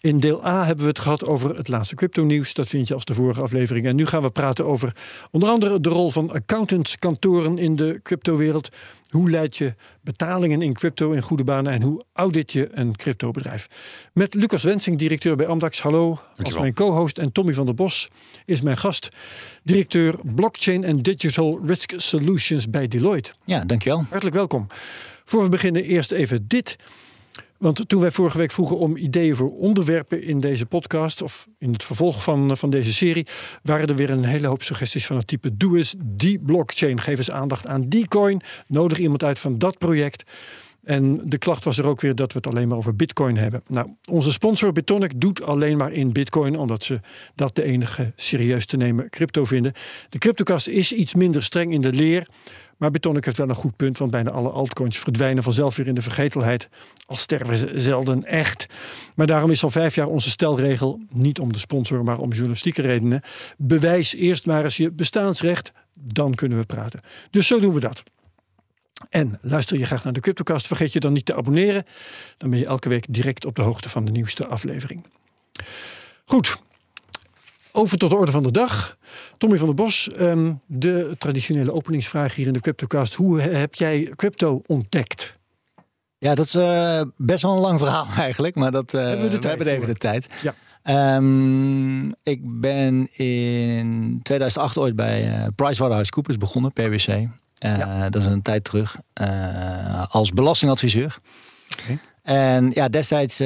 In 0.00 0.20
deel 0.20 0.46
A 0.46 0.64
hebben 0.64 0.84
we 0.84 0.90
het 0.90 0.98
gehad 0.98 1.26
over 1.26 1.56
het 1.56 1.68
laatste 1.68 1.94
crypto-nieuws. 1.94 2.54
Dat 2.54 2.68
vind 2.68 2.88
je 2.88 2.94
als 2.94 3.04
de 3.04 3.14
vorige 3.14 3.40
aflevering. 3.40 3.86
En 3.86 3.96
nu 3.96 4.06
gaan 4.06 4.22
we 4.22 4.30
praten 4.30 4.66
over 4.66 4.96
onder 5.30 5.48
andere 5.48 5.80
de 5.80 5.88
rol 5.88 6.10
van 6.10 6.30
accountantskantoren 6.30 7.58
in 7.58 7.76
de 7.76 8.00
cryptowereld. 8.02 8.68
Hoe 9.08 9.30
leid 9.30 9.56
je 9.56 9.74
betalingen 10.00 10.62
in 10.62 10.72
crypto 10.72 11.12
in 11.12 11.22
goede 11.22 11.44
banen 11.44 11.72
en 11.72 11.82
hoe 11.82 12.02
audit 12.12 12.52
je 12.52 12.68
een 12.72 12.96
cryptobedrijf? 12.96 13.68
Met 14.12 14.34
Lucas 14.34 14.62
Wensing, 14.62 14.98
directeur 14.98 15.36
bij 15.36 15.46
Amdax. 15.46 15.80
Hallo. 15.80 16.20
Als 16.36 16.58
mijn 16.58 16.74
co-host 16.74 17.18
en 17.18 17.32
Tommy 17.32 17.54
van 17.54 17.66
der 17.66 17.74
Bos 17.74 18.08
is 18.44 18.60
mijn 18.60 18.76
gast, 18.76 19.08
directeur 19.62 20.14
Blockchain 20.34 20.84
and 20.84 21.04
Digital 21.04 21.60
Risk 21.64 21.92
Solutions 21.96 22.70
bij 22.70 22.88
Deloitte. 22.88 23.32
Ja, 23.44 23.64
dankjewel. 23.64 24.04
Hartelijk 24.08 24.36
welkom. 24.36 24.66
Voor 25.24 25.42
we 25.42 25.48
beginnen 25.48 25.84
eerst 25.84 26.12
even 26.12 26.44
dit. 26.48 26.76
Want 27.58 27.88
toen 27.88 28.00
wij 28.00 28.10
vorige 28.10 28.38
week 28.38 28.50
vroegen 28.50 28.78
om 28.78 28.96
ideeën 28.96 29.36
voor 29.36 29.50
onderwerpen 29.50 30.22
in 30.22 30.40
deze 30.40 30.66
podcast, 30.66 31.22
of 31.22 31.46
in 31.58 31.72
het 31.72 31.84
vervolg 31.84 32.22
van, 32.22 32.56
van 32.56 32.70
deze 32.70 32.92
serie, 32.92 33.26
waren 33.62 33.88
er 33.88 33.94
weer 33.94 34.10
een 34.10 34.24
hele 34.24 34.46
hoop 34.46 34.62
suggesties 34.62 35.06
van 35.06 35.16
het 35.16 35.26
type: 35.26 35.56
doe 35.56 35.76
eens 35.78 35.94
die 35.98 36.38
blockchain, 36.38 37.00
geef 37.00 37.18
eens 37.18 37.30
aandacht 37.30 37.66
aan 37.66 37.88
die 37.88 38.08
coin, 38.08 38.40
nodig 38.66 38.98
iemand 38.98 39.24
uit 39.24 39.38
van 39.38 39.58
dat 39.58 39.78
project. 39.78 40.24
En 40.84 41.20
de 41.24 41.38
klacht 41.38 41.64
was 41.64 41.78
er 41.78 41.86
ook 41.86 42.00
weer 42.00 42.14
dat 42.14 42.32
we 42.32 42.38
het 42.38 42.46
alleen 42.46 42.68
maar 42.68 42.78
over 42.78 42.96
Bitcoin 42.96 43.36
hebben. 43.36 43.62
Nou, 43.66 43.88
onze 44.10 44.32
sponsor 44.32 44.72
Bitonic 44.72 45.20
doet 45.20 45.42
alleen 45.42 45.76
maar 45.76 45.92
in 45.92 46.12
Bitcoin, 46.12 46.58
omdat 46.58 46.84
ze 46.84 47.00
dat 47.34 47.54
de 47.54 47.62
enige 47.62 48.12
serieus 48.16 48.66
te 48.66 48.76
nemen 48.76 49.10
crypto 49.10 49.44
vinden. 49.44 49.72
De 50.08 50.18
CryptoCast 50.18 50.66
is 50.66 50.92
iets 50.92 51.14
minder 51.14 51.42
streng 51.42 51.72
in 51.72 51.80
de 51.80 51.92
leer. 51.92 52.28
Maar 52.78 52.90
Bitonic 52.90 53.24
heeft 53.24 53.36
wel 53.36 53.48
een 53.48 53.54
goed 53.54 53.76
punt, 53.76 53.98
want 53.98 54.10
bijna 54.10 54.30
alle 54.30 54.50
altcoins 54.50 54.98
verdwijnen 54.98 55.42
vanzelf 55.42 55.76
weer 55.76 55.86
in 55.86 55.94
de 55.94 56.02
vergetelheid. 56.02 56.68
Al 57.06 57.16
sterven 57.16 57.56
ze 57.56 57.72
zelden 57.76 58.24
echt. 58.24 58.66
Maar 59.14 59.26
daarom 59.26 59.50
is 59.50 59.62
al 59.62 59.70
vijf 59.70 59.94
jaar 59.94 60.06
onze 60.06 60.30
stelregel, 60.30 61.00
niet 61.10 61.38
om 61.38 61.52
de 61.52 61.58
sponsor, 61.58 62.04
maar 62.04 62.18
om 62.18 62.30
journalistieke 62.30 62.82
redenen. 62.82 63.22
Bewijs 63.56 64.14
eerst 64.14 64.46
maar 64.46 64.64
eens 64.64 64.76
je 64.76 64.92
bestaansrecht, 64.92 65.72
dan 65.94 66.34
kunnen 66.34 66.58
we 66.58 66.64
praten. 66.64 67.00
Dus 67.30 67.46
zo 67.46 67.60
doen 67.60 67.74
we 67.74 67.80
dat. 67.80 68.02
En 69.08 69.38
luister 69.42 69.78
je 69.78 69.86
graag 69.86 70.04
naar 70.04 70.12
de 70.12 70.20
Cryptocast, 70.20 70.66
vergeet 70.66 70.92
je 70.92 71.00
dan 71.00 71.12
niet 71.12 71.24
te 71.24 71.36
abonneren. 71.36 71.84
Dan 72.36 72.50
ben 72.50 72.58
je 72.58 72.66
elke 72.66 72.88
week 72.88 73.06
direct 73.08 73.44
op 73.44 73.56
de 73.56 73.62
hoogte 73.62 73.88
van 73.88 74.04
de 74.04 74.12
nieuwste 74.12 74.46
aflevering. 74.46 75.06
Goed, 76.24 76.62
over 77.78 77.98
tot 77.98 78.10
de 78.10 78.16
orde 78.16 78.30
van 78.30 78.42
de 78.42 78.50
dag. 78.50 78.96
Tommy 79.36 79.56
van 79.56 79.66
der 79.66 79.74
Bos, 79.76 80.08
ehm, 80.08 80.52
de 80.66 81.14
traditionele 81.18 81.72
openingsvraag 81.72 82.34
hier 82.34 82.46
in 82.46 82.52
de 82.52 82.60
Cryptocast. 82.60 83.14
Hoe 83.14 83.40
heb 83.40 83.74
jij 83.74 84.12
crypto 84.16 84.62
ontdekt? 84.66 85.36
Ja, 86.18 86.34
dat 86.34 86.44
is 86.44 86.54
uh, 86.54 87.00
best 87.16 87.42
wel 87.42 87.52
een 87.52 87.60
lang 87.60 87.78
verhaal 87.78 88.06
eigenlijk, 88.26 88.54
maar 88.54 88.70
dat, 88.70 88.94
uh, 88.94 89.00
hebben 89.00 89.30
we, 89.30 89.30
de 89.30 89.38
we 89.38 89.48
hebben 89.48 89.66
even 89.66 89.86
de 89.86 89.94
tijd. 89.94 90.28
Ja. 90.42 91.16
Um, 91.16 92.14
ik 92.22 92.40
ben 92.60 93.08
in 93.16 94.20
2008 94.22 94.76
ooit 94.76 94.96
bij 94.96 95.28
uh, 95.28 95.46
PricewaterhouseCoopers 95.56 96.36
begonnen, 96.36 96.72
PwC. 96.72 97.26
Ja. 97.54 98.08
Dat 98.08 98.22
is 98.22 98.28
een 98.28 98.42
tijd 98.42 98.64
terug, 98.64 98.96
als 100.08 100.30
belastingadviseur. 100.30 101.18
Okay. 101.82 101.98
En 102.22 102.70
ja, 102.74 102.88
destijds 102.88 103.36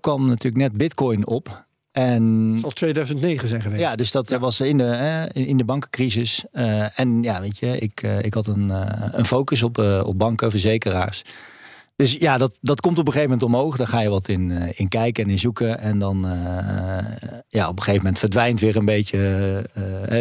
kwam 0.00 0.26
natuurlijk 0.26 0.62
net 0.62 0.76
Bitcoin 0.76 1.26
op. 1.26 1.68
En, 1.92 2.56
zal 2.60 2.70
2009 2.70 3.48
zijn 3.48 3.62
geweest. 3.62 3.80
Ja, 3.80 3.96
dus 3.96 4.10
dat 4.10 4.28
ja. 4.28 4.38
was 4.38 4.60
in 4.60 4.78
de, 4.78 5.30
in 5.32 5.56
de 5.56 5.64
bankencrisis. 5.64 6.44
Uh, 6.52 6.98
en 6.98 7.22
ja, 7.22 7.40
weet 7.40 7.58
je, 7.58 7.78
ik, 7.78 8.02
uh, 8.02 8.22
ik 8.22 8.34
had 8.34 8.46
een, 8.46 8.68
uh, 8.68 8.84
een 9.12 9.24
focus 9.24 9.62
op, 9.62 9.78
op 10.04 10.18
banken, 10.18 10.50
verzekeraars. 10.50 11.22
Dus 11.96 12.12
ja, 12.12 12.38
dat, 12.38 12.58
dat 12.60 12.80
komt 12.80 12.98
op 12.98 13.06
een 13.06 13.12
gegeven 13.12 13.32
moment 13.32 13.54
omhoog. 13.54 13.76
Daar 13.76 13.86
ga 13.86 14.00
je 14.00 14.08
wat 14.08 14.28
in, 14.28 14.50
in 14.50 14.88
kijken 14.88 15.24
en 15.24 15.30
in 15.30 15.38
zoeken. 15.38 15.80
En 15.80 15.98
dan 15.98 16.26
ja, 17.48 17.68
op 17.68 17.76
een 17.76 17.82
gegeven 17.82 17.96
moment 17.96 18.18
verdwijnt 18.18 18.60
weer 18.60 18.76
een 18.76 18.84
beetje 18.84 19.70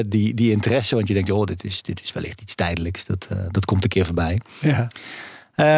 die, 0.07 0.33
die 0.33 0.51
interesse. 0.51 0.95
Want 0.95 1.07
je 1.07 1.13
denkt, 1.13 1.29
oh, 1.29 1.45
dit 1.45 1.63
is, 1.63 1.81
dit 1.81 2.03
is 2.03 2.13
wellicht 2.13 2.41
iets 2.41 2.55
tijdelijks. 2.55 3.05
Dat, 3.05 3.27
dat 3.51 3.65
komt 3.65 3.83
een 3.83 3.89
keer 3.89 4.05
voorbij. 4.05 4.39
Ja. 4.61 4.87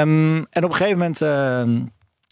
Um, 0.01 0.47
en 0.49 0.63
op 0.63 0.69
een 0.69 0.75
gegeven 0.75 0.97
moment 0.97 1.21
ehm, 1.21 1.79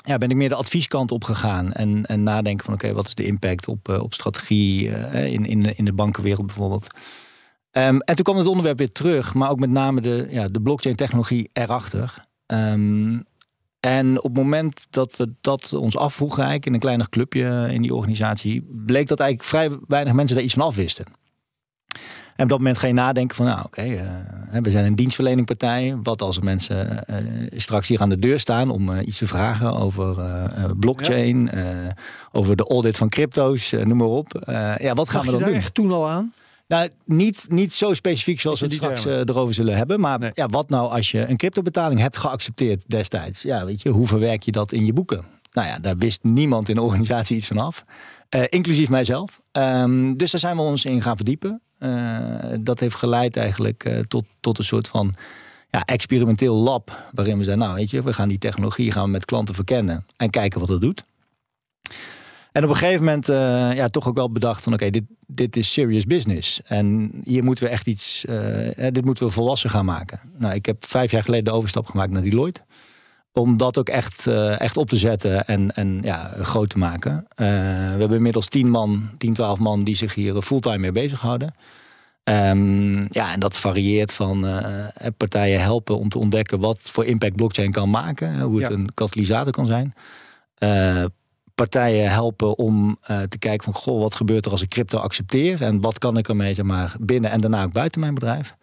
ja, 0.07 0.17
ben 0.17 0.29
ik 0.29 0.35
meer 0.35 0.49
de 0.49 0.55
advieskant 0.55 1.11
op 1.11 1.23
gegaan. 1.23 1.71
En, 1.71 2.05
en 2.05 2.23
nadenken 2.23 2.65
van 2.65 2.73
oké, 2.73 2.93
wat 2.93 3.07
is 3.07 3.15
de 3.15 3.25
impact 3.25 3.67
op, 3.67 3.89
uh, 3.89 4.01
op 4.01 4.13
strategie 4.13 4.87
uh, 4.87 5.25
in, 5.25 5.45
in, 5.45 5.77
in 5.77 5.85
de 5.85 5.93
bankenwereld 5.93 6.45
bijvoorbeeld. 6.45 6.87
Um, 7.71 7.99
en 7.99 8.15
toen 8.15 8.23
kwam 8.23 8.37
het 8.37 8.47
onderwerp 8.47 8.77
weer 8.77 8.91
terug, 8.91 9.33
maar 9.33 9.49
ook 9.49 9.59
met 9.59 9.69
name 9.69 10.01
de, 10.01 10.27
ja, 10.29 10.47
de 10.47 10.61
blockchain 10.61 10.95
technologie 10.95 11.49
erachter. 11.53 12.13
Um, 12.47 13.23
en 13.79 14.17
op 14.17 14.23
het 14.23 14.33
moment 14.33 14.87
dat 14.89 15.15
we 15.15 15.33
dat 15.41 15.73
ons 15.73 15.97
afvroegen, 15.97 16.37
eigenlijk 16.37 16.65
in 16.65 16.73
een 16.73 16.79
kleiner 16.79 17.09
clubje 17.09 17.67
in 17.71 17.81
die 17.81 17.95
organisatie, 17.95 18.67
bleek 18.85 19.07
dat 19.07 19.19
eigenlijk 19.19 19.49
vrij 19.49 19.79
weinig 19.87 20.13
mensen 20.13 20.35
daar 20.35 20.45
iets 20.45 20.53
van 20.53 20.63
afwisten. 20.63 21.05
En 22.39 22.45
op 22.45 22.49
dat 22.51 22.57
moment 22.57 22.77
ga 22.77 22.87
je 22.87 22.93
nadenken 22.93 23.35
van, 23.35 23.45
nou 23.45 23.57
oké, 23.65 23.67
okay, 23.67 23.93
uh, 23.93 24.61
we 24.61 24.71
zijn 24.71 24.85
een 24.85 24.95
dienstverleningpartij. 24.95 25.97
Wat 26.03 26.21
als 26.21 26.37
er 26.37 26.43
mensen 26.43 27.03
uh, 27.09 27.15
straks 27.55 27.87
hier 27.87 28.01
aan 28.01 28.09
de 28.09 28.19
deur 28.19 28.39
staan 28.39 28.69
om 28.69 28.89
uh, 28.89 29.07
iets 29.07 29.17
te 29.17 29.27
vragen 29.27 29.75
over 29.75 30.15
blockchain, 30.79 31.49
ja. 31.53 31.93
over 32.31 32.55
de 32.55 32.63
audit 32.67 32.97
van 32.97 33.09
crypto's, 33.09 33.71
noem 33.71 33.97
maar 33.97 34.07
op. 34.07 34.41
ja, 34.77 34.93
wat 34.93 35.09
gaan 35.09 35.25
Dacht 35.25 35.25
we 35.25 35.31
dan 35.31 35.31
je 35.31 35.37
daar 35.37 35.47
doen? 35.47 35.55
echt 35.55 35.73
toen 35.73 35.91
al 35.91 36.09
aan? 36.09 36.33
Nou, 36.67 36.89
niet, 37.05 37.45
niet 37.49 37.73
zo 37.73 37.93
specifiek 37.93 38.39
zoals 38.41 38.59
we 38.59 38.65
het 38.65 38.75
straks 38.75 39.05
erover 39.05 39.53
zullen 39.53 39.75
hebben. 39.77 39.99
Maar 39.99 40.19
Nee. 40.19 40.31
ja, 40.33 40.47
wat 40.47 40.69
nou 40.69 40.91
als 40.91 41.11
je 41.11 41.27
een 41.27 41.37
cryptobetaling 41.37 41.99
hebt 41.99 42.17
geaccepteerd 42.17 42.83
destijds? 42.87 43.41
Ja, 43.41 43.65
weet 43.65 43.81
je, 43.81 43.89
hoe 43.89 44.07
verwerk 44.07 44.43
je 44.43 44.51
dat 44.51 44.71
in 44.71 44.85
je 44.85 44.93
boeken? 44.93 45.23
Nou 45.51 45.67
ja, 45.67 45.79
daar 45.79 45.97
wist 45.97 46.23
niemand 46.23 46.69
in 46.69 46.75
de 46.75 46.81
organisatie 46.89 47.37
iets 47.37 47.47
van 47.47 47.57
af. 47.57 47.83
Eh, 48.29 48.43
inclusief 48.49 48.89
mijzelf. 48.89 49.39
Ehm, 49.51 50.13
dus 50.13 50.31
daar 50.31 50.39
zijn 50.39 50.55
we 50.55 50.61
ons 50.61 50.85
in 50.85 51.01
gaan 51.01 51.15
verdiepen. 51.15 51.61
Eh, 51.79 52.53
dat 52.59 52.79
heeft 52.79 52.95
geleid 52.95 53.37
eigenlijk 53.37 53.83
eh, 53.83 53.99
tot, 53.99 54.25
tot 54.39 54.57
een 54.57 54.63
soort 54.63 54.87
van 54.87 55.15
ja, 55.69 55.83
experimenteel 55.85 56.55
lab. 56.55 57.09
Waarin 57.11 57.37
we 57.37 57.43
zeiden, 57.43 57.65
nou 57.65 57.77
weet 57.77 57.89
je, 57.89 58.01
we 58.01 58.13
gaan 58.13 58.27
die 58.27 58.37
technologie 58.37 58.91
gaan 58.91 59.03
we 59.03 59.09
met 59.09 59.25
klanten 59.25 59.55
verkennen. 59.55 60.05
En 60.17 60.29
kijken 60.29 60.59
wat 60.59 60.69
het 60.69 60.81
doet. 60.81 61.03
En 62.51 62.63
op 62.63 62.69
een 62.69 62.75
gegeven 62.75 63.03
moment 63.03 63.29
eh, 63.29 63.75
ja, 63.75 63.87
toch 63.87 64.07
ook 64.07 64.15
wel 64.15 64.31
bedacht 64.31 64.63
van 64.63 64.73
oké, 64.73 64.89
dit, 64.89 65.03
dit 65.27 65.55
is 65.55 65.71
serious 65.71 66.05
business. 66.05 66.61
En 66.63 67.11
hier 67.23 67.43
moeten 67.43 67.63
we 67.63 67.69
echt 67.69 67.87
iets, 67.87 68.25
dit 68.91 69.05
moeten 69.05 69.25
we 69.25 69.31
volwassen 69.31 69.69
gaan 69.69 69.85
maken. 69.85 70.19
Nou, 70.37 70.53
ik 70.53 70.65
heb 70.65 70.85
vijf 70.85 71.11
jaar 71.11 71.23
geleden 71.23 71.45
de 71.45 71.51
overstap 71.51 71.85
gemaakt 71.85 72.11
naar 72.11 72.21
Deloitte. 72.21 72.61
Om 73.39 73.57
dat 73.57 73.77
ook 73.77 73.89
echt, 73.89 74.27
eh, 74.27 74.59
echt 74.59 74.77
op 74.77 74.89
te 74.89 74.97
zetten 74.97 75.47
en, 75.47 75.75
en 75.75 75.99
ja, 76.01 76.31
groot 76.39 76.69
te 76.69 76.77
maken. 76.77 77.25
Eh, 77.35 77.45
we 77.93 77.99
hebben 77.99 78.17
inmiddels 78.17 78.47
10 78.47 78.69
man, 78.69 79.09
10, 79.17 79.33
12 79.33 79.59
man 79.59 79.83
die 79.83 79.95
zich 79.95 80.13
hier 80.13 80.41
fulltime 80.41 80.77
mee 80.77 80.91
bezighouden. 80.91 81.55
Ehm, 82.23 83.05
ja, 83.09 83.33
en 83.33 83.39
dat 83.39 83.57
varieert 83.57 84.13
van 84.13 84.47
eh, 84.47 84.85
partijen 85.17 85.61
helpen 85.61 85.97
om 85.97 86.09
te 86.09 86.19
ontdekken 86.19 86.59
wat 86.59 86.79
voor 86.81 87.05
impact 87.05 87.35
blockchain 87.35 87.71
kan 87.71 87.89
maken. 87.89 88.41
Hoe 88.41 88.61
het 88.61 88.69
Ja. 88.69 88.75
een 88.75 88.93
katalysator 88.93 89.51
kan 89.51 89.65
zijn. 89.65 89.93
Partijen 91.55 92.11
helpen 92.11 92.57
om 92.57 92.99
te 93.29 93.37
kijken 93.39 93.63
van 93.63 93.73
goh, 93.73 94.01
wat 94.01 94.15
gebeurt 94.15 94.45
er 94.45 94.51
als 94.51 94.61
ik 94.61 94.69
crypto 94.69 94.97
accepteer 94.97 95.61
en 95.63 95.81
wat 95.81 95.99
kan 95.99 96.17
ik 96.17 96.27
ermee 96.27 96.53
zeg 96.53 96.65
maar, 96.65 96.95
binnen 96.99 97.31
en 97.31 97.41
daarna 97.41 97.63
ook 97.63 97.73
buiten 97.73 97.99
mijn 97.99 98.13
bedrijf. 98.13 98.55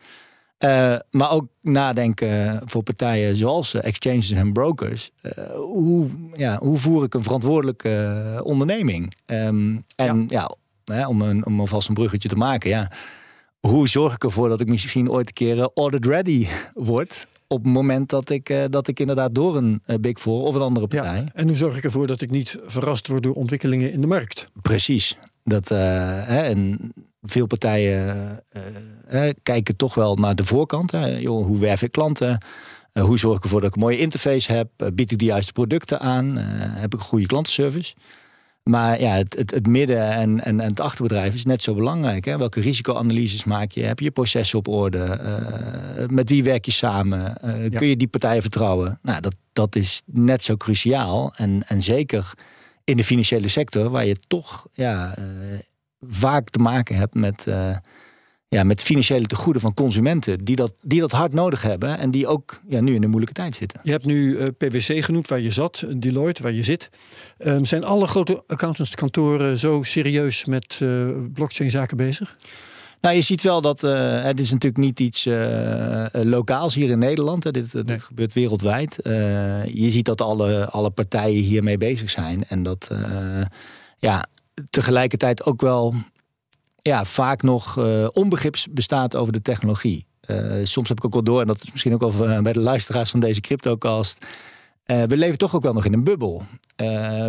Eh, 0.59 0.97
maar 1.11 1.31
ook 1.31 1.47
nadenken 1.61 2.63
voor 2.65 2.83
partijen 2.83 3.37
zoals 3.37 3.75
eh, 3.75 3.85
exchanges 3.85 4.31
en 4.31 4.53
brokers. 4.53 5.11
eh, 5.21 5.51
hoe, 5.55 6.09
ja, 6.35 6.59
hoe 6.59 6.77
voer 6.77 7.05
ik 7.05 7.15
een 7.15 7.23
verantwoordelijke 7.23 8.41
onderneming? 8.45 9.13
Ehm, 9.27 9.77
en 9.97 10.25
ja, 10.27 10.55
hè, 10.85 11.07
om, 11.07 11.23
een, 11.23 11.47
om 11.47 11.61
alvast 11.61 11.89
een 11.89 11.95
bruggetje 11.95 12.29
te 12.29 12.37
maken. 12.37 12.71
Ja, 12.71 12.91
hoe 13.61 13.89
zorg 13.89 14.15
ik 14.15 14.25
ervoor 14.25 14.49
dat 14.49 14.61
ik 14.61 14.69
misschien 14.69 15.11
ooit 15.11 15.29
een 15.29 15.35
keer 15.35 15.71
audit 15.75 16.07
ready 16.07 16.47
word? 16.75 17.27
Op 17.49 17.65
het 17.65 17.73
moment 17.73 18.09
dat 18.09 18.31
ik, 18.31 18.67
dat 18.71 18.89
ik 18.89 19.01
inderdaad 19.01 19.35
door 19.35 19.57
een 19.57 19.83
Big 20.01 20.19
Four 20.19 20.43
of 20.43 20.55
een 20.55 20.61
andere 20.61 20.87
partij. 20.87 21.17
Ja. 21.17 21.27
En 21.35 21.49
hoe 21.49 21.57
zorg 21.57 21.77
ik 21.77 21.85
ervoor 21.85 22.07
dat 22.07 22.21
ik 22.21 22.31
niet 22.31 22.59
verrast 22.65 23.09
word 23.09 23.23
door 23.23 23.35
ontwikkelingen 23.35 23.93
in 23.93 24.01
de 24.01 24.07
markt? 24.07 24.49
Precies. 24.63 25.19
Dat, 25.45 25.69
hè, 25.69 26.43
en 26.43 26.93
veel 27.27 27.47
partijen 27.47 28.41
eh, 29.09 29.29
eh, 29.29 29.35
kijken 29.43 29.77
toch 29.77 29.95
wel 29.95 30.17
naar 30.17 30.35
de 30.35 30.45
voorkant. 30.45 30.91
Hè. 30.93 31.07
Joh, 31.07 31.47
hoe 31.47 31.59
werf 31.59 31.83
ik 31.83 31.93
klanten? 31.93 32.39
Eh, 32.93 33.03
hoe 33.05 33.19
zorg 33.19 33.37
ik 33.37 33.43
ervoor 33.45 33.61
dat 33.61 33.69
ik 33.69 33.75
een 33.75 33.83
mooie 33.83 33.99
interface 33.99 34.53
heb? 34.53 34.69
Eh, 34.77 34.89
bied 34.93 35.11
ik 35.13 35.19
de 35.19 35.25
juiste 35.25 35.53
producten 35.53 36.01
aan? 36.01 36.39
Eh, 36.39 36.45
heb 36.59 36.95
ik 36.95 37.01
een 37.01 37.07
goede 37.07 37.27
klantenservice? 37.27 37.95
Maar 38.63 39.01
ja, 39.01 39.13
het, 39.15 39.37
het, 39.39 39.51
het 39.51 39.67
midden- 39.67 40.11
en, 40.13 40.45
en, 40.45 40.61
en 40.61 40.69
het 40.69 40.81
achterbedrijf 40.81 41.35
is 41.35 41.45
net 41.45 41.63
zo 41.63 41.75
belangrijk. 41.75 42.25
Hè? 42.25 42.39
Welke 42.39 42.61
risicoanalyses 42.61 43.45
maak 43.45 43.71
je? 43.73 43.83
Heb 43.83 43.99
je 43.99 44.05
je 44.05 44.11
processen 44.11 44.59
op 44.59 44.69
orde? 44.69 44.99
Eh, 45.05 46.07
met 46.09 46.29
wie 46.31 46.45
werk 46.45 46.65
je 46.65 46.73
samen? 46.73 47.37
Eh, 47.43 47.63
Ja. 47.71 47.79
Kun 47.79 47.87
je 47.89 47.97
die 47.97 48.09
partijen 48.09 48.43
vertrouwen? 48.43 48.99
Nou, 49.03 49.21
dat, 49.21 49.35
dat 49.53 49.77
is 49.77 50.03
net 50.05 50.45
zo 50.45 50.57
cruciaal. 50.57 51.33
En, 51.37 51.63
en 51.69 51.83
zeker 51.83 52.33
in 52.85 52.97
de 52.97 53.05
financiële 53.05 53.49
sector, 53.49 53.91
waar 53.91 54.07
je 54.07 54.17
toch 54.27 54.67
ja, 54.73 55.15
eh, 55.17 55.25
vaak 56.01 56.51
te 56.51 56.59
maken 56.59 56.97
hebt 56.97 57.15
met, 57.15 57.47
eh, 57.47 57.77
ja, 58.49 58.63
met 58.63 58.83
financiële 58.83 59.27
tegoeden 59.27 59.63
van 59.63 59.75
consumenten. 59.75 60.45
Die 60.45 60.57
dat, 60.57 60.75
die 60.83 61.01
dat 61.01 61.13
hard 61.13 61.33
nodig 61.33 61.63
hebben 61.63 61.99
en 61.99 62.11
die 62.11 62.27
ook 62.27 62.61
ja, 62.69 62.81
nu 62.81 62.95
in 62.95 63.03
een 63.03 63.11
moeilijke 63.11 63.41
tijd 63.41 63.55
zitten. 63.55 63.81
Je 63.83 63.91
hebt 63.91 64.05
nu 64.05 64.37
eh, 64.37 64.49
PwC 64.59 65.05
genoemd, 65.05 65.29
waar 65.29 65.41
je 65.41 65.51
zat, 65.51 65.85
Deloitte, 65.97 66.43
waar 66.43 66.53
je 66.53 66.63
zit. 66.63 66.91
Ehm, 67.39 67.65
zijn 67.65 67.85
alle 67.85 68.07
grote 68.07 68.43
accountantskantoren 68.47 69.59
zo 69.59 69.83
serieus 69.83 70.45
met 70.45 70.81
eh 70.83 71.09
blockchain 71.33 71.71
zaken 71.71 71.97
bezig? 71.97 72.35
Nou, 73.01 73.19
je 73.19 73.23
ziet 73.23 73.43
wel 73.43 73.61
dat 73.61 73.83
eh, 73.83 74.23
het 74.23 74.41
is 74.41 74.51
natuurlijk 74.51 74.85
niet 74.85 75.01
iets 75.01 75.27
eh, 75.27 76.05
eh, 76.05 76.11
lokaals 76.25 76.75
hier 76.75 76.91
in 76.91 76.99
Nederland. 76.99 77.45
Hè. 77.45 77.51
Dit, 77.51 77.75
gebeurt 77.87 78.33
wereldwijd. 78.33 79.01
Eh, 79.01 79.65
je 79.65 79.91
ziet 79.91 80.05
dat 80.05 80.21
alle, 80.21 80.71
alle 80.71 80.91
partijen 80.91 81.43
hiermee 81.43 81.77
bezig 81.77 82.11
zijn. 82.11 82.45
En 82.45 82.63
dat 82.63 82.89
eh, 82.91 83.45
ja, 83.99 84.27
tegelijkertijd 84.71 85.45
ook 85.45 85.61
wel 85.61 85.95
ja, 86.87 87.05
vaak 87.05 87.43
nog 87.43 87.79
eh, 87.79 88.07
onbegrip 88.13 88.57
bestaat 88.71 89.17
over 89.17 89.33
de 89.33 89.43
technologie. 89.43 90.07
Eh, 90.21 90.55
soms 90.63 90.89
heb 90.89 90.97
ik 90.99 91.05
ook 91.05 91.13
wel 91.13 91.23
door, 91.23 91.41
en 91.41 91.47
dat 91.47 91.63
is 91.63 91.73
misschien 91.73 91.95
ook 91.95 92.01
wel 92.01 92.29
eh, 92.29 92.41
bij 92.41 92.53
de 92.53 92.61
luisteraars 92.61 93.11
van 93.11 93.21
deze 93.21 93.41
CryptoCast. 93.41 94.27
we 94.85 95.17
leven 95.17 95.39
toch 95.39 95.55
ook 95.55 95.63
wel 95.63 95.73
nog 95.73 95.85
in 95.85 95.93
een 95.93 96.05
bubbel. 96.05 96.45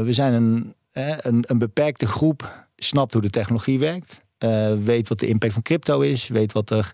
We 0.04 0.08
zijn 0.10 0.34
een, 0.34 0.74
een, 0.92 1.44
een 1.48 1.58
beperkte 1.58 2.08
groep, 2.08 2.68
snapt 2.76 3.14
hoe 3.14 3.22
de 3.22 3.30
technologie 3.30 3.80
werkt. 3.80 4.22
weet 4.80 5.08
wat 5.08 5.20
de 5.20 5.28
impact 5.28 5.54
van 5.54 5.62
crypto 5.62 6.00
is. 6.00 6.28
Weet 6.28 6.52
wat 6.52 6.70
er, 6.70 6.92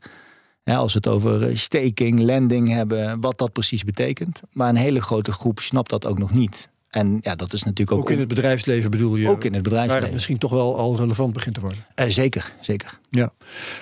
als 0.64 0.94
we 0.94 1.00
het 1.04 1.08
over 1.08 1.58
staking, 1.58 2.20
lending 2.20 2.70
hebben, 2.70 3.22
wat 3.22 3.38
dat 3.38 3.52
precies 3.52 3.84
betekent. 3.84 4.42
Maar 4.52 4.70
een 4.70 4.76
hele 4.76 5.02
grote 5.02 5.32
groep 5.32 5.60
snapt 5.60 5.90
dat 5.90 6.06
ook 6.06 6.18
nog 6.18 6.34
niet. 6.34 6.70
En 6.94 7.18
ja, 7.22 7.36
dat 7.36 7.54
is 7.54 7.64
natuurlijk 7.64 7.92
ook, 7.92 8.00
Ook 8.00 8.10
in 8.12 8.20
het 8.20 8.28
bedrijfsleven 8.28 8.92
bedoel 8.92 9.16
je? 9.16 9.30
ook 9.30 9.44
in 9.44 9.54
het 9.54 9.54
Waar 9.54 9.62
bedrijfsleven. 9.64 10.04
het 10.04 10.14
misschien 10.14 10.38
toch 10.38 10.52
wel 10.52 10.78
al 10.78 10.96
relevant 10.98 11.34
begint 11.34 11.56
te 11.56 11.62
worden. 11.62 11.86
Eh, 11.96 12.08
zeker, 12.10 12.54
zeker. 12.62 13.00
Ja. 13.10 13.34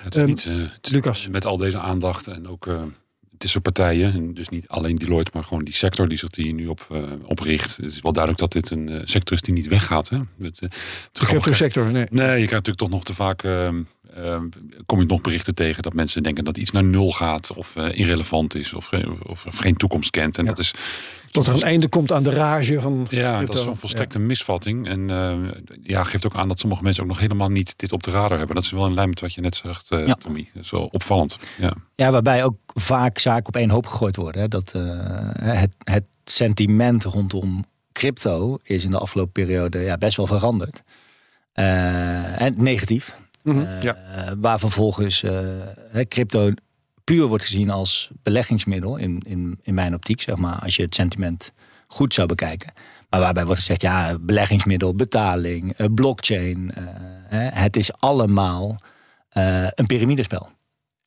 Het 0.02 0.14
is 0.14 0.20
Ehm, 0.20 0.28
niet, 0.28 0.46
eh, 0.46 0.72
het 0.72 0.86
is 0.86 0.92
Lucas. 0.92 1.26
met 1.30 1.44
al 1.46 1.56
deze 1.56 1.78
aandacht 1.78 2.26
en 2.26 2.48
ook 2.48 2.66
eh 2.66 2.82
tussen 3.38 3.62
partijen, 3.62 4.12
en 4.12 4.34
dus 4.34 4.48
niet 4.48 4.68
alleen 4.68 4.96
Deloitte, 4.96 5.30
maar 5.34 5.44
gewoon 5.44 5.64
die 5.64 5.74
sector 5.74 6.08
die 6.08 6.18
zich 6.18 6.28
hier 6.36 6.52
nu 6.52 6.66
op, 6.66 6.86
eh, 6.90 7.02
op 7.24 7.38
richt. 7.38 7.76
Het 7.76 7.92
is 7.92 8.00
wel 8.00 8.12
duidelijk 8.12 8.42
dat 8.42 8.52
dit 8.62 8.70
een 8.70 9.00
sector 9.04 9.36
is 9.36 9.42
die 9.42 9.54
niet 9.54 9.66
weggaat. 9.68 10.08
Hè? 10.08 10.16
Het, 10.16 10.24
eh, 10.38 10.68
het 10.68 10.70
De 11.12 11.24
cryptosector, 11.26 11.90
nee. 11.90 12.06
Nee, 12.10 12.26
je 12.26 12.46
krijgt 12.46 12.50
natuurlijk 12.50 12.78
toch 12.78 12.90
nog 12.90 13.04
te 13.04 13.14
vaak. 13.14 13.42
Ehm, 14.16 14.48
kom 14.86 14.98
je 15.00 15.06
nog 15.06 15.20
berichten 15.20 15.54
tegen 15.54 15.82
dat 15.82 15.92
mensen 15.94 16.22
denken 16.22 16.44
dat 16.44 16.56
iets 16.56 16.70
naar 16.70 16.84
nul 16.84 17.10
gaat. 17.12 17.52
of 17.56 17.76
eh, 17.76 17.98
irrelevant 17.98 18.54
is. 18.54 18.72
of, 18.74 18.90
of, 19.26 19.46
of 19.46 19.56
geen 19.58 19.76
toekomst 19.76 20.10
kent. 20.10 20.38
En 20.38 20.44
Ja. 20.44 20.50
dat 20.50 20.58
is. 20.58 20.74
Tot 21.30 21.46
er 21.46 21.54
een 21.54 21.62
einde 21.62 21.88
komt 21.88 22.12
aan 22.12 22.22
de 22.22 22.30
rage 22.30 22.80
van 22.80 23.06
Ja, 23.10 23.30
crypto. 23.34 23.46
dat 23.46 23.56
is 23.56 23.62
zo'n 23.62 23.76
volstrekte 23.76 24.18
misvatting. 24.18 24.88
En 24.88 25.10
eh, 25.10 25.36
ja, 25.82 26.02
geeft 26.04 26.26
ook 26.26 26.34
aan 26.34 26.48
dat 26.48 26.58
sommige 26.58 26.82
mensen 26.82 27.02
ook 27.02 27.08
nog 27.08 27.18
helemaal 27.18 27.48
niet 27.48 27.78
dit 27.78 27.92
op 27.92 28.02
de 28.02 28.10
radar 28.10 28.38
hebben. 28.38 28.54
Dat 28.56 28.64
is 28.64 28.70
wel 28.70 28.86
in 28.86 28.94
lijn 28.94 29.08
met 29.08 29.20
wat 29.20 29.34
je 29.34 29.40
net 29.40 29.54
zegt, 29.54 29.90
eh 29.90 30.06
Ja. 30.06 30.14
Tommy. 30.14 30.50
Dat 30.54 30.64
is 30.64 30.70
wel 30.70 30.86
opvallend. 30.92 31.36
Ja. 31.58 31.72
Ja, 31.94 32.10
waarbij 32.10 32.44
ook 32.44 32.56
vaak 32.74 33.18
zaken 33.18 33.46
op 33.46 33.56
één 33.56 33.70
hoop 33.70 33.86
gegooid 33.86 34.16
worden. 34.16 34.40
Hè. 34.40 34.48
Dat, 34.48 34.72
eh, 34.74 34.82
het, 35.40 35.74
het 35.84 36.06
sentiment 36.24 37.04
rondom 37.04 37.64
crypto 37.92 38.58
is 38.62 38.84
in 38.84 38.90
de 38.90 38.98
afgelopen 38.98 39.32
periode 39.32 39.78
ja, 39.78 39.96
best 39.98 40.16
wel 40.16 40.26
veranderd. 40.26 40.82
Eh, 41.52 42.40
en 42.40 42.54
negatief. 42.58 43.16
Mhm, 43.42 43.58
Eh, 43.60 43.82
ja. 43.82 43.96
Waar 44.38 44.58
vervolgens 44.58 45.22
eh, 45.22 46.04
crypto 46.08 46.50
puur 47.04 47.26
wordt 47.26 47.44
gezien 47.44 47.70
als 47.70 48.10
beleggingsmiddel 48.22 48.96
in, 48.96 49.22
in, 49.26 49.58
in 49.62 49.74
mijn 49.74 49.94
optiek, 49.94 50.20
zeg 50.20 50.36
maar, 50.36 50.58
als 50.58 50.76
je 50.76 50.82
het 50.82 50.94
sentiment 50.94 51.52
goed 51.86 52.14
zou 52.14 52.26
bekijken. 52.26 52.72
Maar 53.08 53.20
waarbij 53.20 53.44
wordt 53.44 53.60
gezegd, 53.60 53.82
ja, 53.82 54.18
beleggingsmiddel, 54.20 54.94
betaling, 54.94 55.72
eh, 55.72 55.86
blockchain. 55.94 56.72
het 57.34 57.76
is 57.76 57.92
allemaal 57.92 58.76
een 59.74 59.86
piramidespel. 59.86 60.48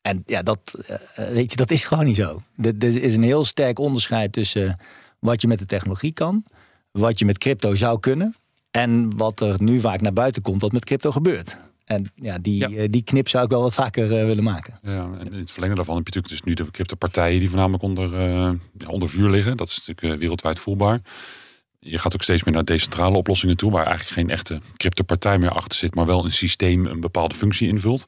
En 0.02 0.22
ja, 0.26 0.42
dat, 0.42 0.84
weet 1.16 1.50
je, 1.50 1.56
dat 1.56 1.70
is 1.70 1.84
gewoon 1.84 2.04
niet 2.04 2.16
zo. 2.16 2.42
Er 2.62 2.84
is 2.84 3.16
een 3.16 3.22
heel 3.22 3.44
sterk 3.44 3.78
onderscheid 3.78 4.32
tussen 4.32 4.78
wat 5.18 5.40
je 5.40 5.48
met 5.48 5.58
de 5.58 5.66
technologie 5.66 6.12
kan, 6.12 6.44
wat 6.90 7.18
je 7.18 7.24
met 7.24 7.38
crypto 7.38 7.74
zou 7.74 8.00
kunnen, 8.00 8.36
en 8.70 9.16
wat 9.16 9.40
er 9.40 9.62
nu 9.62 9.80
vaak 9.80 10.00
naar 10.00 10.12
buiten 10.12 10.42
komt, 10.42 10.60
wat 10.60 10.72
met 10.72 10.84
crypto 10.84 11.10
gebeurt. 11.10 11.56
En 11.86 12.12
ja, 12.14 12.38
die, 12.38 12.68
Ja. 12.68 12.76
eh, 12.82 12.86
die 12.90 13.02
knip 13.02 13.28
zou 13.28 13.44
ik 13.44 13.50
wel 13.50 13.62
wat 13.62 13.74
vaker 13.74 14.18
eh, 14.18 14.24
willen 14.24 14.44
maken. 14.44 14.78
Ja, 14.82 15.08
en 15.18 15.26
in 15.32 15.38
het 15.38 15.50
verlengde 15.50 15.76
daarvan 15.76 15.96
heb 15.96 16.06
je 16.08 16.14
natuurlijk 16.14 16.28
dus 16.28 16.42
nu 16.42 16.54
de 16.54 16.70
crypto-partijen 16.70 17.38
die 17.40 17.48
voornamelijk 17.48 17.82
onder, 17.82 18.14
eh, 18.14 18.50
ja, 18.78 18.86
onder 18.86 19.08
vuur 19.08 19.30
liggen. 19.30 19.56
Dat 19.56 19.66
is 19.68 19.82
natuurlijk 19.86 20.20
wereldwijd 20.20 20.58
voelbaar. 20.58 21.00
Je 21.78 21.98
gaat 21.98 22.14
ook 22.14 22.22
steeds 22.22 22.44
meer 22.44 22.54
naar 22.54 22.64
decentrale 22.64 23.16
oplossingen 23.16 23.56
toe, 23.56 23.70
waar 23.72 23.86
eigenlijk 23.86 24.14
geen 24.14 24.30
echte 24.30 24.60
crypto-partij 24.76 25.38
meer 25.38 25.50
achter 25.50 25.78
zit, 25.78 25.94
maar 25.94 26.06
wel 26.06 26.24
een 26.24 26.32
systeem 26.32 26.86
een 26.86 27.00
bepaalde 27.00 27.34
functie 27.34 27.68
invult. 27.68 28.04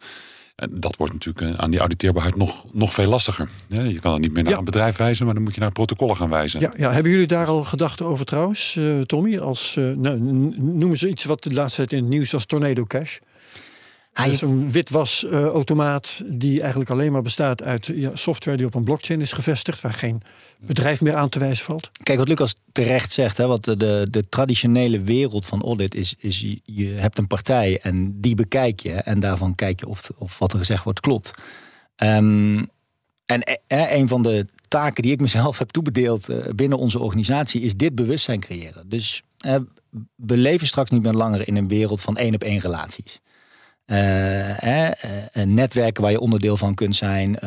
En 0.56 0.70
dat 0.80 0.96
wordt 0.96 1.12
natuurlijk 1.12 1.58
aan 1.60 1.70
die 1.70 1.80
auditeerbaarheid 1.80 2.36
nog, 2.36 2.64
nog 2.72 2.94
veel 2.94 3.08
lastiger. 3.08 3.48
Je 3.68 4.00
kan 4.00 4.10
dan 4.12 4.20
niet 4.20 4.32
meer 4.32 4.42
naar 4.42 4.52
Ja. 4.52 4.58
een 4.58 4.64
bedrijf 4.64 4.96
wijzen, 4.96 5.24
maar 5.24 5.34
dan 5.34 5.42
moet 5.42 5.54
je 5.54 5.60
naar 5.60 5.72
protocollen 5.72 6.16
gaan 6.16 6.30
wijzen. 6.30 6.60
Ja, 6.60 6.72
ja, 6.76 6.92
hebben 6.92 7.12
jullie 7.12 7.26
daar 7.26 7.46
al 7.46 7.64
gedachten 7.64 8.06
over 8.06 8.24
trouwens, 8.24 8.76
eh, 8.76 9.00
Tommy? 9.00 9.38
Als, 9.38 9.74
nou, 9.96 10.18
noemen 10.58 10.98
ze 10.98 11.08
iets 11.08 11.24
wat 11.24 11.42
de 11.42 11.52
laatste 11.52 11.76
tijd 11.76 11.92
in 11.92 11.98
het 11.98 12.08
nieuws 12.08 12.30
was 12.30 12.44
Tornado 12.44 12.84
Cash. 12.84 13.18
Ah, 14.18 14.24
Dat 14.24 14.34
is 14.34 14.40
een 14.40 14.70
witwasautomaat 14.70 16.22
die 16.26 16.60
eigenlijk 16.60 16.90
alleen 16.90 17.12
maar 17.12 17.22
bestaat 17.22 17.62
uit 17.62 17.92
software 18.14 18.56
die 18.56 18.66
op 18.66 18.74
een 18.74 18.84
blockchain 18.84 19.20
is 19.20 19.32
gevestigd, 19.32 19.80
waar 19.80 19.92
geen 19.92 20.22
bedrijf 20.60 21.00
meer 21.00 21.14
aan 21.14 21.28
te 21.28 21.38
wijzen 21.38 21.64
valt. 21.64 21.90
Kijk, 22.02 22.18
wat 22.18 22.28
Lucas 22.28 22.54
terecht 22.72 23.12
zegt, 23.12 23.36
hè, 23.36 23.46
wat 23.46 23.64
de, 23.64 24.06
de, 24.10 24.28
traditionele 24.28 25.00
wereld 25.00 25.46
van 25.46 25.62
audit 25.62 25.94
is, 25.94 26.14
is 26.18 26.58
je, 26.64 26.88
hebt 26.88 27.18
een 27.18 27.26
partij 27.26 27.78
en 27.82 28.20
die 28.20 28.34
bekijk 28.34 28.80
je 28.80 28.92
en 28.92 29.20
daarvan 29.20 29.54
kijk 29.54 29.80
je 29.80 29.86
of, 29.86 30.10
of 30.16 30.38
wat 30.38 30.52
er 30.52 30.58
gezegd 30.58 30.84
wordt 30.84 31.00
klopt. 31.00 31.30
Ehm, 31.96 32.64
en 33.26 33.42
eh, 33.66 33.92
een 33.92 34.08
van 34.08 34.22
de 34.22 34.46
taken 34.68 35.02
die 35.02 35.12
ik 35.12 35.20
mezelf 35.20 35.58
heb 35.58 35.70
toebedeeld 35.70 36.28
eh, 36.28 36.52
binnen 36.54 36.78
onze 36.78 36.98
organisatie 36.98 37.60
is 37.60 37.76
dit 37.76 37.94
bewustzijn 37.94 38.40
creëren. 38.40 38.88
Dus 38.88 39.22
eh, 39.38 39.56
we 40.14 40.36
leven 40.36 40.66
straks 40.66 40.90
niet 40.90 41.02
meer 41.02 41.12
langer 41.12 41.48
in 41.48 41.56
een 41.56 41.68
wereld 41.68 42.00
van 42.00 42.16
één 42.16 42.34
op 42.34 42.42
één 42.42 42.60
relaties. 42.60 43.20
Eh, 43.88 44.86
eh, 45.32 45.46
netwerken 45.46 46.02
waar 46.02 46.10
je 46.10 46.20
onderdeel 46.20 46.56
van 46.56 46.74
kunt 46.74 46.96
zijn. 46.96 47.38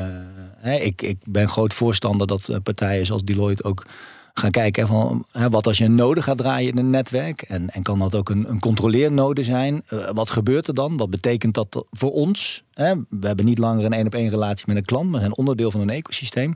Eh, 0.61 0.85
ik, 0.85 1.01
ik 1.01 1.17
ben 1.23 1.49
groot 1.49 1.73
voorstander 1.73 2.27
dat 2.27 2.49
eh, 2.49 2.55
partijen 2.63 3.05
zoals 3.05 3.23
Deloitte 3.23 3.63
ook 3.63 3.85
gaan 4.33 4.51
kijken 4.51 4.87
van 4.87 5.25
hè, 5.31 5.49
wat 5.49 5.67
als 5.67 5.77
je 5.77 5.85
een 5.85 5.95
node 5.95 6.21
gaat 6.21 6.37
draaien 6.37 6.71
in 6.71 6.77
een 6.77 6.89
netwerk. 6.89 7.41
En, 7.41 7.69
en 7.69 7.83
kan 7.83 7.99
dat 7.99 8.15
ook 8.15 8.29
een, 8.29 8.49
een 8.49 8.59
controleernode 8.59 9.43
zijn? 9.43 9.83
Wat 10.13 10.29
gebeurt 10.29 10.67
er 10.67 10.73
dan? 10.73 10.97
Wat 10.97 11.09
betekent 11.09 11.53
dat 11.53 11.85
voor 11.91 12.11
ons? 12.11 12.63
Hè? 12.73 12.93
We 13.09 13.27
hebben 13.27 13.45
niet 13.45 13.57
langer 13.57 13.85
een 13.85 13.93
één 13.93 14.05
op 14.05 14.15
één 14.15 14.29
relatie 14.29 14.65
met 14.67 14.77
een 14.77 14.85
klant, 14.85 15.09
maar 15.09 15.19
zijn 15.19 15.37
onderdeel 15.37 15.71
van 15.71 15.81
een 15.81 15.89
ecosysteem. 15.89 16.55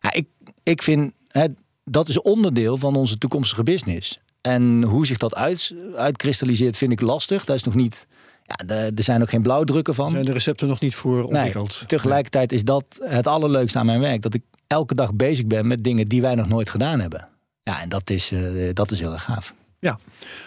Ja, 0.00 0.12
ik, 0.12 0.26
ik 0.62 0.82
vind 0.82 1.12
hè, 1.28 1.46
dat 1.84 2.08
is 2.08 2.20
onderdeel 2.20 2.76
van 2.76 2.96
onze 2.96 3.18
toekomstige 3.18 3.62
business. 3.62 4.20
En 4.40 4.82
hoe 4.82 5.06
zich 5.06 5.18
dat 5.18 5.34
uit, 5.34 5.74
uitkristalliseert, 5.96 6.76
vind 6.76 6.92
ik 6.92 7.00
lastig. 7.00 7.44
Daar 7.44 7.56
is 7.56 7.62
nog 7.62 7.74
niet. 7.74 8.06
Ja, 8.46 8.66
er 8.96 9.02
zijn 9.02 9.22
ook 9.22 9.28
geen 9.28 9.42
blauwdrukken 9.42 9.94
van. 9.94 10.10
Zijn 10.10 10.24
de 10.24 10.32
recepten 10.32 10.68
nog 10.68 10.80
niet 10.80 10.94
voor 10.94 11.24
ontwikkeld? 11.24 11.76
Nee, 11.78 11.86
tegelijkertijd 11.86 12.52
is 12.52 12.64
dat 12.64 12.84
het 13.00 13.26
allerleukste 13.26 13.78
aan 13.78 13.86
mijn 13.86 14.00
werk. 14.00 14.22
Dat 14.22 14.34
ik 14.34 14.42
elke 14.66 14.94
dag 14.94 15.14
bezig 15.14 15.46
ben 15.46 15.66
met 15.66 15.84
dingen 15.84 16.08
die 16.08 16.20
wij 16.20 16.34
nog 16.34 16.48
nooit 16.48 16.70
gedaan 16.70 17.00
hebben. 17.00 17.28
Ja, 17.62 17.82
en 17.82 17.88
dat 17.88 18.10
is, 18.10 18.32
eh, 18.32 18.40
dat 18.72 18.90
is 18.90 19.00
heel 19.00 19.12
erg 19.12 19.22
gaaf. 19.22 19.54
Ja, 19.84 19.98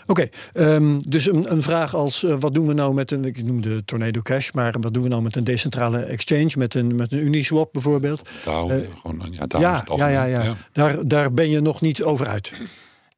oké. 0.05 0.29
Ehm, 0.53 0.99
dus 1.07 1.27
een, 1.27 1.51
een 1.51 1.61
vraag 1.61 1.95
als 1.95 2.23
eh, 2.23 2.35
wat 2.39 2.53
doen 2.53 2.67
we 2.67 2.73
nou 2.73 2.93
met 2.93 3.11
een, 3.11 3.25
ik 3.25 3.43
noemde 3.43 3.85
Tornado 3.85 4.21
Cash, 4.21 4.51
maar 4.51 4.75
wat 4.79 4.93
doen 4.93 5.03
we 5.03 5.09
nou 5.09 5.21
met 5.21 5.35
een 5.35 5.43
decentrale 5.43 5.99
exchange, 5.99 6.51
met 6.57 6.75
een, 6.75 6.95
met 6.95 7.11
een 7.11 7.25
Uniswap 7.25 7.73
bijvoorbeeld? 7.73 8.29
Eh, 8.45 8.53
eh, 8.53 8.87
gewoon, 9.01 9.27
ja, 9.31 9.45
is 9.47 9.59
Ja, 9.59 9.83
het 9.85 9.97
ja, 9.97 10.07
ja, 10.07 10.25
ja. 10.25 10.55
Daar, 10.71 11.07
daar 11.07 11.33
ben 11.33 11.49
je 11.49 11.59
nog 11.59 11.81
niet 11.81 12.03
over 12.03 12.27
uit. 12.27 12.53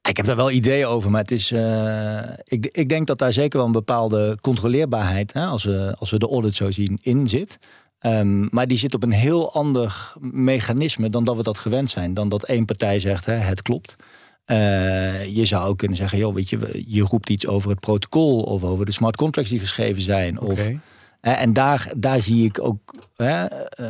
Ik 0.02 0.18
heb 0.18 0.26
daar 0.26 0.36
wel 0.36 0.52
ideeën 0.52 0.86
over, 0.86 1.12
maar 1.12 1.22
het 1.22 1.32
is, 1.32 1.52
eh, 1.52 2.20
ik, 2.44 2.66
ik 2.66 2.90
denk 2.90 3.08
dat 3.08 3.18
daar 3.18 3.34
zeker 3.34 3.58
wel 3.58 3.68
een 3.68 3.72
bepaalde 3.72 4.38
controleerbaarheid, 4.42 5.34
hè, 5.34 5.46
als, 5.46 5.64
we, 5.64 5.96
als 5.98 6.12
we 6.12 6.20
de 6.20 6.28
audit 6.28 6.56
zo 6.56 6.72
zien, 6.72 7.00
in 7.02 7.28
zit. 7.28 7.60
Ehm, 8.00 8.48
maar 8.50 8.68
die 8.68 8.78
zit 8.78 8.94
op 8.94 9.04
een 9.04 9.12
heel 9.12 9.54
ander 9.54 10.14
mechanisme 10.20 11.10
dan 11.10 11.24
dat 11.24 11.36
we 11.36 11.44
dat 11.44 11.60
gewend 11.60 11.90
zijn. 11.90 12.14
Dan 12.14 12.30
dat 12.30 12.44
één 12.44 12.66
partij 12.66 13.00
zegt, 13.00 13.26
hè, 13.26 13.34
het 13.34 13.62
klopt. 13.62 13.96
Eh, 14.46 15.26
je 15.26 15.46
zou 15.46 15.76
kunnen 15.76 15.98
zeggen, 15.98 16.18
joh, 16.18 16.34
weet 16.34 16.50
je, 16.50 16.84
je 16.88 17.02
roept 17.02 17.30
iets 17.30 17.48
over 17.48 17.70
het 17.70 17.80
protocol 17.80 18.42
of 18.42 18.64
over 18.64 18.86
de 18.86 18.92
smart 18.92 19.16
contracts 19.16 19.52
die 19.52 19.60
geschreven 19.60 20.02
zijn. 20.02 20.40
Of. 20.40 20.70
En 21.22 21.54
daar, 21.54 21.92
daar 21.98 22.22
zie 22.22 22.46
ik 22.46 22.62
ook. 22.62 22.94
hè, 23.16 23.46
eh, 23.46 23.86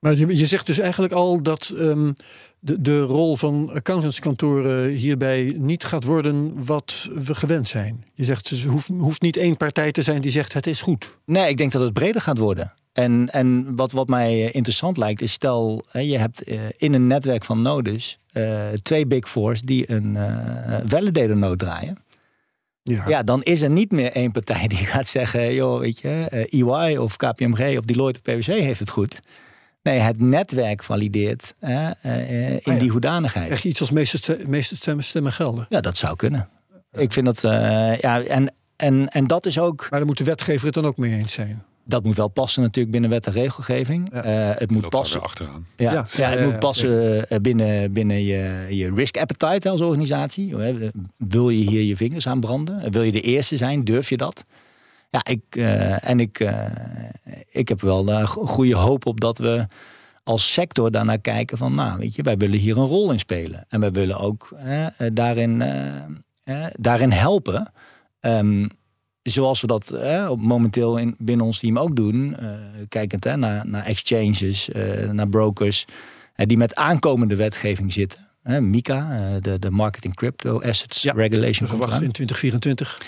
Maar 0.00 0.14
je, 0.16 0.36
je 0.36 0.46
zegt 0.46 0.66
dus 0.66 0.78
eigenlijk 0.78 1.12
al 1.12 1.42
dat 1.42 1.74
ehm, 1.78 2.12
de, 2.58 2.80
de 2.80 3.00
rol 3.00 3.36
van 3.36 3.70
accountantskantoren 3.72 4.88
hierbij 4.88 5.54
niet 5.56 5.84
gaat 5.84 6.04
worden 6.04 6.64
wat 6.64 7.10
we 7.14 7.34
gewend 7.34 7.68
zijn. 7.68 8.04
Je 8.14 8.24
zegt, 8.24 8.50
er 8.50 8.66
hoeft, 8.66 8.88
hoeft 8.88 9.22
niet 9.22 9.36
één 9.36 9.56
partij 9.56 9.92
te 9.92 10.02
zijn 10.02 10.20
die 10.20 10.30
zegt 10.30 10.52
het 10.52 10.66
is 10.66 10.82
goed. 10.82 11.18
Nee, 11.24 11.48
ik 11.48 11.56
denk 11.56 11.72
dat 11.72 11.82
het 11.82 11.92
breder 11.92 12.20
gaat 12.20 12.38
worden. 12.38 12.72
En, 12.92 13.28
en 13.30 13.76
wat, 13.76 13.92
wat 13.92 14.08
mij 14.08 14.30
eh, 14.30 14.54
interessant 14.54 14.96
lijkt, 14.96 15.22
is 15.22 15.32
stel 15.32 15.82
hè, 15.88 16.00
je 16.00 16.18
hebt 16.18 16.42
eh, 16.42 16.60
in 16.76 16.94
een 16.94 17.06
netwerk 17.06 17.44
van 17.44 17.60
nodes 17.60 18.18
twee 18.82 19.06
big 19.06 19.28
fours 19.28 19.60
die 19.60 19.90
een 19.90 20.16
eh 20.16 20.78
validator 20.86 21.36
node 21.36 21.56
draaien. 21.56 21.98
Ja. 22.82 23.08
Ja, 23.08 23.22
dan 23.22 23.42
is 23.42 23.60
er 23.60 23.70
niet 23.70 23.90
meer 23.92 24.12
één 24.12 24.30
partij 24.30 24.66
die 24.68 24.78
gaat 24.94 25.06
zeggen, 25.08 25.54
joh, 25.54 25.78
weet 25.80 26.00
je, 26.00 26.26
eh, 26.30 26.60
EY 26.88 26.96
of 26.96 27.16
KPMG 27.16 27.78
of 27.78 27.84
Deloitte 27.84 28.20
of 28.24 28.34
PwC 28.34 28.44
heeft 28.46 28.80
het 28.80 28.90
goed. 28.90 29.20
Nee, 29.82 29.98
het 29.98 30.20
netwerk 30.20 30.82
valideert 30.84 31.54
eh, 31.58 31.86
eh, 32.02 32.50
in 32.50 32.60
Ah, 32.64 32.72
ja. 32.74 32.78
die 32.78 32.90
hoedanigheid. 32.90 33.62
Je 33.62 33.68
iets 33.68 33.80
als 33.80 33.90
meeste, 33.90 34.16
ste- 34.16 34.38
meeste 34.46 34.76
stemmen, 34.76 35.04
stemmen 35.04 35.32
gelden. 35.32 35.66
Ja, 35.68 35.80
dat 35.80 35.96
zou 35.96 36.16
kunnen. 36.16 36.48
Ik 36.92 37.12
vind 37.12 37.26
dat, 37.26 37.40
ja, 38.00 38.22
en, 38.22 38.54
en, 38.76 39.08
en 39.08 39.26
dat 39.26 39.46
is 39.46 39.58
ook, 39.58 39.86
Maar 39.90 39.98
daar 39.98 40.08
moet 40.08 40.18
de 40.18 40.24
wetgever 40.24 40.64
het 40.66 40.74
dan 40.74 40.86
ook 40.86 40.96
mee 40.96 41.12
eens 41.18 41.32
zijn. 41.32 41.64
Dat 41.84 42.04
moet 42.04 42.16
wel 42.16 42.28
passen 42.28 42.62
natuurlijk 42.62 42.92
binnen 42.92 43.10
wet 43.10 43.26
en 43.26 43.32
regelgeving. 43.32 44.08
Ja. 44.12 44.22
Eh, 44.22 44.58
het 44.58 44.70
moet 44.70 44.88
passen. 44.88 45.22
achteraan. 45.22 45.66
Ja, 45.76 45.92
Ja, 45.92 45.98
het 46.00 46.12
ja, 46.12 46.28
moet 46.44 46.52
ja, 46.52 46.58
passen 46.58 47.28
eh, 47.28 47.38
binnen, 47.38 47.92
binnen 47.92 48.22
je, 48.24 48.66
je 48.68 48.94
risk 48.94 49.16
appetite 49.16 49.58
hè, 49.62 49.70
als 49.70 49.80
organisatie. 49.80 50.54
Wil 51.16 51.50
je 51.50 51.68
hier 51.70 51.82
je 51.82 51.96
vingers 51.96 52.26
aan 52.26 52.40
branden? 52.40 52.90
Wil 52.90 53.02
je 53.02 53.12
de 53.12 53.20
eerste 53.20 53.56
zijn? 53.56 53.84
Durf 53.84 54.08
je 54.08 54.16
dat? 54.16 54.44
Ja, 55.10 55.20
ik, 55.30 55.42
eh, 55.50 56.08
en 56.08 56.20
ik, 56.20 56.40
eh, 56.40 56.64
ik 57.50 57.68
heb 57.68 57.80
wel 57.80 58.04
daar 58.04 58.26
go- 58.26 58.46
goede 58.46 58.74
hoop 58.76 59.06
op 59.06 59.20
dat 59.20 59.38
we 59.38 59.66
als 60.24 60.52
sector 60.52 60.90
daarnaar 60.90 61.18
kijken 61.20 61.58
van, 61.58 61.74
nou, 61.74 61.98
weet 61.98 62.14
je, 62.14 62.22
wij 62.22 62.36
willen 62.36 62.58
hier 62.58 62.76
een 62.78 62.86
rol 62.86 63.12
in 63.12 63.18
spelen. 63.18 63.64
En 63.68 63.80
wij 63.80 63.90
willen 63.90 64.18
ook 64.18 64.50
eh, 64.56 64.86
eh, 64.86 64.92
daarin, 65.12 65.62
eh, 65.62 65.84
eh, 66.42 66.66
daarin 66.78 67.10
helpen. 67.12 67.72
Ehm, 68.20 68.68
zoals 69.22 69.60
we 69.60 69.66
dat 69.66 69.90
eh, 69.90 70.32
momenteel 70.36 70.96
in, 70.96 71.14
binnen 71.18 71.46
ons 71.46 71.58
team 71.58 71.78
ook 71.78 71.96
doen. 71.96 72.36
eh, 72.36 72.48
kijkend 72.88 73.24
hè, 73.24 73.36
naar, 73.36 73.68
naar 73.68 73.84
exchanges, 73.84 74.70
eh, 74.70 75.10
naar 75.10 75.28
brokers. 75.28 75.84
eh, 76.34 76.46
die 76.46 76.56
met 76.56 76.74
aankomende 76.74 77.36
wetgeving 77.36 77.92
zitten. 77.92 78.28
MICA, 78.60 79.38
de, 79.40 79.58
de 79.58 79.70
Marketing 79.70 80.14
Crypto 80.14 80.60
Assets 80.60 81.02
Ja, 81.02 81.12
Regulation. 81.12 81.68
Verwacht 81.68 82.02
in 82.02 82.12
2024. 82.12 83.00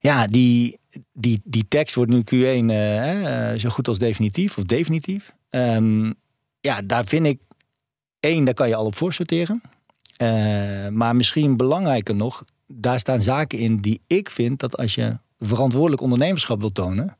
Ja, 0.00 0.26
die, 0.26 0.78
die, 1.12 1.40
die 1.44 1.64
tekst 1.68 1.94
wordt 1.94 2.10
nu 2.10 2.20
Q1 2.20 2.66
eh, 2.66 2.76
hè, 2.76 3.50
eh, 3.52 3.58
zo 3.58 3.68
goed 3.68 3.88
als 3.88 3.98
definitief 3.98 4.56
of 4.58 4.64
definitief. 4.64 5.32
Ehm, 5.50 6.12
ja, 6.60 6.80
daar 6.84 7.04
vind 7.04 7.26
ik 7.26 7.38
één, 8.20 8.44
daar 8.44 8.54
kan 8.54 8.68
je 8.68 8.74
al 8.74 8.84
op 8.84 8.94
voor 8.96 9.12
sorteren. 9.12 9.62
Maar 10.92 11.16
misschien 11.16 11.56
belangrijker 11.56 12.14
nog, 12.14 12.44
daar 12.66 12.98
staan 12.98 13.20
zaken 13.20 13.58
in 13.58 13.76
die 13.76 14.00
ik 14.06 14.30
vind 14.30 14.60
dat 14.60 14.76
als 14.76 14.94
je 14.94 15.18
verantwoordelijk 15.38 16.02
ondernemerschap 16.02 16.60
wil 16.60 16.72
tonen, 16.72 17.16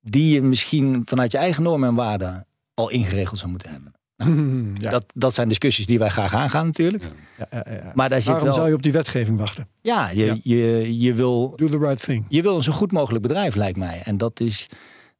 die 0.00 0.34
je 0.34 0.42
misschien 0.42 1.02
vanuit 1.04 1.32
je 1.32 1.38
eigen 1.38 1.62
normen 1.62 1.88
en 1.88 1.94
waarden 1.94 2.46
al 2.74 2.90
ingeregeld 2.90 3.38
zou 3.38 3.50
moeten 3.50 3.70
hebben. 3.70 3.92
ja. 4.82 4.90
Dat, 4.90 5.04
dat 5.14 5.34
zijn 5.34 5.48
discussies 5.48 5.86
die 5.86 5.98
wij 5.98 6.08
graag 6.08 6.34
aangaan 6.34 6.66
natuurlijk. 6.66 7.04
Ja, 7.38 7.46
ja, 7.50 7.64
ja. 7.72 7.92
Maar 7.94 8.08
daar 8.08 8.18
zit 8.18 8.26
Waarom 8.28 8.46
wel. 8.46 8.56
zou 8.56 8.68
je 8.68 8.74
op 8.74 8.82
die 8.82 8.92
wetgeving 8.92 9.38
wachten? 9.38 9.68
Ja, 9.80 10.10
je, 10.10 10.24
Ja. 10.24 10.38
Je, 10.42 10.98
je 10.98 11.14
wil 11.14 11.52
Do 11.56 11.68
the 11.68 11.78
right 11.78 12.02
thing. 12.04 12.24
je 12.28 12.42
wil 12.42 12.56
een 12.56 12.62
zo 12.62 12.72
goed 12.72 12.92
mogelijk 12.92 13.22
bedrijf, 13.22 13.54
lijkt 13.54 13.78
mij. 13.78 14.00
En 14.04 14.16
dat, 14.16 14.40
is, 14.40 14.66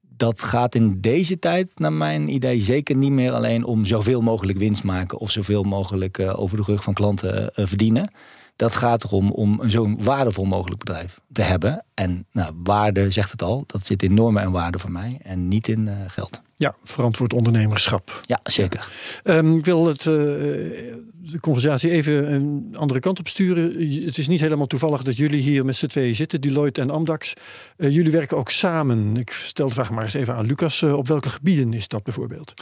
dat 0.01 0.43
gaat 0.43 0.75
in 0.75 1.01
deze 1.01 1.39
tijd, 1.39 1.79
naar 1.79 1.93
mijn 1.93 2.29
idee, 2.29 2.61
zeker 2.61 2.97
niet 2.97 3.11
meer 3.11 3.33
alleen 3.33 3.65
om 3.65 3.85
zoveel 3.85 4.21
mogelijk 4.21 4.59
winst 4.59 4.85
maken 4.85 5.19
of 5.19 5.31
zoveel 5.31 5.63
mogelijk 5.63 6.19
eh, 6.19 6.41
over 6.41 6.57
de 6.57 6.63
rug 6.67 6.83
van 6.83 6.95
klanten 6.95 7.55
eh, 7.55 7.67
verdienen. 7.67 8.13
Dat 8.61 8.77
gaat 8.77 9.05
erom 9.05 9.31
om 9.31 9.61
een 9.61 9.71
zo 9.71 9.95
waardevol 9.97 10.45
mogelijk 10.45 10.79
bedrijf 10.79 11.21
te 11.33 11.43
hebben. 11.43 11.85
En 11.95 12.27
nou, 12.33 12.53
waarde 12.63 13.11
zegt 13.11 13.31
het 13.31 13.43
al, 13.43 13.65
dat 13.67 13.87
zit 13.87 14.03
in 14.03 14.15
normen 14.15 14.43
en 14.43 14.51
waarden 14.51 14.81
voor 14.81 14.91
mij 14.91 15.19
en 15.23 15.49
niet 15.49 15.69
in 15.69 15.89
eh, 15.89 15.97
geld. 16.07 16.41
Ja, 16.55 16.75
verantwoord 16.85 17.33
ondernemerschap. 17.33 18.21
Ja, 18.23 18.41
zeker. 18.43 18.89
Ehm, 19.23 19.57
ik 19.57 19.65
wil 19.65 19.87
het, 19.87 19.99
eh, 19.99 20.05
de 20.05 21.39
conversatie 21.41 21.91
even 21.91 22.33
een 22.33 22.75
andere 22.77 23.01
kant 23.01 23.19
op 23.19 23.29
sturen. 23.29 23.65
Het 24.05 24.19
is 24.19 24.29
niet 24.29 24.41
helemaal 24.41 24.67
toevallig 24.67 25.03
dat 25.03 25.17
jullie 25.17 25.43
hier 25.43 25.65
met 25.65 25.77
z'n 25.77 25.87
tweeën 25.87 26.15
zitten, 26.15 26.41
Deloitte 26.41 26.81
en 26.81 26.91
Amdax. 26.91 27.33
Eh, 27.77 27.91
jullie 27.91 28.13
werken 28.13 28.37
ook 28.37 28.51
samen. 28.51 29.17
Ik 29.17 29.31
stel 29.31 29.67
de 29.67 29.75
vraag 29.75 29.91
maar 29.91 30.05
eens 30.05 30.15
even 30.15 30.35
aan 30.35 30.47
Lucas. 30.47 30.83
op 30.83 31.09
welke 31.09 31.29
gebieden 31.29 31.73
is 31.73 31.89
dat 31.89 32.03
bijvoorbeeld? 32.03 32.55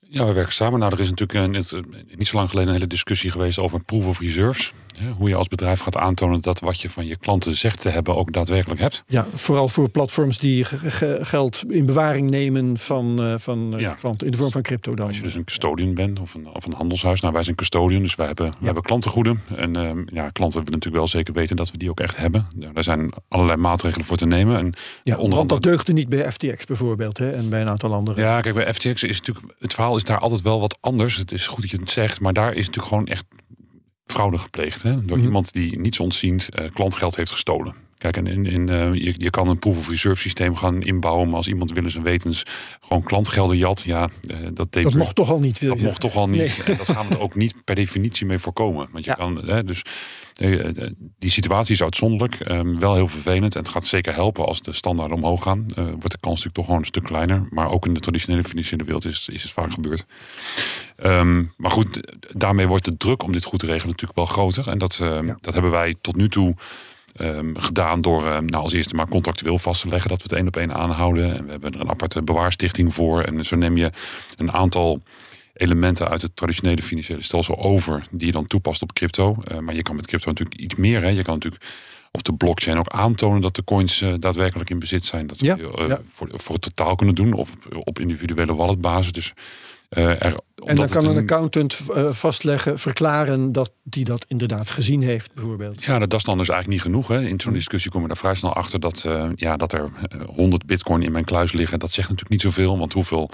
Ja, 0.00 0.26
we 0.26 0.32
werken 0.32 0.52
samen. 0.52 0.78
Nou, 0.78 0.92
er 0.92 1.00
is 1.00 1.10
natuurlijk 1.10 1.38
een, 1.38 1.54
het, 1.54 1.72
niet 2.16 2.28
zo 2.28 2.36
lang 2.36 2.48
geleden 2.48 2.68
een 2.68 2.76
hele 2.76 2.88
discussie 2.88 3.30
geweest 3.30 3.58
over 3.58 3.82
proof 3.82 4.06
of 4.06 4.20
reserves. 4.20 4.72
Hoe 5.18 5.28
je 5.28 5.34
als 5.34 5.48
bedrijf 5.48 5.80
gaat 5.80 5.96
aantonen 5.96 6.40
dat 6.40 6.60
wat 6.60 6.80
je 6.80 6.90
van 6.90 7.06
je 7.06 7.16
klanten 7.16 7.56
zegt 7.56 7.80
te 7.80 7.88
hebben 7.88 8.16
ook 8.16 8.32
daadwerkelijk 8.32 8.80
hebt. 8.80 9.02
Ja, 9.06 9.26
vooral 9.34 9.68
voor 9.68 9.88
platforms 9.88 10.38
die 10.38 10.64
ge- 10.64 10.90
ge- 10.90 11.18
geld 11.22 11.62
in 11.68 11.86
bewaring 11.86 12.30
nemen 12.30 12.78
van, 12.78 13.22
eh, 13.22 13.34
van 13.38 13.74
eh, 13.74 13.80
Ja. 13.80 13.92
klanten 13.94 14.26
in 14.26 14.32
de 14.32 14.38
vorm 14.38 14.50
van 14.50 14.62
crypto 14.62 14.94
dan. 14.94 15.06
Als 15.06 15.16
je 15.16 15.22
dus 15.22 15.34
een 15.34 15.44
custodian 15.44 15.94
bent 15.94 16.20
of 16.20 16.34
een, 16.34 16.46
of 16.48 16.64
een 16.66 16.72
handelshuis. 16.72 17.20
Nou, 17.20 17.32
wij 17.34 17.42
zijn 17.42 17.56
custodian, 17.56 18.02
dus 18.02 18.14
wij 18.14 18.26
hebben, 18.26 18.50
we 18.58 18.64
hebben 18.64 18.82
klantengoeden. 18.82 19.40
En 19.56 19.76
ehm, 19.76 19.98
ja, 20.06 20.28
klanten 20.30 20.58
willen 20.58 20.72
natuurlijk 20.72 20.94
wel 20.96 21.06
zeker 21.08 21.34
weten 21.34 21.56
dat 21.56 21.70
we 21.70 21.78
die 21.78 21.90
ook 21.90 22.00
echt 22.00 22.16
hebben. 22.16 22.46
Daar 22.72 22.84
zijn 22.84 23.12
allerlei 23.28 23.58
maatregelen 23.58 24.06
voor 24.06 24.16
te 24.16 24.26
nemen. 24.26 24.56
En 24.58 24.72
ja, 25.04 25.16
onder 25.16 25.36
want 25.38 25.48
dat 25.48 25.62
deugde 25.62 25.92
niet 25.92 26.08
bij 26.08 26.32
FTX 26.32 26.64
bijvoorbeeld 26.64 27.18
hè, 27.18 27.30
en 27.32 27.48
bij 27.48 27.60
een 27.60 27.68
aantal 27.68 27.92
andere. 27.94 28.20
Ja, 28.20 28.40
kijk, 28.40 28.54
bij 28.54 28.74
FTX 28.74 29.02
is 29.02 29.18
natuurlijk, 29.18 29.54
het 29.58 29.74
verhaal 29.74 29.96
is 29.96 30.04
daar 30.04 30.18
altijd 30.18 30.42
wel 30.42 30.60
wat 30.60 30.78
anders. 30.80 31.16
Het 31.16 31.32
is 31.32 31.46
goed 31.46 31.60
dat 31.60 31.70
je 31.70 31.76
het 31.76 31.90
zegt, 31.90 32.20
maar 32.20 32.32
daar 32.32 32.50
is 32.52 32.66
natuurlijk 32.66 32.86
gewoon 32.88 33.06
echt 33.06 33.24
fraude 34.06 34.38
gepleegd. 34.38 34.82
Hè? 34.82 35.04
Door 35.04 35.16
Mhm. 35.16 35.26
iemand 35.26 35.52
die 35.52 35.78
niets 35.78 36.00
ontziend 36.00 36.48
eh, 36.48 36.70
klantgeld 36.72 37.16
heeft 37.16 37.30
gestolen. 37.30 37.74
Kijk, 38.04 38.16
en 38.16 38.26
in, 38.26 38.46
in, 38.46 38.68
eh, 38.68 38.94
je, 38.94 39.14
je 39.16 39.30
kan 39.30 39.48
een 39.48 39.58
proof 39.58 39.76
of 39.78 39.88
reserve 39.88 40.20
systeem 40.20 40.56
gaan 40.56 40.82
inbouwen, 40.82 41.26
maar 41.28 41.36
als 41.36 41.48
iemand 41.48 41.72
willens 41.72 41.94
en 41.96 42.02
wetens 42.02 42.42
gewoon 42.80 43.02
klantgelden 43.02 43.56
jat, 43.56 43.82
ja, 43.86 44.08
eh, 44.26 44.36
dat 44.52 44.72
deed 44.72 44.82
dat 44.84 44.94
mocht 44.94 45.14
toch 45.14 45.30
al 45.30 45.40
niet. 45.40 45.66
dat 45.66 45.80
mocht 45.80 46.00
toch 46.00 46.16
al 46.16 46.28
niet. 46.28 46.38
Nee. 46.58 46.66
En 46.66 46.76
dat 46.76 46.88
gaan 46.88 47.08
we 47.08 47.14
er 47.14 47.20
ook 47.20 47.34
niet 47.34 47.54
per 47.64 47.74
definitie 47.74 48.26
mee 48.26 48.38
voorkomen. 48.38 48.88
Want 48.92 49.04
je 49.04 49.10
Ja. 49.10 49.16
kan, 49.16 49.44
hè, 49.46 49.64
dus 49.64 49.82
eh, 50.34 50.66
eh, 50.66 50.90
die 51.18 51.30
situatie 51.30 51.74
is 51.74 51.82
uitzonderlijk, 51.82 52.34
ehm, 52.40 52.78
wel 52.78 52.94
heel 52.94 53.08
vervelend. 53.08 53.54
En 53.54 53.60
het 53.60 53.70
gaat 53.70 53.84
zeker 53.84 54.14
helpen 54.14 54.46
als 54.46 54.62
de 54.62 54.72
standaarden 54.72 55.16
omhoog 55.16 55.42
gaan. 55.42 55.64
Eh, 55.76 55.84
wordt 55.84 56.10
de 56.10 56.18
kans 56.20 56.22
natuurlijk 56.24 56.54
toch 56.54 56.64
gewoon 56.64 56.80
een 56.80 56.86
stuk 56.86 57.04
kleiner. 57.04 57.46
Maar 57.50 57.70
ook 57.70 57.86
in 57.86 57.94
de 57.94 58.00
traditionele 58.00 58.44
financiële 58.44 58.84
wereld 58.84 59.04
is, 59.04 59.28
is 59.32 59.42
het 59.42 59.52
vaak 59.52 59.72
gebeurd. 59.72 60.04
Ehm, 60.96 61.42
maar 61.56 61.70
goed, 61.70 62.14
daarmee 62.30 62.66
wordt 62.68 62.84
de 62.84 62.96
druk 62.96 63.22
om 63.22 63.32
dit 63.32 63.44
goed 63.44 63.58
te 63.60 63.66
regelen 63.66 63.88
natuurlijk 63.90 64.18
wel 64.18 64.26
groter. 64.26 64.68
En 64.68 64.78
dat, 64.78 64.98
ehm, 65.00 65.26
Ja. 65.26 65.36
dat 65.40 65.52
hebben 65.54 65.70
wij 65.70 65.94
tot 66.00 66.16
nu 66.16 66.28
toe 66.28 66.54
ehm, 67.14 67.54
gedaan 67.54 68.00
door 68.00 68.26
ehm, 68.26 68.44
nou, 68.44 68.62
als 68.62 68.72
eerste 68.72 68.94
maar 68.94 69.08
contractueel 69.08 69.58
vast 69.58 69.82
te 69.82 69.88
leggen 69.88 70.10
dat 70.10 70.18
we 70.18 70.24
het 70.28 70.32
één 70.32 70.46
op 70.46 70.56
één 70.56 70.74
aanhouden. 70.74 71.36
En 71.36 71.44
we 71.44 71.50
hebben 71.50 71.72
er 71.72 71.80
een 71.80 71.90
aparte 71.90 72.22
bewaarstichting 72.22 72.94
voor. 72.94 73.22
En 73.22 73.44
zo 73.44 73.56
neem 73.56 73.76
je 73.76 73.90
een 74.36 74.52
aantal 74.52 75.02
elementen 75.54 76.08
uit 76.08 76.22
het 76.22 76.36
traditionele 76.36 76.82
financiële 76.82 77.22
stelsel 77.22 77.58
over 77.58 78.06
die 78.10 78.26
je 78.26 78.32
dan 78.32 78.46
toepast 78.46 78.82
op 78.82 78.92
crypto. 78.92 79.36
Eh, 79.44 79.58
maar 79.58 79.74
je 79.74 79.82
kan 79.82 79.96
met 79.96 80.06
crypto 80.06 80.28
natuurlijk 80.28 80.60
iets 80.60 80.74
meer. 80.74 81.02
Hè. 81.02 81.08
Je 81.08 81.22
kan 81.22 81.34
natuurlijk 81.34 81.64
op 82.10 82.24
de 82.24 82.34
blockchain 82.34 82.78
ook 82.78 82.88
aantonen 82.88 83.40
dat 83.40 83.54
de 83.54 83.64
coins 83.64 84.00
eh, 84.00 84.14
daadwerkelijk 84.18 84.70
in 84.70 84.78
bezit 84.78 85.04
zijn. 85.04 85.26
Dat 85.26 85.40
Ja, 85.40 85.56
we 85.56 85.76
eh, 85.76 85.88
ja. 85.88 86.00
voor, 86.08 86.28
voor 86.32 86.54
het 86.54 86.62
totaal 86.62 86.96
kunnen 86.96 87.14
doen 87.14 87.32
of 87.32 87.52
op, 87.52 87.86
op 87.86 87.98
individuele 87.98 88.54
walletbasis. 88.54 89.12
Dus, 89.12 89.32
er, 89.96 90.40
En 90.64 90.76
dan 90.76 90.88
kan 90.88 91.04
een 91.04 91.10
een- 91.10 91.22
accountant 91.22 91.80
eh, 91.94 92.12
vastleggen, 92.12 92.78
verklaren 92.78 93.52
dat 93.52 93.72
die 93.82 94.04
dat 94.04 94.24
inderdaad 94.28 94.70
gezien 94.70 95.02
heeft, 95.02 95.34
bijvoorbeeld. 95.34 95.84
Ja, 95.84 95.98
dat 95.98 96.12
is 96.14 96.22
dan 96.24 96.38
dus 96.38 96.48
eigenlijk 96.48 96.84
niet 96.84 96.92
genoeg. 96.92 97.08
Hè. 97.08 97.20
In 97.28 97.40
zo'n 97.40 97.50
Mm. 97.52 97.58
discussie 97.58 97.90
komen 97.90 98.08
we 98.08 98.14
daar 98.14 98.22
vrij 98.22 98.34
snel 98.34 98.52
achter 98.54 98.80
dat, 98.80 99.04
eh, 99.06 99.28
ja, 99.34 99.56
dat 99.56 99.72
er 99.72 99.90
eh, 100.08 100.20
100 100.36 100.66
bitcoin 100.66 101.02
in 101.02 101.12
mijn 101.12 101.24
kluis 101.24 101.52
liggen. 101.52 101.78
Dat 101.78 101.90
zegt 101.92 102.08
natuurlijk 102.08 102.34
niet 102.34 102.54
zoveel, 102.54 102.78
want 102.78 102.92
hoeveel. 102.92 103.30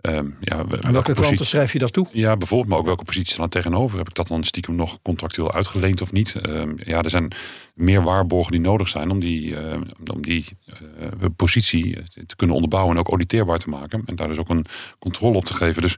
Ehm, 0.00 0.26
ja, 0.40 0.56
Aan 0.56 0.68
welke 0.68 0.90
welke 0.90 1.14
klanten 1.14 1.46
schrijf 1.46 1.72
je 1.72 1.78
dat 1.78 1.92
toe? 1.92 2.06
Ja, 2.12 2.36
bijvoorbeeld, 2.36 2.68
maar 2.68 2.78
ook 2.78 2.84
welke 2.84 3.04
positie 3.04 3.32
staan 3.32 3.44
er 3.44 3.50
tegenover? 3.50 3.98
Heb 3.98 4.08
ik 4.08 4.14
dat 4.14 4.26
dan 4.26 4.44
stiekem 4.44 4.74
nog 4.74 5.02
contractueel 5.02 5.52
uitgeleend 5.52 6.00
of 6.00 6.12
niet? 6.12 6.34
Ehm, 6.34 6.72
ja, 6.76 7.02
er 7.02 7.10
zijn 7.10 7.32
meer 7.74 8.02
waarborgen 8.02 8.52
die 8.52 8.60
nodig 8.60 8.88
zijn 8.88 9.10
om 9.10 9.20
die, 9.20 9.56
eh, 9.56 9.80
om 10.12 10.22
die 10.22 10.44
eh, 10.66 11.28
positie 11.36 11.96
eh, 11.96 12.02
te 12.26 12.36
kunnen 12.36 12.56
onderbouwen 12.56 12.94
en 12.94 13.00
ook 13.00 13.08
auditeerbaar 13.08 13.58
te 13.58 13.68
maken. 13.68 14.02
En 14.06 14.16
daar 14.16 14.28
dus 14.28 14.38
ook 14.38 14.48
een 14.48 14.66
controle 14.98 15.36
op 15.36 15.44
te 15.44 15.54
geven. 15.54 15.82
Dus 15.82 15.96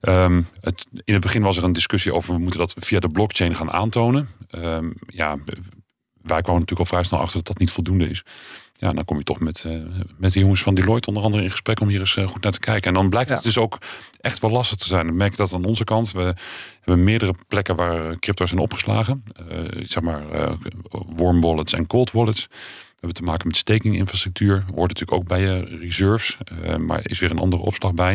ehm, 0.00 0.42
het, 0.60 0.86
in 1.04 1.12
het 1.12 1.22
begin 1.22 1.42
was 1.42 1.56
er 1.56 1.64
een 1.64 1.72
discussie 1.72 2.14
over 2.14 2.34
we 2.34 2.40
moeten 2.40 2.58
dat 2.58 2.74
via 2.78 3.00
de 3.00 3.08
blockchain 3.08 3.54
gaan 3.54 3.72
aantonen. 3.72 4.28
Ja, 5.06 5.38
wij 6.22 6.42
kwamen 6.42 6.60
natuurlijk 6.60 6.78
al 6.78 6.84
vrij 6.84 7.02
snel 7.02 7.20
achter 7.20 7.36
dat 7.36 7.46
dat 7.46 7.58
niet 7.58 7.70
voldoende 7.70 8.08
is. 8.08 8.24
Ja, 8.82 8.88
dan 8.88 9.04
kom 9.04 9.18
je 9.18 9.24
toch 9.24 9.40
met, 9.40 9.64
eh, 9.64 9.76
met 10.16 10.32
de 10.32 10.38
jongens 10.40 10.62
van 10.62 10.74
Deloitte 10.74 11.08
onder 11.08 11.22
andere 11.22 11.42
in 11.42 11.50
gesprek 11.50 11.80
om 11.80 11.88
hier 11.88 11.98
eens 12.00 12.16
eh, 12.16 12.26
goed 12.28 12.42
naar 12.42 12.52
te 12.52 12.60
kijken. 12.60 12.82
En 12.88 12.94
dan 12.94 13.08
blijkt 13.08 13.28
Ja. 13.28 13.34
het 13.34 13.44
dus 13.44 13.58
ook 13.58 13.78
echt 14.20 14.38
wel 14.40 14.50
lastig 14.50 14.78
te 14.78 14.86
zijn. 14.86 15.06
Dan 15.06 15.16
merk 15.16 15.30
ik 15.32 15.36
dat 15.38 15.52
aan 15.52 15.64
onze 15.64 15.84
kant. 15.84 16.12
We 16.12 16.34
hebben 16.80 17.04
meerdere 17.04 17.34
plekken 17.48 17.76
waar 17.76 18.18
crypto's 18.18 18.48
zijn 18.48 18.60
opgeslagen. 18.60 19.22
Eh, 19.48 19.58
zeg 19.82 20.02
maar 20.02 20.22
warm 21.16 21.40
wallets 21.40 21.72
en 21.72 21.86
cold 21.86 22.10
wallets. 22.10 22.48
Hebben 23.02 23.22
te 23.22 23.30
maken 23.30 23.46
met 23.46 23.56
stakinginfrastructuur. 23.56 24.64
Hoort 24.74 24.88
natuurlijk 24.88 25.12
ook 25.12 25.26
bij 25.26 25.40
je 25.40 25.78
reserves, 25.80 26.38
uh, 26.64 26.76
maar 26.76 27.00
is 27.02 27.18
weer 27.18 27.30
een 27.30 27.38
andere 27.38 27.62
opslag 27.62 27.94
bij. 27.94 28.12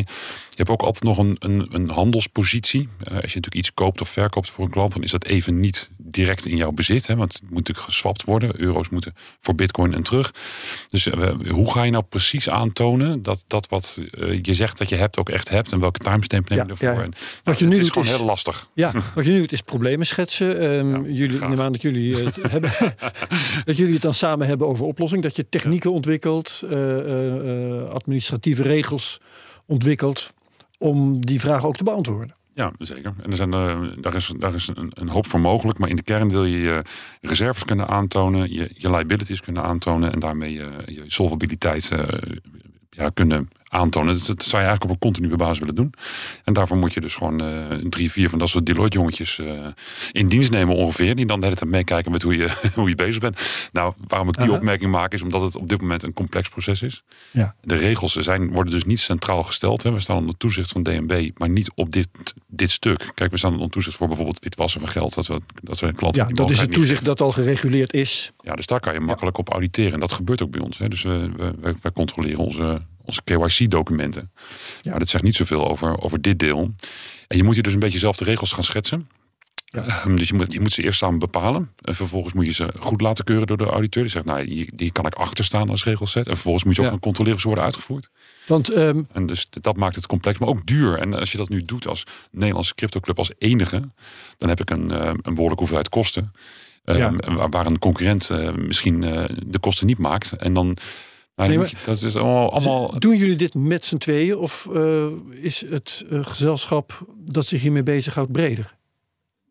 Je 0.49 0.63
hebt 0.63 0.69
ook 0.69 0.81
altijd 0.81 1.03
nog 1.03 1.17
een, 1.17 1.35
een, 1.39 1.67
een 1.71 1.89
handelspositie. 1.89 2.81
Uh, 2.81 2.87
als 3.05 3.07
je 3.07 3.21
natuurlijk 3.21 3.55
iets 3.55 3.73
koopt 3.73 4.01
of 4.01 4.09
verkoopt 4.09 4.49
voor 4.49 4.65
een 4.65 4.71
klant, 4.71 4.93
dan 4.93 5.03
is 5.03 5.11
dat 5.11 5.25
even 5.25 5.59
niet 5.59 5.89
direct 5.97 6.45
in 6.45 6.57
jouw 6.57 6.71
bezit. 6.71 7.07
Hè, 7.07 7.15
want 7.15 7.33
het 7.33 7.41
moet 7.41 7.51
natuurlijk 7.51 7.85
geswapt 7.85 8.23
worden. 8.23 8.61
Euro's 8.61 8.89
moeten 8.89 9.13
voor 9.39 9.55
bitcoin 9.55 9.93
en 9.93 10.03
terug. 10.03 10.33
Dus 10.89 11.05
hoe 11.49 11.71
ga 11.71 11.83
je 11.83 11.91
nou 11.91 12.03
precies 12.03 12.49
aantonen 12.49 13.23
dat 13.23 13.43
dat 13.47 13.69
wat 13.69 14.01
je 14.41 14.53
zegt 14.53 14.77
dat 14.77 14.89
je 14.89 14.95
hebt 14.95 15.17
ook 15.17 15.29
echt 15.29 15.49
hebt? 15.49 15.71
En 15.71 15.79
welke 15.79 15.99
timestamp 15.99 16.49
neem 16.49 16.59
je 16.59 16.63
ja, 16.63 16.69
ervoor? 16.69 16.87
Ja. 16.87 17.03
En, 17.03 17.13
nou, 17.43 17.65
het 17.65 17.79
is 17.79 17.89
gewoon 17.89 18.07
heel 18.07 18.25
lastig. 18.25 18.69
Ja, 18.73 18.91
wat 19.15 19.25
je 19.25 19.31
nu 19.31 19.39
doet 19.39 19.51
is 19.51 19.61
problemen 19.61 20.05
schetsen. 20.05 20.63
Um, 20.63 21.11
jullie, 21.11 21.39
neem 21.39 21.61
aan 21.61 21.71
dat 21.71 21.81
jullie, 21.81 22.15
het 22.15 22.35
hebben, 22.51 22.71
dat 23.65 23.77
jullie 23.77 23.93
het 23.93 24.01
dan 24.01 24.13
samen 24.13 24.47
hebben 24.47 24.67
over 24.67 24.76
oplossing. 24.85 25.23
Dat 25.23 25.35
je 25.35 25.49
technieken 25.49 25.91
ontwikkelt, 25.91 26.63
administratieve 27.89 28.61
regels 28.61 29.21
ontwikkelt 29.65 30.33
om 30.77 31.25
die 31.25 31.39
vraag 31.39 31.65
ook 31.65 31.75
te 31.75 31.83
beantwoorden. 31.83 32.35
Ja, 32.57 32.71
zeker. 32.79 33.13
En 33.23 33.29
er 33.29 33.35
zijn, 33.35 33.53
uh, 33.53 33.81
daar 34.01 34.15
is, 34.15 34.33
daar 34.37 34.53
is 34.53 34.67
een, 34.67 34.91
een, 34.93 35.09
hoop 35.09 35.27
voor 35.27 35.39
mogelijk. 35.39 35.77
Maar 35.79 35.89
in 35.89 35.95
de 35.95 36.03
kern 36.03 36.29
wil 36.29 36.45
je 36.45 36.59
je 36.59 36.81
reserves 37.21 37.63
kunnen 37.63 37.87
aantonen, 37.87 38.53
je, 38.53 38.71
je 38.73 38.89
liabilities 38.89 39.41
kunnen 39.41 39.63
aantonen 39.63 40.11
en 40.11 40.19
daarmee 40.19 40.53
je, 40.53 40.69
je 40.85 41.03
solvabiliteit 41.07 41.91
uh, 41.93 41.99
ja, 42.89 43.09
kunnen 43.09 43.49
aantonen. 43.69 44.13
Dat, 44.13 44.25
dat, 44.25 44.43
zou 44.43 44.61
je 44.61 44.67
eigenlijk 44.67 44.83
op 44.83 44.89
een 44.89 45.11
continue 45.11 45.35
basis 45.37 45.59
willen 45.59 45.75
doen. 45.75 45.93
En 46.43 46.53
daarvoor 46.53 46.77
moet 46.77 46.93
je 46.93 47.01
dus 47.01 47.15
gewoon 47.15 47.43
uh, 47.43 47.65
drie, 47.89 48.11
vier 48.11 48.29
van 48.29 48.39
dat 48.39 48.49
soort 48.49 48.65
Deloitte-jongetjes 48.65 49.37
uh, 49.37 49.67
in 50.11 50.27
dienst 50.27 50.51
nemen 50.51 50.75
ongeveer. 50.75 51.15
Die 51.15 51.25
dan 51.25 51.39
de 51.39 51.45
hele 51.45 51.57
tijd 51.57 51.71
meekijken 51.71 52.11
met 52.11 52.21
hoe 52.21 52.37
je, 52.37 52.49
hoe 52.75 52.89
je 52.89 52.95
bezig 52.95 53.19
bent. 53.19 53.69
Nou, 53.71 53.93
waarom 54.07 54.27
ik 54.27 54.37
die 54.37 54.51
opmerking 54.51 54.91
maak 54.91 55.13
is 55.13 55.21
omdat 55.21 55.41
het 55.41 55.55
op 55.55 55.69
dit 55.69 55.81
moment 55.81 56.03
een 56.03 56.13
complex 56.13 56.49
proces 56.49 56.81
is. 56.81 57.03
Ja. 57.31 57.55
De 57.61 57.75
regels 57.75 58.15
zijn, 58.15 58.51
worden 58.51 58.73
dus 58.73 58.85
niet 58.85 58.99
centraal 58.99 59.43
gesteld. 59.43 59.83
Hè. 59.83 59.91
We 59.91 59.99
staan 59.99 60.17
onder 60.17 60.37
toezicht 60.37 60.71
van 60.71 60.83
DNB, 60.83 61.29
maar 61.37 61.49
niet 61.49 61.71
op 61.75 61.91
dit, 61.91 62.07
dit 62.47 62.71
stuk. 62.71 63.11
Kijk, 63.13 63.31
we 63.31 63.37
staan 63.37 63.53
onder 63.53 63.69
toezicht 63.69 63.97
voor 63.97 64.07
bijvoorbeeld 64.07 64.43
witwassen 64.43 64.79
van 64.79 64.89
geld. 64.89 65.13
Dat 65.13 65.27
we, 65.27 65.41
dat 65.63 65.79
we 65.79 65.93
klanten 65.93 66.27
ja, 66.27 66.33
dat 66.33 66.49
is 66.49 66.59
het 66.59 66.73
toezicht 66.73 67.05
dat 67.05 67.21
al 67.21 67.31
gereguleerd 67.31 67.93
is. 67.93 68.31
Ja, 68.43 68.53
dus 68.53 68.65
daar 68.65 68.79
kan 68.79 68.93
je 68.93 68.99
makkelijk 68.99 69.35
ja. 69.35 69.41
op 69.41 69.49
auditeren. 69.49 69.93
En 69.93 69.99
dat 69.99 70.11
gebeurt 70.11 70.41
ook 70.41 70.51
bij 70.51 70.61
ons. 70.61 70.77
Hè. 70.77 70.87
Dus 70.87 71.01
we, 71.01 71.31
we, 71.37 71.75
wij 71.81 71.91
controleren 71.91 72.39
onze 72.39 72.81
onze 73.07 73.21
KYC-documenten. 73.23 74.31
Ja. 74.81 74.89
Maar 74.89 74.99
dat 74.99 75.09
zegt 75.09 75.23
niet 75.23 75.35
zoveel 75.35 75.67
over, 75.67 76.01
over 76.01 76.21
dit 76.21 76.39
deel. 76.39 76.73
En 77.27 77.37
je 77.37 77.43
moet 77.43 77.55
je 77.55 77.61
dus 77.61 77.73
een 77.73 77.79
beetje 77.79 77.99
zelf 77.99 78.17
de 78.17 78.23
regels 78.23 78.51
gaan 78.51 78.63
schetsen. 78.63 79.09
Ja. 79.65 80.05
Um, 80.05 80.17
dus 80.17 80.27
je 80.27 80.33
moet, 80.33 80.53
je 80.53 80.59
moet 80.59 80.71
ze 80.71 80.83
eerst 80.83 80.99
samen 80.99 81.19
bepalen. 81.19 81.71
En 81.81 81.95
vervolgens 81.95 82.33
moet 82.33 82.45
je 82.45 82.53
ze 82.53 82.73
goed 82.79 83.01
laten 83.01 83.23
keuren 83.23 83.47
door 83.47 83.57
de 83.57 83.65
auditeur. 83.65 84.03
Die 84.03 84.11
zegt, 84.11 84.25
nou, 84.25 84.67
die, 84.75 84.91
kan 84.91 85.05
ik 85.05 85.13
achter 85.13 85.43
staan 85.43 85.69
als 85.69 85.83
regelset. 85.83 86.27
En 86.27 86.33
vervolgens 86.33 86.63
moet 86.63 86.75
je 86.75 86.81
ook 86.81 86.87
gaan 86.87 86.99
controleren 86.99 87.35
of 87.35 87.41
ze 87.41 87.47
worden 87.47 87.65
uitgevoerd. 87.65 88.09
Want, 88.47 88.75
um... 88.75 89.07
En 89.11 89.25
dus 89.25 89.47
dat 89.49 89.77
maakt 89.77 89.95
het 89.95 90.07
complex, 90.07 90.37
maar 90.37 90.49
ook 90.49 90.65
duur. 90.65 90.97
En 90.97 91.13
als 91.13 91.31
je 91.31 91.37
dat 91.37 91.49
nu 91.49 91.65
doet 91.65 91.87
als 91.87 92.03
Nederlandse 92.31 92.75
cryptoclub 92.75 93.17
als 93.17 93.31
enige... 93.37 93.89
dan 94.37 94.49
heb 94.49 94.61
ik 94.61 94.69
een, 94.69 94.89
een 94.89 95.21
behoorlijke 95.21 95.57
hoeveelheid 95.57 95.89
kosten. 95.89 96.31
Um. 96.85 97.17
Waar 97.49 97.65
een 97.65 97.79
concurrent 97.79 98.29
uh, 98.29 98.53
misschien 98.53 99.01
uh, 99.01 99.23
de 99.45 99.59
kosten 99.59 99.87
niet 99.87 99.97
maakt. 99.97 100.31
En 100.31 100.53
dan... 100.53 100.77
Maar 101.37 101.47
nee, 101.47 101.57
maar 101.57 101.73
dat 101.85 102.01
is 102.01 102.15
allemaal, 102.15 102.51
allemaal... 102.51 102.99
Doen 102.99 103.17
jullie 103.17 103.35
dit 103.35 103.53
met 103.53 103.85
z'n 103.85 103.97
tweeën 103.97 104.37
of 104.37 104.67
uh, 104.71 105.05
is 105.29 105.69
het 105.69 106.05
uh, 106.09 106.25
gezelschap 106.25 107.05
dat 107.17 107.45
zich 107.45 107.61
hiermee 107.61 107.83
bezighoudt 107.83 108.31
breder? 108.31 108.75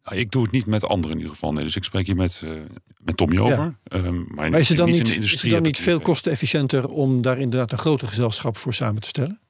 Nou, 0.04 0.18
ik 0.18 0.30
doe 0.30 0.42
het 0.42 0.52
niet 0.52 0.66
met 0.66 0.84
anderen 0.84 1.10
in 1.10 1.16
ieder 1.16 1.32
geval. 1.32 1.52
Nee, 1.52 1.64
dus 1.64 1.76
ik 1.76 1.84
spreek 1.84 2.06
hier 2.06 2.16
met, 2.16 2.42
uh, 2.44 2.50
met 2.98 3.16
Tommy 3.16 3.38
over. 3.38 3.76
Ja. 3.84 3.98
Um, 3.98 4.26
maar, 4.34 4.50
maar 4.50 4.60
is 4.60 4.68
het 4.68 4.76
dan 4.76 4.86
niet, 4.86 5.02
niet, 5.02 5.22
is 5.22 5.42
het 5.42 5.50
dan 5.50 5.62
niet 5.62 5.80
veel 5.80 6.00
kostenefficiënter 6.00 6.88
om 6.88 7.22
daar 7.22 7.38
inderdaad 7.38 7.72
een 7.72 7.78
groter 7.78 8.08
gezelschap 8.08 8.56
voor 8.56 8.74
samen 8.74 9.00
te 9.00 9.08
stellen? 9.08 9.40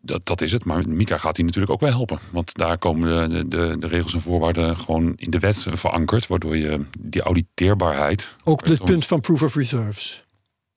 Dat, 0.00 0.26
dat 0.26 0.40
is 0.40 0.52
het, 0.52 0.64
maar 0.64 0.88
Mika 0.88 1.18
gaat 1.18 1.36
hier 1.36 1.44
natuurlijk 1.44 1.72
ook 1.72 1.80
wel 1.80 1.90
helpen. 1.90 2.18
Want 2.30 2.54
daar 2.54 2.78
komen 2.78 3.30
de, 3.30 3.48
de, 3.48 3.76
de 3.78 3.86
regels 3.86 4.14
en 4.14 4.20
voorwaarden 4.20 4.78
gewoon 4.78 5.12
in 5.16 5.30
de 5.30 5.38
wet 5.38 5.66
verankerd. 5.72 6.26
Waardoor 6.26 6.56
je 6.56 6.84
die 6.98 7.22
auditeerbaarheid... 7.22 8.36
Ook 8.44 8.60
op 8.60 8.64
het 8.64 8.84
punt 8.84 9.06
van 9.06 9.20
proof 9.20 9.42
of 9.42 9.54
reserves. 9.54 10.22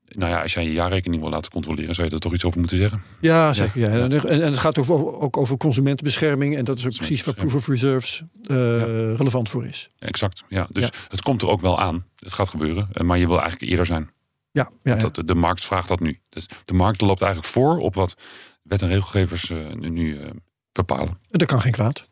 Nou 0.10 0.32
ja, 0.32 0.42
als 0.42 0.54
jij 0.54 0.64
je 0.64 0.72
jaarrekening 0.72 1.22
wil 1.22 1.32
laten 1.32 1.52
controleren, 1.52 1.96
zou 1.96 2.08
je 2.08 2.14
er 2.14 2.20
toch 2.20 2.34
iets 2.34 2.46
over 2.46 2.60
moeten 2.60 2.78
zeggen. 2.78 3.02
Ja, 3.20 3.54
zeker. 3.54 3.80
Ja. 3.80 3.96
ja. 3.96 4.04
En, 4.04 4.30
en, 4.30 4.42
het 4.42 4.58
gaat 4.58 4.78
over, 4.78 5.20
ook 5.20 5.38
over 5.38 5.58
consumentenbescherming. 5.58 6.56
En 6.56 6.65
dat 6.65 6.78
is 6.78 6.86
ook 6.86 6.96
precies 6.96 7.24
waar 7.24 7.34
Proof 7.34 7.56
of 7.56 7.67
Reserves 7.67 8.24
uh, 8.43 8.58
ja. 8.58 8.86
relevant 9.15 9.50
voor 9.50 9.65
is. 9.65 9.89
Exact, 10.00 10.43
ja. 10.48 10.67
Dus 10.72 10.84
ja. 10.84 10.89
het 11.08 11.22
komt 11.22 11.41
er 11.41 11.48
ook 11.48 11.62
wel 11.62 11.80
aan. 11.80 12.06
Het 12.20 12.34
gaat 12.34 12.50
gebeuren. 12.50 12.89
Maar 13.06 13.17
je 13.17 13.28
wil 13.28 13.39
eigenlijk 13.39 13.72
eerder 13.72 13.86
zijn. 13.86 14.10
Ja, 14.52 14.70
ja, 14.84 14.96
dat, 14.96 15.15
de, 15.15 15.26
de 15.26 15.36
markt 15.36 15.65
vraagt 15.65 15.88
dat 15.88 16.00
nu. 16.00 16.20
Dus 16.30 16.46
de 16.65 16.74
markt 16.74 17.02
loopt 17.02 17.22
eigenlijk 17.22 17.54
voor 17.54 17.78
op 17.78 17.96
wat 17.96 18.15
wet- 18.63 18.82
en 18.82 18.88
regelgevers 18.88 19.50
uh, 19.50 19.74
nu 19.74 20.20
uh, 20.20 20.30
bepalen. 20.72 21.20
Dat 21.30 21.48
kan 21.48 21.62
geen 21.62 21.72
kwaad. 21.72 22.10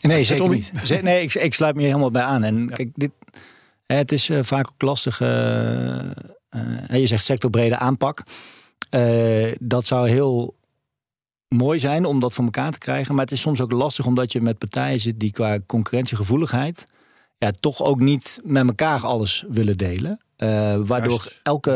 Nee, 0.00 0.24
zeker 0.24 0.48
niet. 0.48 0.72
Nee, 1.02 1.22
ik, 1.22 1.34
ik 1.34 1.54
sluit 1.54 1.74
me 1.74 1.80
hier 1.80 1.88
helemaal 1.88 2.10
bij 2.10 2.22
aan. 2.22 2.42
En 2.42 2.70
kijk, 2.72 2.90
dit, 2.94 3.10
het 3.86 4.12
is 4.12 4.30
vaak 4.40 4.68
ook 4.68 4.82
lastig 4.82 5.18
uh, 6.54 6.98
je 7.00 7.06
zegt 7.06 7.24
sectorbrede 7.24 7.76
aanpak. 7.76 8.22
Uh, 8.90 9.54
dat 9.60 9.86
zou 9.86 10.08
heel 10.08 10.56
mooi 11.48 11.78
zijn 11.78 12.04
om 12.04 12.20
dat 12.20 12.32
voor 12.32 12.44
elkaar 12.44 12.72
te 12.72 12.78
krijgen. 12.78 13.14
Maar 13.14 13.24
het 13.24 13.32
is 13.32 13.40
soms 13.40 13.60
ook 13.60 13.72
lastig 13.72 14.06
omdat 14.06 14.32
je 14.32 14.40
met 14.40 14.58
partijen 14.58 15.00
zit 15.00 15.20
die 15.20 15.32
qua 15.32 15.58
concurrentiegevoeligheid 15.66 16.86
ja, 17.38 17.50
toch 17.60 17.82
ook 17.82 18.00
niet 18.00 18.40
met 18.42 18.66
elkaar 18.68 19.00
alles 19.00 19.44
willen 19.48 19.76
delen. 19.76 20.18
Uh, 20.38 20.48
waardoor 20.84 21.18
Juist. 21.18 21.40
elke, 21.42 21.70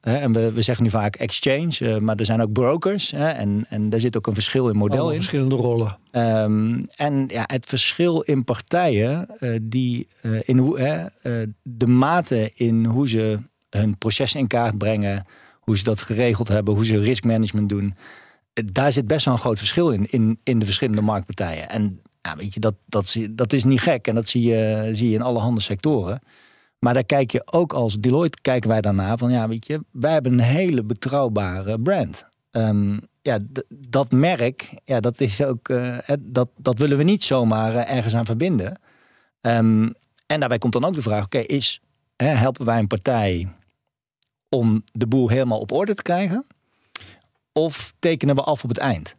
hè, 0.00 0.16
en 0.16 0.32
we, 0.32 0.52
we 0.52 0.62
zeggen 0.62 0.84
nu 0.84 0.90
vaak 0.90 1.16
exchange, 1.16 1.74
uh, 1.80 1.98
maar 1.98 2.16
er 2.16 2.24
zijn 2.24 2.42
ook 2.42 2.52
brokers. 2.52 3.10
Hè, 3.10 3.28
en, 3.28 3.66
en 3.68 3.88
daar 3.88 4.00
zit 4.00 4.16
ook 4.16 4.26
een 4.26 4.34
verschil 4.34 4.68
in 4.68 4.76
model 4.76 5.08
in. 5.08 5.14
verschillende 5.14 5.54
rollen. 5.54 5.98
Um, 6.10 6.86
en 6.96 7.24
ja, 7.28 7.42
het 7.46 7.66
verschil 7.66 8.20
in 8.20 8.44
partijen, 8.44 9.28
uh, 9.40 9.58
die 9.62 10.08
in 10.42 10.58
hoe, 10.58 11.10
de 11.62 11.86
mate 11.86 12.50
in 12.54 12.84
hoe 12.84 13.08
ze 13.08 13.38
hun 13.78 13.98
processen 13.98 14.40
in 14.40 14.46
kaart 14.46 14.78
brengen, 14.78 15.26
hoe 15.60 15.76
ze 15.76 15.84
dat 15.84 16.02
geregeld 16.02 16.48
hebben, 16.48 16.74
hoe 16.74 16.84
ze 16.84 17.00
riskmanagement 17.00 17.68
doen. 17.68 17.94
Daar 18.52 18.92
zit 18.92 19.06
best 19.06 19.24
wel 19.24 19.34
een 19.34 19.40
groot 19.40 19.58
verschil 19.58 19.90
in, 19.90 20.06
in, 20.10 20.38
in 20.42 20.58
de 20.58 20.64
verschillende 20.64 21.02
marktpartijen. 21.02 21.68
En 21.68 22.00
ja, 22.20 22.36
weet 22.36 22.54
je, 22.54 22.60
dat, 22.60 22.74
dat, 22.86 23.16
dat 23.30 23.52
is 23.52 23.64
niet 23.64 23.80
gek 23.80 24.06
en 24.06 24.14
dat 24.14 24.28
zie 24.28 24.42
je, 24.42 24.90
zie 24.92 25.08
je 25.08 25.14
in 25.14 25.22
alle 25.22 25.38
handen 25.38 25.62
sectoren. 25.62 26.20
Maar 26.78 26.94
daar 26.94 27.04
kijk 27.04 27.30
je 27.30 27.42
ook 27.52 27.72
als 27.72 28.00
Deloitte, 28.00 28.38
kijken 28.40 28.70
wij 28.70 28.80
daarna 28.80 29.16
van 29.16 29.30
ja, 29.30 29.48
weet 29.48 29.66
je, 29.66 29.84
wij 29.90 30.12
hebben 30.12 30.32
een 30.32 30.40
hele 30.40 30.84
betrouwbare 30.84 31.80
brand. 31.80 32.30
Um, 32.50 33.00
ja, 33.22 33.38
dat 33.68 34.10
merk, 34.10 34.70
ja, 34.84 35.00
dat 35.00 35.20
is 35.20 35.42
ook, 35.42 35.68
uh, 35.68 35.98
dat, 36.20 36.48
dat 36.56 36.78
willen 36.78 36.96
we 36.96 37.02
niet 37.02 37.24
zomaar 37.24 37.74
uh, 37.74 37.90
ergens 37.90 38.14
aan 38.14 38.26
verbinden. 38.26 38.80
Um, 39.40 39.94
en 40.26 40.40
daarbij 40.40 40.58
komt 40.58 40.72
dan 40.72 40.84
ook 40.84 40.94
de 40.94 41.02
vraag: 41.02 41.24
oké, 41.24 41.38
is 41.38 41.80
helpen 42.16 42.64
wij 42.64 42.78
een 42.78 42.86
partij 42.86 43.48
om 44.54 44.82
de 44.92 45.06
boel 45.06 45.28
helemaal 45.28 45.58
op 45.58 45.72
orde 45.72 45.94
te 45.94 46.02
krijgen? 46.02 46.46
Of 47.52 47.92
tekenen 47.98 48.34
we 48.34 48.42
af 48.42 48.62
op 48.62 48.68
het 48.68 48.78
eind? 48.78 49.14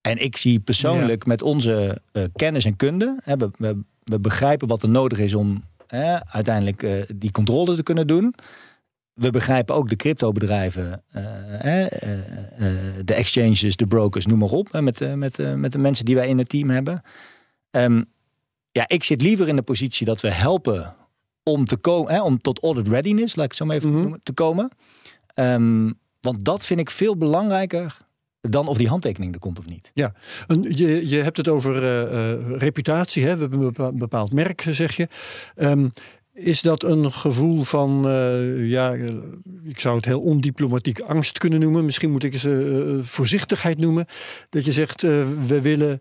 En 0.00 0.22
ik 0.22 0.36
zie 0.36 0.60
persoonlijk 0.60 1.22
ja. 1.22 1.28
met 1.28 1.42
onze 1.42 2.00
uh, 2.12 2.24
kennis 2.34 2.64
en 2.64 2.76
kunde, 2.76 3.18
hè, 3.24 3.36
we, 3.36 3.50
we, 3.56 3.80
we, 4.02 4.20
begrijpen 4.20 4.68
wat 4.68 4.82
er 4.82 4.88
nodig 4.88 5.18
is 5.18 5.34
om 5.34 5.64
hè, 5.86 6.24
uiteindelijk 6.26 6.82
uh, 6.82 7.02
die 7.16 7.30
controle 7.30 7.74
te 7.74 7.82
kunnen 7.82 8.06
doen. 8.06 8.34
We 9.12 9.30
begrijpen 9.30 9.74
ook 9.74 9.88
de 9.88 9.96
cryptobedrijven, 9.96 11.02
uh, 11.12 11.22
de 13.04 13.14
exchanges, 13.14 13.76
de 13.76 13.86
brokers, 13.86 14.26
noem 14.26 14.38
maar 14.38 14.48
op, 14.48 14.80
met, 14.80 15.16
met, 15.16 15.56
met 15.56 15.72
de 15.72 15.78
mensen 15.78 16.04
die 16.04 16.14
wij 16.14 16.28
in 16.28 16.38
het 16.38 16.48
team 16.48 16.70
hebben. 16.70 17.02
Um, 17.70 18.04
ja, 18.70 18.88
ik 18.88 19.04
zit 19.04 19.22
liever 19.22 19.48
in 19.48 19.56
de 19.56 19.62
positie 19.62 20.06
dat 20.06 20.20
we 20.20 20.30
helpen 20.30 20.94
om, 21.44 21.64
te 21.64 21.76
komen, 21.76 22.22
om 22.22 22.40
tot 22.40 22.62
audit 22.62 22.88
readiness, 22.88 23.36
laat 23.36 23.44
ik 23.44 23.50
het 23.50 23.60
zo 23.60 23.66
maar 23.66 23.76
even 23.76 23.88
mm 23.88 23.94
-hmm. 23.94 24.02
noemen, 24.02 24.20
te 24.22 24.32
komen. 24.32 24.70
Um, 25.34 25.98
want 26.20 26.44
dat 26.44 26.64
vind 26.64 26.80
ik 26.80 26.90
veel 26.90 27.16
belangrijker 27.16 27.96
dan 28.40 28.68
of 28.68 28.76
die 28.76 28.88
handtekening 28.88 29.34
er 29.34 29.40
komt 29.40 29.58
of 29.58 29.68
niet. 29.68 29.90
Ja, 29.94 30.14
je, 30.62 31.08
je 31.08 31.16
hebt 31.16 31.36
het 31.36 31.48
over 31.48 31.82
uh, 31.82 32.12
uh, 32.12 32.58
reputatie. 32.58 33.24
Hè? 33.24 33.34
We 33.34 33.40
hebben 33.40 33.74
een 33.76 33.98
bepaald 33.98 34.32
merk, 34.32 34.66
zeg 34.70 34.96
je. 34.96 35.08
Um, 35.56 35.90
is 36.32 36.62
dat 36.62 36.82
een 36.82 37.12
gevoel 37.12 37.62
van, 37.62 38.02
uh, 38.06 38.70
ja, 38.70 38.92
ik 39.64 39.80
zou 39.80 39.96
het 39.96 40.04
heel 40.04 40.20
ondiplomatiek 40.20 41.00
angst 41.00 41.38
kunnen 41.38 41.60
noemen. 41.60 41.84
Misschien 41.84 42.10
moet 42.10 42.22
ik 42.22 42.42
uh, 42.42 43.02
voorzichtigheid 43.02 43.78
noemen. 43.78 44.06
Dat 44.48 44.64
je 44.64 44.72
zegt, 44.72 45.02
we 45.02 45.60
willen 45.62 46.00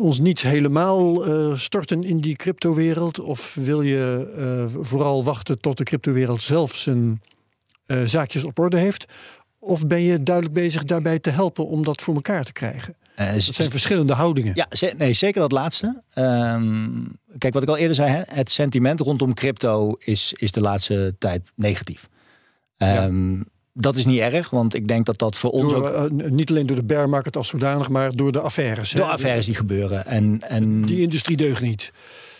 ons 0.00 0.20
niet 0.20 0.42
helemaal 0.42 1.24
storten 1.56 2.02
in 2.02 2.20
die 2.20 2.36
cryptowereld. 2.36 3.20
Of 3.20 3.54
wil 3.54 3.82
je 3.82 4.68
vooral 4.80 5.24
wachten 5.24 5.60
tot 5.60 5.76
de 5.78 5.84
cryptowereld 5.84 6.42
zelf 6.42 6.74
zijn 6.76 7.20
zaakjes 8.04 8.44
op 8.44 8.58
orde 8.58 8.76
heeft? 8.76 9.04
Of 9.58 9.86
ben 9.86 10.00
je 10.00 10.22
duidelijk 10.22 10.54
bezig 10.54 10.84
daarbij 10.84 11.18
te 11.18 11.30
helpen 11.30 11.66
om 11.66 11.84
dat 11.84 12.02
voor 12.02 12.14
elkaar 12.14 12.44
te 12.44 12.52
krijgen? 12.52 12.94
Eh, 13.14 13.32
Dat 13.32 13.42
zijn 13.42 13.70
verschillende 13.70 14.12
houdingen. 14.12 14.52
ja, 14.54 14.66
nee, 14.96 15.12
zeker 15.12 15.40
dat 15.40 15.52
laatste. 15.52 16.02
Ehm, 16.14 16.90
kijk, 17.38 17.54
wat 17.54 17.62
ik 17.62 17.68
al 17.68 17.76
eerder 17.76 17.94
zei, 17.94 18.10
hè, 18.10 18.22
het 18.26 18.50
sentiment 18.50 19.00
rondom 19.00 19.34
crypto 19.34 19.94
is, 19.98 20.32
is 20.36 20.52
de 20.52 20.60
laatste 20.60 21.14
tijd 21.18 21.52
negatief. 21.56 22.08
Ehm, 22.76 23.40
Dat 23.76 23.96
is 23.96 24.04
niet 24.04 24.20
erg, 24.20 24.50
want 24.50 24.74
ik 24.74 24.88
denk 24.88 25.06
dat 25.06 25.18
dat 25.18 25.36
voor 25.36 25.50
ons 25.50 25.72
Door, 25.72 25.92
ook 25.92 26.20
eh, 26.20 26.28
niet 26.30 26.50
alleen 26.50 26.66
door 26.66 26.76
de 26.76 26.84
bear 26.84 27.08
market 27.08 27.36
als 27.36 27.48
zodanig, 27.48 27.88
maar 27.88 28.16
door 28.16 28.32
de 28.32 28.40
affaires. 28.40 28.92
hè. 28.92 28.98
door 28.98 29.08
affaires 29.08 29.46
die 29.46 29.54
gebeuren. 29.54 30.06
En, 30.06 30.38
en 30.48 30.82
Die 30.82 31.00
industrie 31.00 31.36
deugt 31.36 31.62
niet, 31.62 31.92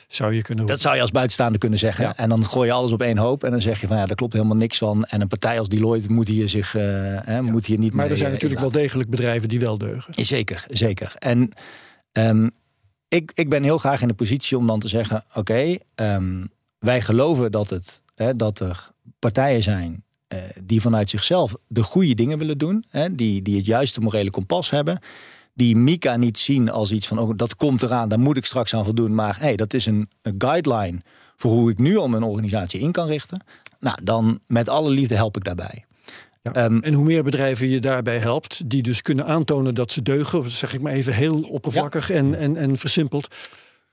zou 0.09 0.35
je 0.35 0.43
kunnen 0.43 0.67
dat 0.67 0.81
zou 0.81 0.95
je 0.95 1.01
als 1.01 1.11
buitenstaander 1.11 1.59
kunnen 1.59 1.79
zeggen. 1.79 2.05
Ja. 2.05 2.17
En 2.17 2.29
dan 2.29 2.45
gooi 2.45 2.69
je 2.69 2.75
alles 2.75 2.93
op 2.93 3.01
één 3.01 3.19
hoop 3.19 3.45
en 3.45 3.51
dan 3.51 3.61
zeg 3.61 3.81
je 3.81 3.87
van 3.87 3.97
ja, 3.97 4.07
daar 4.07 4.17
klopt 4.17 4.33
helemaal 4.33 4.57
niks 4.57 4.79
van. 4.79 5.05
En 5.05 5.21
een 5.21 5.29
partij 5.29 5.59
als 5.59 5.69
Deloitte 5.69 6.13
moet 6.13 6.29
hier 6.29 6.49
zich 6.49 6.75
eh, 6.75 6.83
hè, 7.25 7.43
moet 7.43 7.67
hier 7.67 7.79
niet 7.79 7.93
Maar 7.93 8.11
er 8.11 8.17
zijn 8.17 8.29
eh, 8.29 8.35
natuurlijk 8.35 8.61
wel 8.61 8.71
degelijk 8.71 9.11
bedrijven 9.11 9.49
die 9.49 9.61
wel 9.61 9.79
deugen. 9.79 10.25
Zeker, 10.25 10.65
zeker. 10.69 11.15
En 11.19 11.51
ehm, 12.13 12.49
ik, 13.09 13.31
ik 13.35 13.49
ben 13.49 13.63
heel 13.63 13.79
graag 13.79 14.03
in 14.03 14.09
de 14.09 14.15
positie 14.15 14.59
om 14.59 14.67
dan 14.67 14.81
te 14.81 14.89
zeggen: 14.89 15.25
oké, 15.35 15.77
ehm, 15.95 16.45
wij 16.79 17.01
geloven 17.01 17.53
dat, 17.53 17.71
het, 17.71 18.03
hè, 18.15 18.37
dat 18.37 18.61
er 18.61 18.91
partijen 19.19 19.63
zijn 19.63 20.04
die 20.63 20.81
vanuit 20.81 21.11
zichzelf 21.11 21.55
de 21.67 21.83
goede 21.83 22.15
dingen 22.15 22.39
willen 22.39 22.59
doen, 22.59 22.85
hè, 22.89 23.15
die, 23.15 23.43
die 23.43 23.57
het 23.57 23.67
juiste 23.67 24.01
morele 24.01 24.31
kompas 24.31 24.71
hebben. 24.71 24.99
Die 25.55 25.77
Mika 25.77 26.17
niet 26.17 26.39
zien 26.39 26.71
als 26.71 26.91
iets 26.91 27.07
van, 27.07 27.19
oh, 27.19 27.31
dat 27.37 27.57
komt 27.57 27.83
eraan, 27.83 28.09
daar 28.09 28.21
moet 28.21 28.37
ik 28.37 28.47
straks 28.47 28.75
aan 28.75 28.85
voldoen. 28.85 29.15
Maar 29.15 29.37
hey, 29.39 29.57
dat 29.57 29.75
is 29.75 29.87
een, 29.87 30.09
een 30.23 30.35
guideline 30.39 31.01
voor 31.37 31.51
hoe 31.51 31.71
ik 31.71 31.79
nu 31.79 31.97
al 31.97 32.09
mijn 32.09 32.23
organisatie 32.23 32.81
in 32.81 32.93
kan 32.93 33.07
richten. 33.07 33.45
Nou, 33.81 33.99
dan 34.03 34.41
met 34.47 34.69
alle 34.69 34.91
liefde 34.91 35.15
help 35.15 35.37
ik 35.37 35.45
daarbij. 35.45 35.85
Ja. 36.43 36.53
Ehm, 36.53 36.79
En 36.79 36.93
hoe 36.93 37.05
meer 37.05 37.25
bedrijven 37.25 37.69
je 37.69 37.81
daarbij 37.81 38.19
helpt, 38.19 38.71
die 38.71 38.83
dus 38.83 39.03
kunnen 39.03 39.27
aantonen 39.27 39.75
dat 39.75 39.93
ze 39.93 40.03
deugen, 40.03 40.51
zeg 40.51 40.75
ik 40.75 40.83
maar 40.83 40.93
even 40.93 41.15
heel 41.15 41.41
oppervlakkig 41.41 42.11
en, 42.11 42.35
en, 42.35 42.57
en 42.57 42.77
versimpeld, 42.77 43.35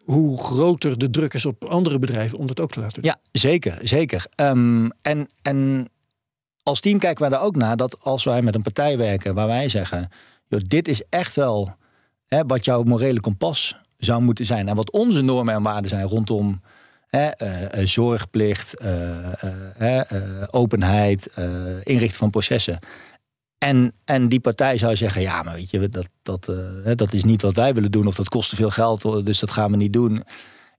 hoe 0.03 0.37
groter 0.37 0.97
de 0.97 1.09
druk 1.09 1.33
is 1.33 1.45
op 1.45 1.65
andere 1.65 1.99
bedrijven 1.99 2.37
om 2.37 2.47
dat 2.47 2.59
ook 2.59 2.71
te 2.71 2.79
laten 2.79 3.01
doen. 3.01 3.11
Ja, 3.11 3.39
zeker, 3.39 3.77
zeker. 3.81 4.25
Ehm, 4.35 4.89
en, 5.01 5.27
en 5.41 5.89
als 6.63 6.79
team 6.79 6.99
kijken 6.99 7.29
wij 7.29 7.37
er 7.37 7.45
ook 7.45 7.55
naar 7.55 7.77
dat 7.77 7.99
als 7.99 8.23
wij 8.23 8.41
met 8.41 8.55
een 8.55 8.61
partij 8.61 8.97
werken 8.97 9.33
waar 9.33 9.47
wij 9.47 9.69
zeggen, 9.69 10.09
joh, 10.47 10.61
dit 10.63 10.87
is 10.87 11.03
echt 11.09 11.35
wel 11.35 11.75
hè, 12.25 12.45
wat 12.45 12.65
jouw 12.65 12.83
morele 12.83 13.19
kompas 13.19 13.75
zou 13.97 14.21
moeten 14.21 14.45
zijn 14.45 14.67
en 14.67 14.75
wat 14.75 14.91
onze 14.91 15.21
normen 15.21 15.53
en 15.53 15.63
waarden 15.63 15.89
zijn 15.89 16.07
rondom 16.07 16.61
hè, 17.07 17.27
eh, 17.27 17.79
eh, 17.79 17.87
zorgplicht, 17.87 18.79
eh, 18.79 19.97
openheid, 20.51 21.29
inrichten 21.83 22.19
van 22.19 22.29
processen. 22.29 22.79
En, 23.57 23.93
en 24.05 24.29
die 24.29 24.39
partij 24.39 24.77
zou 24.77 24.95
zeggen, 24.95 25.21
ja, 25.21 25.43
maar 25.43 25.53
weet 25.53 25.69
je, 25.69 25.89
dat, 25.89 26.07
dat, 26.21 26.51
dat 26.95 27.13
is 27.13 27.23
niet 27.23 27.41
wat 27.41 27.55
wij 27.55 27.73
willen 27.73 27.91
doen 27.91 28.07
of 28.07 28.15
dat 28.15 28.29
kost 28.29 28.49
te 28.49 28.55
veel 28.55 28.69
geld, 28.69 29.25
dus 29.25 29.39
dat 29.39 29.51
gaan 29.51 29.71
we 29.71 29.77
niet 29.77 29.93
doen. 29.93 30.23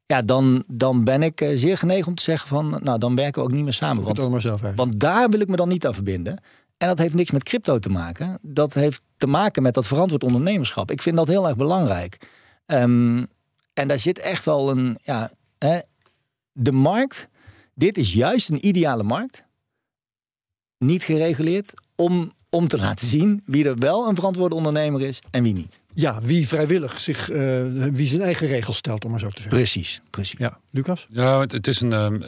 Ja, 0.07 0.23
dan, 0.23 0.65
dan 0.67 1.05
ben 1.05 1.23
ik 1.23 1.41
eh, 1.41 1.59
zeer 1.59 1.79
genegen 1.79 2.07
om 2.07 2.15
te 2.15 2.23
zeggen 2.23 2.49
van, 2.49 2.81
nou, 2.83 2.99
dan 2.99 3.15
werken 3.15 3.43
we 3.43 3.49
ook 3.49 3.55
niet 3.55 3.65
meer 3.65 3.73
samen. 3.73 4.05
Want, 4.05 4.19
allemaal 4.19 4.41
zelf 4.41 4.63
uit. 4.63 4.77
want 4.77 5.01
daar 5.01 5.29
wil 5.29 5.41
ik 5.41 5.49
me 5.49 5.57
dan 5.57 5.69
niet 5.69 5.87
aan 5.87 5.95
verbinden. 5.95 6.41
En 6.77 6.89
dat 6.89 6.99
heeft 6.99 7.15
niks 7.15 7.31
met 7.31 7.43
crypto 7.43 7.79
te 7.79 7.89
maken. 7.89 8.39
Dat 8.43 8.75
heeft 8.75 9.03
te 9.17 9.27
maken 9.27 9.63
met 9.63 9.75
dat 9.75 9.87
verantwoord 9.87 10.25
ondernemerschap. 10.25 10.91
Ik 10.91 11.03
vind 11.03 11.17
dat 11.17 11.29
heel 11.29 11.47
erg 11.47 11.57
belangrijk. 11.57 12.19
Ehm, 12.67 13.25
en 13.73 13.89
daar 13.89 13.99
zit 13.99 14.19
echt 14.19 14.45
wel 14.45 14.71
een, 14.71 14.99
ja, 15.03 15.31
hè, 15.59 15.79
de 16.53 16.73
markt. 16.73 17.29
Dit 17.75 17.99
is 17.99 18.15
juist 18.15 18.49
een 18.49 18.67
ideale 18.67 19.03
markt. 19.03 19.45
Niet 20.79 21.05
gereguleerd 21.05 21.75
om, 21.97 22.33
om 22.51 22.69
te 22.69 22.79
laten 22.79 23.07
zien 23.07 23.43
wie 23.47 23.65
er 23.65 23.79
wel 23.79 24.09
een 24.09 24.15
verantwoorde 24.15 24.55
ondernemer 24.55 25.01
is 25.01 25.23
en 25.31 25.43
wie 25.43 25.53
niet. 25.53 25.81
Ja, 25.95 26.21
wie 26.23 26.49
vrijwillig 26.49 27.01
zich, 27.01 27.31
eh, 27.31 27.63
wie 27.93 28.07
zijn 28.07 28.23
eigen 28.23 28.47
regels 28.47 28.77
stelt, 28.77 29.05
om 29.05 29.11
maar 29.11 29.21
zo 29.21 29.29
te 29.29 29.43
zeggen. 29.43 29.57
Precies, 29.57 30.01
precies. 30.11 30.39
Ja, 30.39 30.59
Lucas? 30.71 31.07
Ja, 31.11 31.41
het, 31.41 31.53
het 31.53 31.67
is 31.67 31.81
een. 31.81 31.93
ehm, 31.93 32.21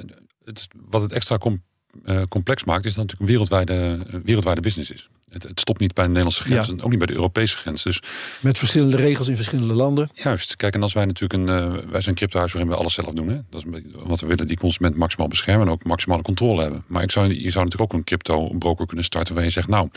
het, 0.44 0.68
wat 0.88 1.02
het 1.02 1.12
extra 1.12 1.38
com- 1.38 1.62
eh, 2.04 2.22
complex 2.28 2.64
maakt, 2.64 2.84
is 2.84 2.94
dat 2.94 3.10
het 3.10 3.20
natuurlijk 3.20 3.48
een 3.50 3.56
wereldwijde, 3.66 4.20
wereldwijde 4.24 4.60
business 4.60 4.90
is. 4.90 5.08
Het, 5.28 5.42
het 5.42 5.60
stopt 5.60 5.80
niet 5.80 5.94
bij 5.94 6.02
de 6.04 6.08
Nederlandse 6.10 6.44
grens 6.44 6.66
Ja. 6.66 6.72
en 6.72 6.82
ook 6.82 6.88
niet 6.90 6.98
bij 6.98 7.06
de 7.06 7.12
Europese 7.12 7.56
grens. 7.56 7.82
Dus 7.82 8.02
Met 8.40 8.58
verschillende 8.58 8.96
regels 8.96 9.28
in 9.28 9.36
verschillende 9.36 9.74
landen. 9.74 10.08
juist, 10.14 10.56
kijk, 10.56 10.74
en 10.74 10.82
als 10.82 10.92
wij 10.92 11.04
natuurlijk 11.04 11.32
een. 11.32 11.48
eh, 11.48 11.72
wij 11.72 12.00
zijn 12.00 12.08
een 12.08 12.14
cryptohuis 12.14 12.52
waarin 12.52 12.70
we 12.70 12.76
alles 12.78 12.94
zelf 12.94 13.12
doen. 13.12 13.28
Hè? 13.28 13.34
Dat 13.50 13.60
is 13.60 13.64
een 13.64 13.70
beetje, 13.70 13.88
want 14.06 14.20
we 14.20 14.26
willen 14.26 14.46
die 14.46 14.56
consument 14.56 14.96
maximaal 14.96 15.28
beschermen 15.28 15.66
en 15.66 15.72
ook 15.72 15.84
maximale 15.84 16.22
controle 16.22 16.62
hebben. 16.62 16.84
Maar 16.86 17.02
ik 17.02 17.10
zou, 17.10 17.26
je 17.26 17.50
zou 17.50 17.64
natuurlijk 17.64 17.92
ook 17.92 17.98
een 17.98 18.04
crypto 18.04 18.48
broker 18.58 18.86
kunnen 18.86 19.04
starten 19.04 19.34
waar 19.34 19.44
je 19.44 19.50
zegt, 19.50 19.68
nou, 19.68 19.88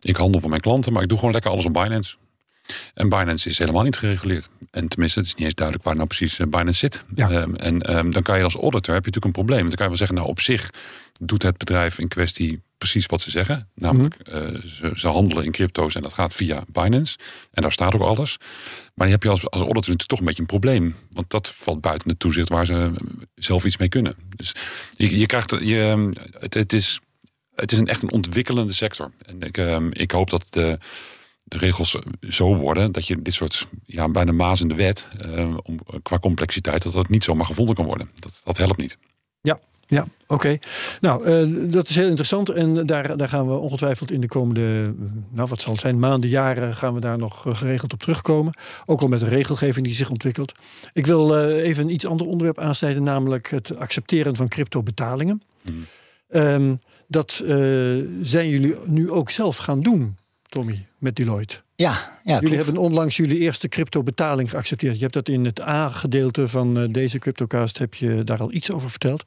ik 0.00 0.16
handel 0.16 0.40
voor 0.40 0.50
mijn 0.50 0.60
klanten, 0.62 0.92
maar 0.92 1.02
ik 1.02 1.08
doe 1.08 1.18
gewoon 1.18 1.32
lekker 1.32 1.50
alles 1.50 1.64
op 1.64 1.72
Binance. 1.72 2.16
En 2.94 3.08
Binance 3.08 3.48
is 3.48 3.58
helemaal 3.58 3.82
niet 3.82 3.96
gereguleerd. 3.96 4.48
En 4.70 4.88
tenminste, 4.88 5.18
het 5.18 5.28
is 5.28 5.34
niet 5.34 5.44
eens 5.44 5.54
duidelijk 5.54 5.86
waar 5.86 5.96
nou 5.96 6.06
precies 6.06 6.38
eh, 6.38 6.46
Binance 6.46 6.78
zit. 6.78 7.04
Ja. 7.14 7.30
Ehm, 7.30 7.54
en 7.54 7.80
ehm, 7.80 8.10
dan 8.10 8.22
kan 8.22 8.38
je 8.38 8.44
als 8.44 8.54
auditor, 8.54 8.94
heb 8.94 9.04
je 9.04 9.10
natuurlijk 9.10 9.24
een 9.24 9.44
probleem. 9.44 9.60
Dan 9.60 9.70
kan 9.70 9.82
je 9.82 9.88
wel 9.88 9.96
zeggen, 9.96 10.16
nou 10.16 10.28
op 10.28 10.40
zich 10.40 10.70
doet 11.20 11.42
het 11.42 11.56
bedrijf 11.56 11.98
in 11.98 12.08
kwestie 12.08 12.62
precies 12.78 13.06
wat 13.06 13.20
ze 13.20 13.30
zeggen. 13.30 13.68
Namelijk, 13.74 14.14
eh, 14.14 14.60
ze, 14.64 14.90
ze 14.94 15.08
handelen 15.08 15.44
in 15.44 15.50
crypto's 15.50 15.94
en 15.94 16.02
dat 16.02 16.12
gaat 16.12 16.34
via 16.34 16.64
Binance. 16.68 17.18
En 17.52 17.62
daar 17.62 17.72
staat 17.72 17.94
ook 17.94 18.00
alles. 18.00 18.36
Maar 18.38 19.06
dan 19.06 19.08
heb 19.08 19.22
je 19.22 19.28
als, 19.28 19.40
als 19.50 19.60
auditor 19.60 19.74
natuurlijk 19.74 20.08
toch 20.08 20.18
een 20.18 20.24
beetje 20.24 20.40
een 20.40 20.46
probleem. 20.46 20.94
Want 21.10 21.30
dat 21.30 21.52
valt 21.54 21.80
buiten 21.80 22.08
het 22.08 22.18
toezicht 22.18 22.48
waar 22.48 22.66
ze 22.66 22.74
eh, 22.74 22.90
zelf 23.34 23.64
iets 23.64 23.76
mee 23.76 23.88
kunnen. 23.88 24.16
Dus 24.36 24.54
je, 24.96 25.18
je 25.18 25.26
krijgt, 25.26 25.50
je, 25.60 25.80
ehm, 25.80 26.12
het, 26.38 26.54
het 26.54 26.72
is, 26.72 27.00
het 27.54 27.72
is 27.72 27.78
een 27.78 27.88
echt 27.88 28.02
een 28.02 28.12
ontwikkelende 28.12 28.72
sector. 28.72 29.10
En 29.26 29.40
ik, 29.40 29.56
ik 29.92 30.10
hoop 30.10 30.30
dat 30.30 30.46
de, 30.50 30.78
de 31.52 31.58
regels 31.58 31.96
zo 32.28 32.56
worden 32.56 32.92
dat 32.92 33.06
je 33.06 33.22
dit 33.22 33.34
soort 33.34 33.68
ja, 33.84 34.08
bijna 34.08 34.32
mazende 34.32 34.74
wet 34.74 35.08
eh, 35.18 35.56
om, 35.62 35.78
qua 36.02 36.18
complexiteit, 36.18 36.82
dat 36.82 36.92
dat 36.92 37.08
niet 37.08 37.24
zomaar 37.24 37.46
gevonden 37.46 37.74
kan 37.74 37.84
worden. 37.84 38.10
Dat, 38.14 38.40
dat 38.44 38.56
helpt 38.56 38.76
niet. 38.78 38.98
Ja, 39.86 40.06
oké. 40.26 40.58
Nou, 41.00 41.24
eh, 41.24 41.72
dat 41.72 41.88
is 41.88 41.94
heel 41.94 42.06
interessant. 42.06 42.48
En 42.48 42.86
daar, 42.86 43.16
daar 43.16 43.28
gaan 43.28 43.46
we 43.46 43.54
ongetwijfeld 43.54 44.10
in 44.10 44.20
de 44.20 44.26
komende, 44.26 44.60
eh, 44.60 45.04
nou 45.30 45.48
wat 45.48 45.60
zal 45.60 45.72
het 45.72 45.80
zijn, 45.80 45.98
maanden, 45.98 46.30
jaren, 46.30 46.74
gaan 46.74 46.94
we 46.94 47.00
daar 47.00 47.18
nog 47.18 47.44
geregeld 47.48 47.92
op 47.92 47.98
terugkomen. 47.98 48.52
Ook 48.84 49.00
al 49.00 49.08
met 49.08 49.20
de 49.20 49.28
regelgeving 49.28 49.86
die 49.86 49.94
zich 49.94 50.10
ontwikkelt. 50.10 50.52
Ik 50.92 51.06
wil 51.06 51.46
even 51.48 51.84
een 51.84 51.92
iets 51.92 52.06
ander 52.06 52.26
onderwerp 52.26 52.58
aansnijden, 52.58 53.02
namelijk 53.02 53.50
het 53.50 53.76
accepteren 53.76 54.36
van 54.36 54.48
crypto-betalingen. 54.48 55.42
Hmm. 55.64 55.86
Ehm, 56.28 56.74
dat 57.08 57.44
zijn 58.22 58.48
jullie 58.48 58.76
nu 58.86 59.10
ook 59.10 59.30
zelf 59.30 59.56
gaan 59.56 59.80
doen, 59.80 60.16
Tommy, 60.52 60.86
met 60.98 61.16
Deloitte. 61.16 61.60
Ja, 61.74 61.90
ja 62.24 62.34
jullie 62.34 62.48
klopt. 62.48 62.64
hebben 62.64 62.82
onlangs 62.82 63.16
jullie 63.16 63.38
eerste 63.38 63.68
crypto-betaling 63.68 64.50
geaccepteerd. 64.50 64.94
Je 64.94 65.00
hebt 65.00 65.12
dat 65.14 65.28
in 65.28 65.44
het 65.44 65.60
A-gedeelte 65.60 66.48
van 66.48 66.78
eh, 66.78 66.88
deze 66.90 67.18
CryptoCast 67.18 67.78
heb 67.78 67.94
je 67.94 68.24
daar 68.24 68.40
al 68.40 68.52
iets 68.52 68.72
over 68.72 68.90
verteld. 68.90 69.22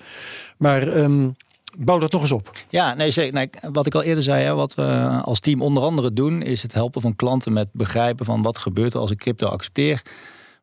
Maar 0.58 0.88
ehm, 0.88 1.30
bouw 1.78 2.00
dat 2.00 2.12
nog 2.12 2.22
eens 2.22 2.32
op. 2.32 2.50
Ja, 2.70 2.94
nee, 2.94 3.12
zeker. 3.12 3.34
Nee, 3.34 3.50
wat 3.72 3.86
ik 3.86 3.96
al 3.96 4.04
eerder 4.04 4.24
zei, 4.24 4.44
hè, 4.44 4.54
wat 4.54 4.76
we 4.76 5.20
als 5.24 5.40
team 5.40 5.62
onder 5.62 5.84
andere 5.84 6.14
doen, 6.14 6.42
is 6.42 6.62
het 6.62 6.74
helpen 6.74 7.02
van 7.02 7.16
klanten 7.16 7.54
met 7.54 7.68
begrijpen 7.72 8.26
van 8.26 8.42
wat 8.42 8.58
gebeurt 8.58 8.94
er 8.94 9.00
als 9.00 9.12
ik 9.12 9.18
crypto 9.18 9.48
accepteer. 9.48 10.02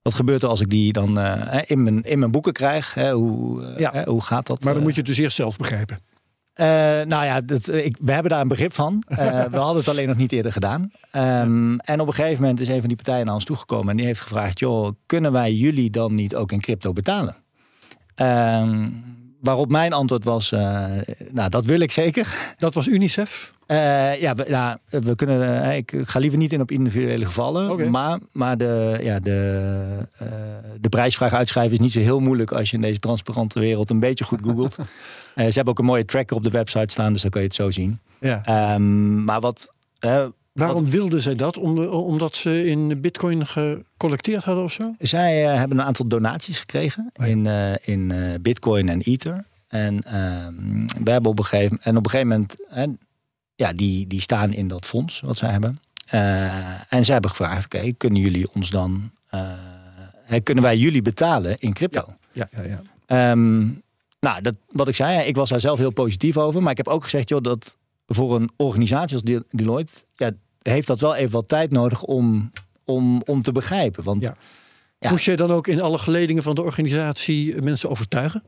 Wat 0.02 0.14
gebeurt 0.14 0.42
er 0.42 0.48
als 0.48 0.60
ik 0.60 0.70
die 0.70 0.92
dan 0.92 1.18
eh, 1.18 1.60
in, 1.66 1.82
mijn, 1.82 2.02
in 2.02 2.18
mijn 2.18 2.30
boeken 2.30 2.52
krijg? 2.52 2.94
Hè, 2.94 3.12
hoe, 3.12 3.62
eh, 3.64 3.78
Ja. 3.78 3.90
hè, 3.92 4.04
hoe 4.04 4.22
gaat 4.22 4.46
dat? 4.46 4.64
Maar 4.64 4.74
dan 4.74 4.82
moet 4.82 4.92
je 4.94 4.98
het 4.98 5.08
dus 5.08 5.18
eerst 5.18 5.36
zelf 5.36 5.56
begrijpen. 5.56 5.98
Eh, 6.54 6.66
nou 7.06 7.24
ja, 7.24 7.40
dat, 7.40 7.68
eh, 7.68 7.84
ik, 7.84 7.96
we 8.00 8.12
hebben 8.12 8.30
daar 8.30 8.40
een 8.40 8.48
begrip 8.48 8.74
van. 8.74 9.02
Eh, 9.06 9.44
we 9.44 9.56
hadden 9.56 9.76
het 9.76 9.88
alleen 9.88 10.08
nog 10.08 10.16
niet 10.16 10.32
eerder 10.32 10.52
gedaan. 10.52 10.90
Ehm, 11.10 11.76
En 11.78 12.00
op 12.00 12.06
een 12.06 12.14
gegeven 12.14 12.42
moment 12.42 12.60
is 12.60 12.68
een 12.68 12.78
van 12.78 12.88
die 12.88 12.96
partijen 12.96 13.24
naar 13.24 13.34
ons 13.34 13.44
toegekomen 13.44 13.90
en 13.90 13.96
die 13.96 14.06
heeft 14.06 14.20
gevraagd: 14.20 14.58
joh, 14.58 14.92
kunnen 15.06 15.32
wij 15.32 15.52
jullie 15.52 15.90
dan 15.90 16.14
niet 16.14 16.34
ook 16.34 16.52
in 16.52 16.60
crypto 16.60 16.92
betalen? 16.92 17.36
Ehm, 18.14 18.88
waarop 19.40 19.68
mijn 19.68 19.92
antwoord 19.92 20.24
was: 20.24 20.50
nou, 21.30 21.48
dat 21.48 21.64
wil 21.64 21.80
ik 21.80 21.92
zeker. 21.92 22.54
Dat 22.58 22.74
was 22.74 22.86
UNICEF. 22.86 23.52
Ja, 24.18 24.34
we, 24.34 24.44
ja, 24.48 24.78
we 24.88 25.14
kunnen. 25.14 25.76
ik 25.76 25.94
ga 26.04 26.18
liever 26.18 26.38
niet 26.38 26.52
in 26.52 26.60
op 26.60 26.70
individuele 26.70 27.24
gevallen. 27.24 27.90
Maar, 27.90 28.18
maar 28.32 28.58
de, 28.58 28.98
ja, 29.02 29.20
de, 29.20 30.08
de 30.80 30.88
prijsvraag 30.88 31.32
uitschrijven 31.32 31.72
is 31.72 31.80
niet 31.80 31.92
zo 31.92 32.00
heel 32.00 32.20
moeilijk 32.20 32.52
als 32.52 32.70
je 32.70 32.76
in 32.76 32.82
deze 32.82 33.00
transparante 33.00 33.60
wereld 33.60 33.90
een 33.90 34.00
beetje 34.00 34.24
goed 34.24 34.40
googelt. 34.42 34.76
Eh, 35.34 35.46
ze 35.46 35.52
hebben 35.52 35.72
ook 35.72 35.78
een 35.78 35.84
mooie 35.84 36.04
tracker 36.04 36.36
op 36.36 36.42
de 36.42 36.50
website 36.50 36.92
staan, 36.92 37.12
dus 37.12 37.22
dan 37.22 37.30
kan 37.30 37.40
je 37.40 37.46
het 37.46 37.56
zo 37.56 37.70
zien. 37.70 38.00
Ja. 38.20 38.42
Ehm, 38.44 39.24
maar 39.24 39.40
wat. 39.40 39.76
Waarom 40.52 40.86
wilden 40.86 41.22
zij 41.22 41.34
dat? 41.34 41.58
Om, 41.58 41.78
omdat 41.84 42.36
ze 42.36 42.66
in 42.66 43.00
bitcoin 43.00 43.46
gecollecteerd 43.46 44.44
hadden 44.44 44.64
of 44.64 44.72
zo? 44.72 44.94
zij 44.98 45.50
eh, 45.50 45.58
hebben 45.58 45.78
een 45.78 45.84
aantal 45.84 46.06
donaties 46.06 46.58
gekregen 46.58 47.10
Oh 47.20 47.26
ja. 47.26 47.32
in, 47.32 47.46
eh, 47.46 47.94
in 47.94 48.12
Bitcoin 48.42 48.88
en 48.88 49.00
Ether. 49.00 49.44
En 49.68 50.02
ehm, 50.02 50.86
we 51.04 51.10
hebben 51.10 51.30
op 51.30 51.38
een 51.38 51.44
gegeven, 51.44 51.78
en 51.82 51.96
op 51.96 52.04
een 52.04 52.10
gegeven 52.10 52.28
moment, 52.28 52.54
ja, 53.54 53.72
die, 53.72 54.06
die 54.06 54.20
staan 54.20 54.52
in 54.52 54.68
dat 54.68 54.86
fonds 54.86 55.20
wat 55.20 55.36
zij 55.36 55.50
hebben. 55.50 55.80
En 56.88 57.04
ze 57.04 57.12
hebben 57.12 57.30
gevraagd: 57.30 57.64
oké, 57.64 57.92
kunnen 57.92 58.20
jullie 58.20 58.52
ons 58.52 58.70
dan, 58.70 59.10
kunnen 60.42 60.64
wij 60.64 60.76
jullie 60.76 61.02
betalen 61.02 61.58
in 61.58 61.72
crypto? 61.72 62.14
Ja, 62.32 62.48
ja, 62.56 62.62
ja. 62.62 62.82
Ehm, 63.06 63.68
nou, 64.22 64.40
dat, 64.40 64.54
wat 64.68 64.88
ik 64.88 64.94
zei, 64.94 65.26
ik 65.26 65.36
was 65.36 65.48
daar 65.50 65.60
zelf 65.60 65.78
heel 65.78 65.92
positief 65.92 66.36
over. 66.36 66.62
Maar 66.62 66.70
ik 66.70 66.76
heb 66.76 66.88
ook 66.88 67.02
gezegd, 67.02 67.28
joh, 67.28 67.40
dat 67.42 67.76
voor 68.06 68.34
een 68.34 68.50
organisatie 68.56 69.14
als 69.14 69.24
Del- 69.24 69.42
Deloitte, 69.50 69.92
ja, 70.14 70.30
heeft 70.62 70.86
dat 70.86 71.00
wel 71.00 71.14
even 71.14 71.32
wat 71.32 71.48
tijd 71.48 71.70
nodig 71.70 72.02
om 72.02 72.50
om, 72.84 73.22
om 73.26 73.42
te 73.42 73.52
begrijpen. 73.52 74.04
Want 74.04 74.24
Ja. 74.24 74.34
Ja. 74.98 75.10
Moest 75.10 75.24
je 75.24 75.36
dan 75.36 75.50
ook 75.50 75.66
in 75.66 75.80
alle 75.80 75.98
geledingen 75.98 76.42
van 76.42 76.54
de 76.54 76.62
organisatie 76.62 77.62
mensen 77.62 77.90
overtuigen? 77.90 78.42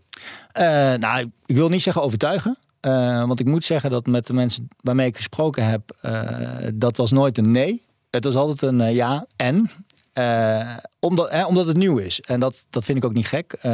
Eh, 0.53 0.65
nou, 0.95 1.31
ik 1.47 1.57
wil 1.57 1.69
niet 1.69 1.83
zeggen 1.83 2.03
overtuigen. 2.03 2.57
eh, 2.81 3.27
want 3.27 3.41
ik 3.41 3.47
moet 3.47 3.65
zeggen 3.65 3.91
dat 3.91 4.07
met 4.07 4.27
de 4.27 4.33
mensen 4.33 4.69
waarmee 4.81 5.07
ik 5.07 5.17
gesproken 5.17 5.67
heb, 5.67 5.97
eh, 6.01 6.69
dat 6.75 6.97
was 6.97 7.11
nooit 7.13 7.39
een 7.39 7.51
nee. 7.51 7.83
Het 8.11 8.25
was 8.25 8.35
altijd 8.35 8.63
een 8.63 8.81
eh, 8.81 8.95
ja 8.95 9.27
en. 9.37 9.71
Eh, 10.15 10.77
omdat, 10.99 11.31
hè, 11.31 11.45
omdat 11.45 11.67
het 11.67 11.77
nieuw 11.77 11.99
is. 11.99 12.21
En 12.21 12.41
dat, 12.41 12.67
dat 12.71 12.85
vind 12.85 12.99
ik 12.99 13.05
ook 13.05 13.15
niet 13.15 13.27
gek. 13.27 13.53
Eh, 13.53 13.73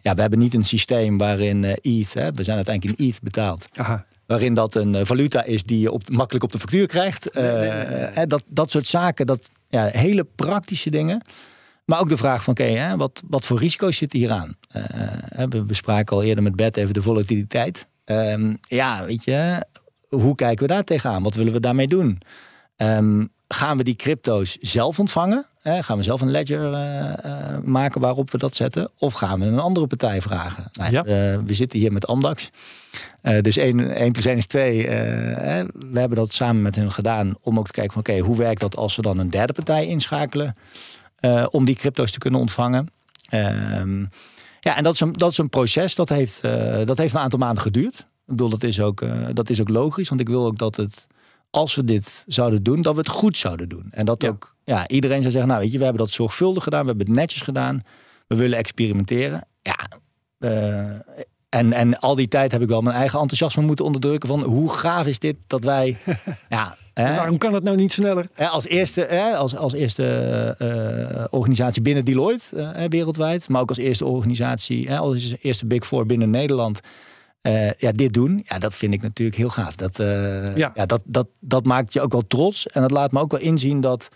ja, 0.00 0.14
we 0.14 0.20
hebben 0.20 0.38
niet 0.38 0.54
een 0.54 0.64
systeem 0.64 1.18
waarin 1.18 1.64
eh 1.64 2.00
ETH, 2.00 2.14
hè, 2.14 2.32
we 2.32 2.42
zijn 2.42 2.56
uiteindelijk 2.56 3.00
in 3.00 3.08
ETH 3.08 3.22
betaald. 3.22 3.66
Aha. 3.74 4.06
Waarin 4.26 4.54
dat 4.54 4.74
een 4.74 5.06
valuta 5.06 5.44
is 5.44 5.64
die 5.64 5.80
je 5.80 5.90
op, 5.90 6.08
makkelijk 6.08 6.44
op 6.44 6.52
de 6.52 6.58
factuur 6.58 6.86
krijgt. 6.86 7.28
Hè, 7.32 8.26
dat, 8.26 8.44
dat 8.46 8.70
soort 8.70 8.86
zaken, 8.86 9.26
dat, 9.26 9.50
ja, 9.68 9.84
hele 9.84 10.24
praktische 10.24 10.90
dingen. 10.90 11.22
Maar 11.84 12.00
ook 12.00 12.08
de 12.08 12.16
vraag 12.16 12.42
van, 12.42 12.52
oké, 12.52 12.96
wat, 12.96 13.22
wat 13.28 13.44
voor 13.44 13.58
risico's 13.58 13.96
zitten 13.96 14.18
hier 14.18 14.30
aan? 14.30 14.56
We 15.50 15.62
bespraken 15.62 16.16
al 16.16 16.22
eerder 16.22 16.42
met 16.42 16.56
Bert 16.56 16.76
even 16.76 16.94
de 16.94 17.02
volatiliteit. 17.02 17.86
Ehm, 18.04 18.54
ja, 18.60 19.04
weet 19.04 19.24
je, 19.24 19.66
hoe 20.08 20.34
kijken 20.34 20.66
we 20.66 20.72
daar 20.72 20.84
tegenaan? 20.84 21.22
Wat 21.22 21.34
willen 21.34 21.52
we 21.52 21.60
daarmee 21.60 21.88
doen? 21.88 22.20
Ehm, 22.76 23.24
gaan 23.48 23.76
we 23.76 23.84
die 23.84 23.96
crypto's 23.96 24.56
zelf 24.60 24.98
ontvangen? 24.98 25.46
Hè, 25.62 25.82
gaan 25.82 25.96
we 25.96 26.02
zelf 26.02 26.20
een 26.20 26.30
ledger 26.30 26.72
eh, 26.72 27.24
eh, 27.24 27.62
maken 27.64 28.00
waarop 28.00 28.30
we 28.30 28.38
dat 28.38 28.54
zetten? 28.54 28.90
Of 28.98 29.14
gaan 29.14 29.40
we 29.40 29.46
een 29.46 29.58
andere 29.58 29.86
partij 29.86 30.20
vragen? 30.22 30.64
Nou, 30.72 30.92
Ja. 30.92 31.04
eh, 31.04 31.38
we 31.46 31.52
zitten 31.52 31.78
hier 31.78 31.92
met 31.92 32.06
Amdax. 32.06 32.50
Eh, 33.22 33.40
dus 33.40 33.56
1, 33.56 33.96
1 33.96 34.12
plus 34.12 34.24
1 34.24 34.36
is 34.36 34.46
2. 34.46 34.86
hè. 34.86 35.64
we 35.64 35.98
hebben 35.98 36.18
dat 36.18 36.32
samen 36.32 36.62
met 36.62 36.76
hen 36.76 36.92
gedaan 36.92 37.34
om 37.40 37.58
ook 37.58 37.66
te 37.66 37.72
kijken 37.72 37.92
van 37.92 38.00
oké, 38.02 38.18
hoe 38.18 38.36
werkt 38.36 38.60
dat 38.60 38.76
als 38.76 38.96
we 38.96 39.02
dan 39.02 39.18
een 39.18 39.30
derde 39.30 39.52
partij 39.52 39.86
inschakelen 39.86 40.54
om 41.50 41.64
die 41.64 41.74
crypto's 41.76 42.10
te 42.10 42.18
kunnen 42.18 42.40
ontvangen. 42.40 42.88
Ehm, 43.28 44.00
ja, 44.60 44.76
en 44.76 44.82
dat 44.82 44.94
is 44.94 45.00
een, 45.00 45.12
dat 45.12 45.30
is 45.30 45.38
een 45.38 45.48
proces 45.48 45.94
dat 45.94 46.08
heeft, 46.08 46.42
dat 46.84 46.98
heeft 46.98 47.14
een 47.14 47.20
aantal 47.20 47.38
maanden 47.38 47.62
geduurd. 47.62 47.98
Ik 47.98 48.06
bedoel, 48.26 48.48
dat 48.48 48.62
is, 48.62 48.80
ook, 48.80 49.04
dat 49.32 49.50
is 49.50 49.60
ook 49.60 49.68
logisch, 49.68 50.08
want 50.08 50.20
ik 50.20 50.28
wil 50.28 50.46
ook 50.46 50.58
dat 50.58 50.76
het, 50.76 51.06
als 51.50 51.74
we 51.74 51.84
dit 51.84 52.24
zouden 52.26 52.62
doen, 52.62 52.82
dat 52.82 52.92
we 52.94 53.00
het 53.00 53.08
goed 53.08 53.36
zouden 53.36 53.68
doen. 53.68 53.88
En 53.90 54.04
dat 54.06 54.22
Ja. 54.22 54.28
ook 54.28 54.54
ja, 54.64 54.88
iedereen 54.88 55.20
zou 55.20 55.30
zeggen, 55.32 55.48
nou 55.50 55.62
weet 55.62 55.72
je, 55.72 55.78
we 55.78 55.84
hebben 55.84 56.02
dat 56.02 56.12
zorgvuldig 56.12 56.62
gedaan, 56.62 56.80
we 56.80 56.88
hebben 56.88 57.06
het 57.06 57.16
netjes 57.16 57.40
gedaan, 57.40 57.82
we 58.26 58.36
willen 58.36 58.58
experimenteren. 58.58 59.46
Ja, 59.62 59.78
eh, 60.38 60.90
en, 61.48 61.72
en 61.72 61.98
al 61.98 62.14
die 62.14 62.28
tijd 62.28 62.52
heb 62.52 62.62
ik 62.62 62.68
wel 62.68 62.80
mijn 62.82 62.96
eigen 62.96 63.18
enthousiasme 63.20 63.62
moeten 63.62 63.84
onderdrukken 63.84 64.28
van 64.28 64.42
hoe 64.42 64.72
gaaf 64.72 65.06
is 65.06 65.18
dit 65.18 65.36
dat 65.46 65.64
wij, 65.64 65.96
ja, 66.48 66.76
hè, 66.94 67.14
Waarom 67.16 67.38
kan 67.38 67.54
het 67.54 67.62
nou 67.62 67.76
niet 67.76 67.92
sneller? 67.92 68.28
Hè, 68.32 68.48
als 68.48 68.66
eerste, 68.66 69.00
hè, 69.00 69.36
als, 69.36 69.56
als 69.56 69.72
eerste 69.72 70.04
eh, 70.58 71.24
organisatie 71.30 71.82
binnen 71.82 72.04
Deloitte 72.04 72.60
eh, 72.62 72.84
wereldwijd, 72.88 73.48
maar 73.48 73.60
ook 73.60 73.68
als 73.68 73.78
eerste 73.78 74.04
organisatie, 74.06 74.88
hè, 74.88 74.98
als 74.98 75.34
eerste 75.40 75.66
Big 75.66 75.86
Four 75.86 76.06
binnen 76.06 76.30
Nederland, 76.30 76.80
eh, 77.46 77.72
ja, 77.72 77.92
dit 77.92 78.12
doen, 78.12 78.42
ja, 78.44 78.58
dat 78.58 78.76
vind 78.76 78.94
ik 78.94 79.02
natuurlijk 79.02 79.36
heel 79.36 79.48
gaaf. 79.48 79.74
Dat, 79.74 79.98
eh, 79.98 80.56
Ja. 80.56 80.72
ja. 80.74 80.86
dat, 80.86 81.02
dat, 81.04 81.28
dat 81.40 81.64
maakt 81.64 81.92
je 81.92 82.00
ook 82.00 82.12
wel 82.12 82.26
trots 82.26 82.66
en 82.66 82.82
dat 82.82 82.90
laat 82.90 83.12
me 83.12 83.20
ook 83.20 83.30
wel 83.30 83.40
inzien 83.40 83.80
dat 83.80 84.08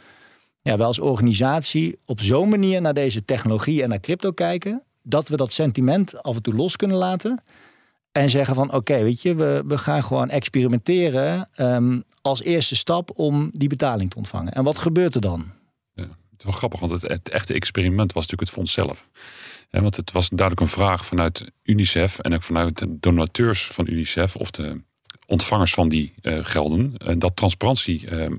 ja, 0.62 0.76
we 0.76 0.84
als 0.84 0.98
organisatie 0.98 1.98
op 2.06 2.20
zo'n 2.20 2.48
manier 2.48 2.80
naar 2.80 2.94
deze 2.94 3.24
technologie 3.24 3.82
en 3.82 3.88
naar 3.88 4.00
crypto 4.00 4.30
kijken, 4.30 4.82
dat 5.02 5.28
we 5.28 5.36
dat 5.36 5.52
sentiment 5.52 6.22
af 6.22 6.36
en 6.36 6.42
toe 6.42 6.54
los 6.54 6.76
kunnen 6.76 6.96
laten. 6.96 7.42
En 8.12 8.30
zeggen 8.30 8.54
van 8.54 8.72
oké, 8.72 9.02
weet 9.02 9.22
je, 9.22 9.34
we, 9.34 9.62
we 9.66 9.78
gaan 9.78 10.02
gewoon 10.02 10.28
experimenteren 10.28 11.48
ehm, 11.54 12.00
als 12.22 12.42
eerste 12.42 12.76
stap 12.76 13.10
om 13.14 13.50
die 13.52 13.68
betaling 13.68 14.10
te 14.10 14.16
ontvangen. 14.16 14.52
En 14.52 14.64
wat 14.64 14.78
gebeurt 14.78 15.14
er 15.14 15.20
dan? 15.20 15.52
Het 15.94 16.38
is 16.38 16.44
wel 16.44 16.52
grappig, 16.52 16.80
want 16.80 16.92
het, 16.92 17.12
het 17.12 17.28
echte 17.28 17.54
experiment 17.54 18.12
was 18.12 18.26
natuurlijk 18.26 18.40
het 18.40 18.58
fonds 18.58 18.72
zelf. 18.72 19.08
Want 19.70 19.96
het 19.96 20.12
was 20.12 20.28
duidelijk 20.28 20.61
een 20.61 20.72
vraag 20.78 21.06
vanuit 21.06 21.44
UNICEF 21.62 22.18
en 22.18 22.35
ook 22.35 22.42
vanuit 22.42 22.78
de 22.78 22.98
donateurs 23.00 23.66
van 23.66 23.87
UNICEF 23.88 24.37
of 24.37 24.50
de 24.50 24.80
ontvangers 25.26 25.74
van 25.74 25.88
die 25.88 26.14
eh, 26.22 26.38
gelden, 26.42 26.96
eh, 26.96 27.14
dat 27.18 27.37
transparantie 27.37 28.09
eh, 28.09 28.30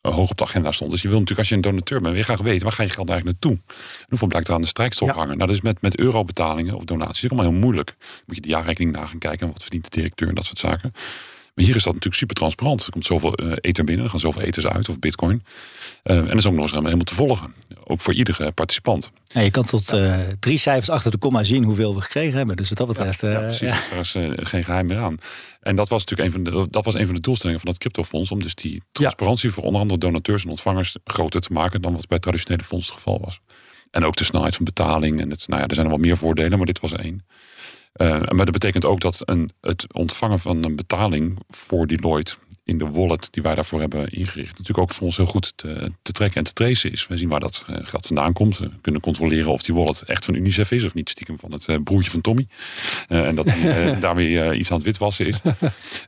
hoog 0.00 0.30
op 0.30 0.36
de 0.36 0.44
agenda 0.44 0.72
stond. 0.72 0.90
Dus 0.90 1.02
je 1.02 1.08
wil 1.08 1.18
natuurlijk 1.18 1.38
als 1.38 1.48
je 1.48 1.54
een 1.54 1.70
donateur 1.70 2.00
bent, 2.00 2.16
je 2.16 2.22
graag 2.22 2.40
weten 2.40 2.62
waar 2.62 2.72
ga 2.72 2.82
je 2.82 2.88
geld 2.88 3.08
eigenlijk 3.08 3.40
naartoe? 3.40 3.62
En 3.98 4.06
hoeveel 4.08 4.28
blijkt 4.28 4.48
er 4.48 4.54
aan 4.54 4.60
de 4.60 4.66
strijkstok 4.66 5.08
Ja. 5.08 5.14
hangen? 5.14 5.36
Nou, 5.36 5.48
dat 5.48 5.56
is 5.56 5.62
met, 5.62 5.82
met 5.82 5.98
eurobetalingen 5.98 6.74
of 6.74 6.84
donaties 6.84 7.30
allemaal 7.30 7.50
heel 7.50 7.60
moeilijk. 7.60 7.94
Moet 8.26 8.36
je 8.36 8.42
de 8.42 8.48
jaarrekening 8.48 8.96
na 8.96 9.06
gaan 9.06 9.18
kijken 9.18 9.46
en 9.46 9.52
wat 9.52 9.62
verdient 9.62 9.84
de 9.84 9.90
directeur 9.90 10.28
en 10.28 10.34
dat 10.34 10.44
soort 10.44 10.58
zaken. 10.58 10.92
Maar 11.60 11.68
hier 11.68 11.78
is 11.78 11.84
dat 11.84 11.94
natuurlijk 11.94 12.20
super 12.20 12.36
transparant. 12.36 12.84
Er 12.86 12.92
komt 12.92 13.06
zoveel 13.06 13.34
eh, 13.34 13.52
ether 13.60 13.84
binnen, 13.84 14.04
er 14.04 14.10
gaan 14.10 14.20
zoveel 14.20 14.42
ethers 14.42 14.66
uit 14.66 14.88
of 14.88 14.98
bitcoin. 14.98 15.44
Eh, 16.02 16.16
en 16.16 16.26
dat 16.26 16.38
is 16.38 16.46
ook 16.46 16.52
nog 16.52 16.62
eens 16.62 16.72
helemaal 16.72 16.98
te 16.98 17.14
volgen. 17.14 17.54
Ook 17.84 18.00
voor 18.00 18.14
iedere 18.14 18.52
participant. 18.52 19.12
Ja, 19.26 19.40
je 19.40 19.50
kan 19.50 19.64
tot 19.64 19.92
eh, 19.92 20.18
drie 20.38 20.58
cijfers 20.58 20.90
achter 20.90 21.10
de 21.10 21.18
komma 21.18 21.44
zien 21.44 21.64
hoeveel 21.64 21.94
we 21.94 22.00
gekregen 22.00 22.36
hebben. 22.36 22.56
Dus 22.56 22.68
wat 22.68 22.78
dat 22.78 22.86
betreft. 22.86 23.20
ja, 23.20 23.38
precies. 23.38 23.60
ja. 23.60 23.98
Dus 23.98 24.12
daar 24.12 24.38
is 24.40 24.48
geen 24.48 24.64
geheim 24.64 24.86
meer 24.86 24.98
aan. 24.98 25.16
En 25.60 25.76
dat 25.76 25.88
was 25.88 26.04
natuurlijk 26.04 26.28
een 26.28 26.44
van 26.44 26.52
de, 26.52 26.70
dat 26.70 26.84
was 26.84 26.94
een 26.94 27.06
van 27.06 27.14
de 27.14 27.20
doelstellingen 27.20 27.60
van 27.60 27.70
dat 27.70 27.80
cryptofonds. 27.80 28.30
Om 28.30 28.42
dus 28.42 28.54
die 28.54 28.82
transparantie 28.92 29.50
voor 29.50 29.64
onder 29.64 29.80
andere 29.80 30.00
donateurs 30.00 30.44
en 30.44 30.50
ontvangers 30.50 30.96
groter 31.04 31.40
te 31.40 31.52
maken 31.52 31.82
dan 31.82 31.92
wat 31.92 32.08
bij 32.08 32.18
traditionele 32.18 32.64
fondsen 32.64 32.94
het 32.94 33.02
geval 33.02 33.20
was. 33.20 33.40
En 33.90 34.04
ook 34.04 34.16
de 34.16 34.24
snelheid 34.24 34.56
van 34.56 34.64
betaling. 34.64 35.20
En 35.20 35.30
het, 35.30 35.48
nou 35.48 35.60
ja, 35.60 35.68
er 35.68 35.74
zijn 35.74 35.86
er 35.86 35.92
wel 35.92 36.02
meer 36.02 36.16
voordelen, 36.16 36.56
maar 36.56 36.66
dit 36.66 36.80
was 36.80 36.92
één. 36.92 37.24
Eh, 37.92 38.08
maar 38.08 38.44
dat 38.44 38.50
betekent 38.50 38.84
ook 38.84 39.00
dat 39.00 39.22
een, 39.24 39.50
het 39.60 39.94
ontvangen 39.94 40.38
van 40.38 40.64
een 40.64 40.76
betaling 40.76 41.38
voor 41.48 41.86
Deloitte 41.86 42.36
in 42.70 42.78
de 42.78 42.90
wallet 42.90 43.28
die 43.30 43.42
wij 43.42 43.54
daarvoor 43.54 43.80
hebben 43.80 44.12
ingericht, 44.12 44.50
natuurlijk 44.50 44.78
ook 44.78 44.92
voor 44.92 45.06
ons 45.06 45.16
heel 45.16 45.26
goed 45.26 45.52
te, 45.56 45.92
te 46.02 46.12
trekken 46.12 46.38
en 46.38 46.44
te 46.44 46.52
tracen 46.52 46.92
is. 46.92 47.06
We 47.06 47.16
zien 47.16 47.28
waar 47.28 47.40
dat 47.40 47.64
eh, 47.68 47.76
geld 47.82 48.06
vandaan 48.06 48.32
komt. 48.32 48.58
We 48.58 48.70
kunnen 48.80 49.00
controleren 49.00 49.52
of 49.52 49.62
die 49.62 49.74
wallet 49.74 50.02
echt 50.02 50.24
van 50.24 50.34
Unicef 50.34 50.70
is 50.70 50.84
of 50.84 50.94
niet 50.94 51.08
stiekem 51.08 51.38
van 51.38 51.52
het 51.52 51.68
eh, 51.68 51.76
broertje 51.84 52.10
van 52.10 52.20
Tommy. 52.20 52.46
Eh, 53.08 53.26
en 53.26 53.34
dat 53.34 53.50
hij 53.50 53.98
daarmee 54.00 54.54
iets 54.56 54.70
aan 54.70 54.76
het 54.76 54.86
witwassen 54.86 55.26
is. 55.26 55.36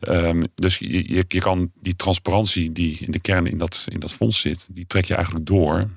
Ehm, 0.01 0.42
dus 0.55 0.79
je, 0.79 1.14
je, 1.14 1.25
je 1.29 1.40
kan 1.40 1.70
die 1.81 1.96
transparantie 1.96 2.72
die 2.72 2.98
in 3.01 3.12
de 3.12 3.20
kern 3.20 3.46
in 3.46 3.59
dat, 3.59 3.87
in 3.88 4.01
dat 4.01 4.12
fonds 4.12 4.40
zit, 4.40 4.68
die 4.70 4.87
trek 4.87 5.05
je 5.05 5.14
eigenlijk 5.14 5.46
door 5.46 5.88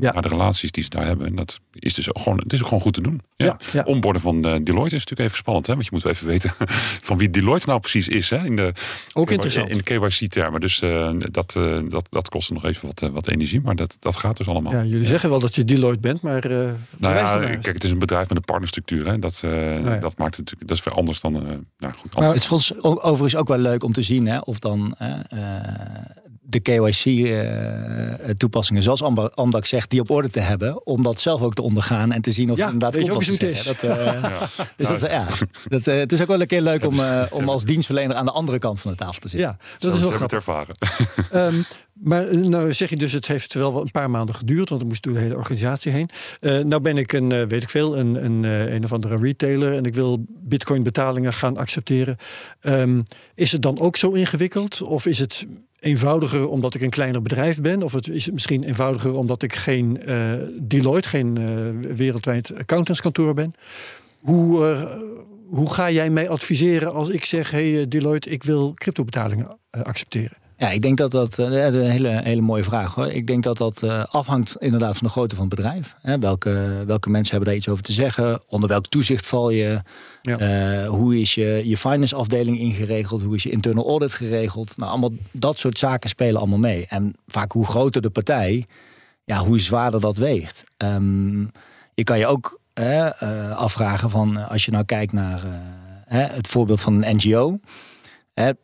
Ja. 0.00 0.12
naar 0.12 0.22
de 0.22 0.28
relaties 0.28 0.70
die 0.70 0.82
ze 0.82 0.90
daar 0.90 1.06
hebben. 1.06 1.26
En 1.26 1.34
dat 1.34 1.60
is 1.72 1.94
dus 1.94 2.08
ook 2.08 2.22
gewoon, 2.22 2.38
het 2.38 2.52
is 2.52 2.60
ook 2.60 2.66
gewoon 2.66 2.82
goed 2.82 2.94
te 2.94 3.00
doen. 3.00 3.20
Ja. 3.36 3.58
Ja, 3.72 3.84
van 4.00 4.42
Deloitte 4.42 4.96
is 4.96 5.04
natuurlijk 5.04 5.20
even 5.20 5.36
spannend, 5.36 5.66
hè? 5.66 5.72
want 5.72 5.84
je 5.84 5.90
moet 5.92 6.02
wel 6.02 6.12
even 6.12 6.26
weten 6.26 6.54
van 7.08 7.18
wie 7.18 7.30
Deloitte 7.30 7.68
nou 7.68 7.80
precies 7.80 8.08
is. 8.08 8.30
Hè? 8.30 8.44
In 8.44 8.56
de, 8.56 8.72
Ook 9.12 9.30
interessant. 9.30 9.68
In 9.68 9.76
de 9.76 9.82
KYC-termen. 10.08 10.60
Dus 10.60 10.82
eh, 10.82 11.10
dat, 11.16 11.54
eh, 11.56 11.76
dat, 11.88 12.06
dat 12.10 12.28
kost 12.28 12.50
nog 12.50 12.64
even 12.64 12.86
wat, 12.86 13.02
eh, 13.02 13.08
wat 13.08 13.28
energie, 13.28 13.60
maar 13.60 13.76
dat, 13.76 13.96
dat 14.00 14.16
gaat 14.16 14.36
dus 14.36 14.48
allemaal. 14.48 14.72
Ja, 14.72 14.84
jullie 14.84 15.06
zeggen 15.06 15.30
wel 15.30 15.38
dat 15.38 15.54
je 15.54 15.64
Deloitte 15.64 16.00
bent, 16.00 16.22
maar. 16.22 16.44
eh 16.44 16.50
Nou 16.98 17.14
ja, 17.14 17.32
het 17.32 17.40
maar 17.40 17.56
kijk, 17.56 17.74
het 17.74 17.84
is 17.84 17.90
een 17.90 17.98
bedrijf 17.98 18.28
met 18.28 18.36
een 18.38 18.44
partnerstructuur. 18.44 19.06
Hè? 19.06 19.18
Dat, 19.18 19.40
eh, 19.44 19.84
ja. 19.84 19.96
dat 19.98 20.18
maakt 20.18 20.36
het 20.36 20.44
natuurlijk, 20.44 20.68
dat 20.68 20.76
is 20.78 20.84
weer 20.84 20.94
anders 20.94 21.20
dan. 21.20 21.34
eh 21.34 21.56
nou 21.78 21.92
goed, 21.94 22.14
Het 22.14 22.34
is 22.34 22.46
voor 22.46 22.56
ons 22.56 22.74
o- 22.80 22.98
overigens 23.00 23.36
ook 23.36 23.48
wel 23.48 23.58
leuk 23.58 23.84
om 23.84 23.92
te 23.92 24.02
zien 24.02 24.26
hè, 24.26 24.38
of 24.38 24.58
dan 24.58 24.94
de 26.46 26.60
KYC-toepassingen, 26.60 28.82
zoals 28.82 29.02
Amba- 29.02 29.30
Amdax 29.34 29.68
zegt, 29.68 29.90
die 29.90 30.00
op 30.00 30.10
orde 30.10 30.30
te 30.30 30.40
hebben. 30.40 30.86
Om 30.86 31.02
dat 31.02 31.20
zelf 31.20 31.42
ook 31.42 31.54
te 31.54 31.62
ondergaan 31.62 32.12
en 32.12 32.20
te 32.22 32.30
zien 32.30 32.50
of 32.50 32.56
Ja, 32.56 32.64
het 32.64 32.72
inderdaad 32.72 32.94
weet 32.94 33.04
je 33.04 33.10
klopt 33.10 33.26
wat 33.26 33.38
het 33.38 33.58
zeggen. 33.58 33.88
Dat, 33.88 33.98
eh, 33.98 34.42
dus 34.76 34.88
dat, 34.88 35.00
ja, 35.00 35.26
dat, 35.68 35.86
eh, 35.86 35.98
het 35.98 36.12
is 36.12 36.20
ook 36.22 36.28
wel 36.28 36.40
een 36.40 36.46
keer 36.46 36.62
leuk 36.62 36.86
om, 36.86 37.00
eh, 37.00 37.22
om 37.30 37.48
als 37.48 37.64
dienstverlener 37.64 38.16
aan 38.16 38.24
de 38.24 38.30
andere 38.32 38.58
kant 38.58 38.80
van 38.80 38.90
de 38.90 38.96
tafel 38.96 39.20
te 39.20 39.28
zitten. 39.28 39.48
Ja, 39.48 39.56
Zo 39.78 39.88
dat 39.88 39.96
is 39.98 40.02
wel 40.08 40.20
het 40.20 40.32
ervaren. 40.32 40.74
Ehm, 41.30 41.62
maar 41.92 42.28
eh, 42.28 42.36
nou 42.38 42.72
zeg 42.72 42.90
je 42.90 42.96
dus, 42.96 43.12
het 43.12 43.26
heeft 43.26 43.54
wel 43.54 43.80
een 43.80 43.90
paar 43.90 44.10
maanden 44.10 44.34
geduurd, 44.34 44.68
want 44.68 44.80
er 44.80 44.86
moest 44.86 45.02
door 45.02 45.12
de 45.12 45.18
hele 45.20 45.36
organisatie 45.36 45.92
heen. 45.92 46.10
Eh, 46.40 46.58
nou 46.58 46.82
ben 46.82 46.96
ik 46.98 47.12
een, 47.12 47.32
eh, 47.32 47.46
weet 47.46 47.62
ik 47.62 47.68
veel, 47.68 47.96
een, 47.98 48.24
een, 48.24 48.44
eh, 48.44 48.72
een 48.72 48.84
of 48.84 48.92
andere 48.92 49.16
retailer 49.16 49.74
en 49.74 49.84
ik 49.84 49.94
wil 49.94 50.24
bitcoin 50.28 50.82
betalingen 50.82 51.32
gaan 51.32 51.56
accepteren. 51.56 52.16
Ehm, 52.60 53.02
is 53.34 53.52
het 53.52 53.62
dan 53.62 53.80
ook 53.80 53.96
zo 53.96 54.10
ingewikkeld? 54.10 54.82
Of 54.82 55.06
is 55.06 55.18
het 55.18 55.46
eenvoudiger 55.84 56.48
omdat 56.48 56.74
ik 56.74 56.82
een 56.82 56.90
kleiner 56.90 57.22
bedrijf 57.22 57.60
ben? 57.60 57.82
Of 57.82 57.92
het, 57.92 58.08
is 58.08 58.30
misschien 58.30 58.64
eenvoudiger 58.64 59.16
omdat 59.16 59.42
ik 59.42 59.54
geen 59.54 60.02
eh, 60.02 60.32
Deloitte, 60.60 61.08
geen 61.08 61.36
eh, 61.38 61.94
wereldwijd 61.96 62.54
accountantskantoor 62.58 63.34
ben? 63.34 63.52
Hoe, 64.20 64.66
eh, 64.66 64.82
hoe 65.48 65.72
ga 65.72 65.90
jij 65.90 66.10
mij 66.10 66.28
adviseren 66.28 66.92
als 66.92 67.08
ik 67.08 67.24
zeg, 67.24 67.50
hey 67.50 67.88
Deloitte, 67.88 68.30
ik 68.30 68.42
wil 68.42 68.72
cryptobetalingen 68.74 69.58
accepteren? 69.70 70.36
Ja, 70.56 70.70
ik 70.70 70.82
denk 70.82 70.98
dat 70.98 71.10
dat 71.10 71.36
een 71.36 71.74
hele, 71.90 72.20
hele 72.22 72.40
mooie 72.40 72.64
vraag 72.64 72.94
hoor. 72.94 73.12
Ik 73.12 73.26
denk 73.26 73.42
dat 73.42 73.56
dat 73.56 73.82
afhangt 74.08 74.56
inderdaad 74.58 74.96
van 74.96 75.06
de 75.06 75.12
grootte 75.12 75.34
van 75.34 75.44
het 75.44 75.54
bedrijf. 75.54 75.96
Welke, 76.20 76.82
welke 76.86 77.10
mensen 77.10 77.30
hebben 77.30 77.48
daar 77.48 77.58
iets 77.58 77.68
over 77.68 77.84
te 77.84 77.92
zeggen? 77.92 78.40
Onder 78.48 78.68
welk 78.68 78.86
toezicht 78.86 79.26
val 79.26 79.50
je? 79.50 79.82
Ja. 80.26 80.38
Eh, 80.38 80.88
hoe 80.88 81.20
is 81.20 81.34
je, 81.34 81.62
je 81.64 81.76
finance 81.76 82.14
afdeling 82.14 82.58
ingeregeld? 82.58 83.22
Hoe 83.22 83.34
is 83.34 83.42
je 83.42 83.50
internal 83.50 83.86
audit 83.86 84.14
geregeld? 84.14 84.76
Nou, 84.76 84.90
allemaal 84.90 85.12
dat 85.30 85.58
soort 85.58 85.78
zaken 85.78 86.08
spelen 86.08 86.40
allemaal 86.40 86.58
mee. 86.58 86.86
En 86.88 87.14
vaak 87.26 87.52
hoe 87.52 87.66
groter 87.66 88.02
de 88.02 88.10
partij, 88.10 88.66
ja, 89.24 89.38
hoe 89.38 89.60
zwaarder 89.60 90.00
dat 90.00 90.16
weegt. 90.16 90.64
Ehm, 90.76 91.40
je 91.94 92.04
kan 92.04 92.18
je 92.18 92.26
ook 92.26 92.60
eh, 92.72 93.50
afvragen 93.56 94.10
van 94.10 94.38
eh, 94.38 94.50
als 94.50 94.64
je 94.64 94.70
nou 94.70 94.84
kijkt 94.84 95.12
naar 95.12 95.42
het 96.08 96.46
voorbeeld 96.46 96.80
van 96.80 97.02
een 97.02 97.16
NGO. 97.16 97.58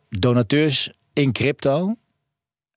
Donateurs 0.09 0.93
in 1.13 1.31
crypto. 1.31 1.95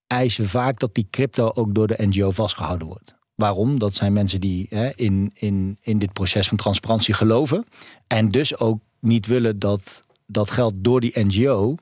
eisen 0.06 0.46
vaak 0.46 0.78
dat 0.78 0.94
die 0.94 1.06
crypto 1.10 1.50
ook 1.54 1.74
door 1.74 1.86
de 1.86 2.06
NGO 2.06 2.30
vastgehouden 2.30 2.86
wordt. 2.86 3.14
Waarom? 3.34 3.78
Dat 3.78 3.94
zijn 3.94 4.12
mensen 4.12 4.40
die 4.40 4.66
hè, 4.68 4.94
in, 4.94 5.30
in, 5.34 5.78
in 5.80 5.98
dit 5.98 6.12
proces 6.12 6.48
van 6.48 6.56
transparantie 6.56 7.14
geloven. 7.14 7.64
En 8.06 8.28
dus 8.28 8.58
ook 8.58 8.80
niet 9.00 9.26
willen 9.26 9.58
dat 9.58 10.00
dat 10.26 10.50
geld 10.50 10.74
door 10.76 11.00
die 11.00 11.24
NGO 11.24 11.74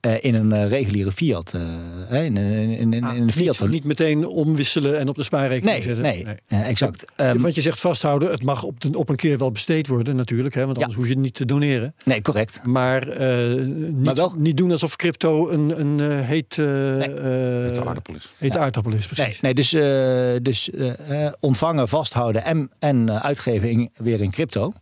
in 0.00 0.34
een 0.34 0.54
uh, 0.54 0.68
reguliere 0.68 1.12
fiat. 1.12 1.54
Uh, 1.56 2.24
in, 2.24 2.36
in, 2.36 2.70
in, 2.70 2.92
in 2.92 3.04
Ah, 3.04 3.16
een 3.16 3.32
fiat. 3.32 3.60
niet, 3.60 3.70
niet 3.70 3.84
meteen 3.84 4.26
omwisselen 4.26 4.98
en 4.98 5.08
op 5.08 5.16
de 5.16 5.22
spaarrekening 5.22 5.76
nee, 5.76 5.82
zetten. 5.82 6.02
nee, 6.02 6.24
nee. 6.48 6.62
exact. 6.62 7.04
Um, 7.16 7.40
want 7.40 7.54
je 7.54 7.60
zegt 7.60 7.80
vasthouden, 7.80 8.30
het 8.30 8.42
mag 8.42 8.62
op, 8.62 8.80
de, 8.80 8.98
op 8.98 9.08
een 9.08 9.16
keer 9.16 9.38
wel 9.38 9.50
besteed 9.50 9.86
worden 9.86 10.16
natuurlijk. 10.16 10.54
Hè, 10.54 10.64
want 10.64 10.76
anders 10.76 10.92
ja. 10.92 10.98
hoef 10.98 11.08
je 11.08 11.14
het 11.14 11.22
niet 11.22 11.34
te 11.34 11.44
doneren. 11.44 11.94
Nee, 12.04 12.22
correct. 12.22 12.60
Maar, 12.64 13.06
niet, 13.06 14.04
maar 14.04 14.14
wel... 14.14 14.34
niet 14.36 14.56
doen 14.56 14.70
alsof 14.70 14.96
crypto 14.96 15.48
een, 15.48 15.80
een 15.80 16.00
heet, 16.22 16.56
nee. 16.56 17.80
aardappel 17.80 18.14
is. 18.14 18.34
Heet 18.38 18.54
ja. 18.54 18.60
aardappel 18.60 18.92
is, 18.92 19.06
precies. 19.06 19.40
Nee, 19.40 19.54
nee 19.54 19.54
dus, 19.54 19.70
dus 20.42 20.70
ontvangen, 21.40 21.88
vasthouden 21.88 22.44
en, 22.44 22.70
en 22.78 23.22
uitgeven 23.22 23.70
in, 23.70 23.90
weer 23.96 24.20
in 24.20 24.30
crypto. 24.30 24.72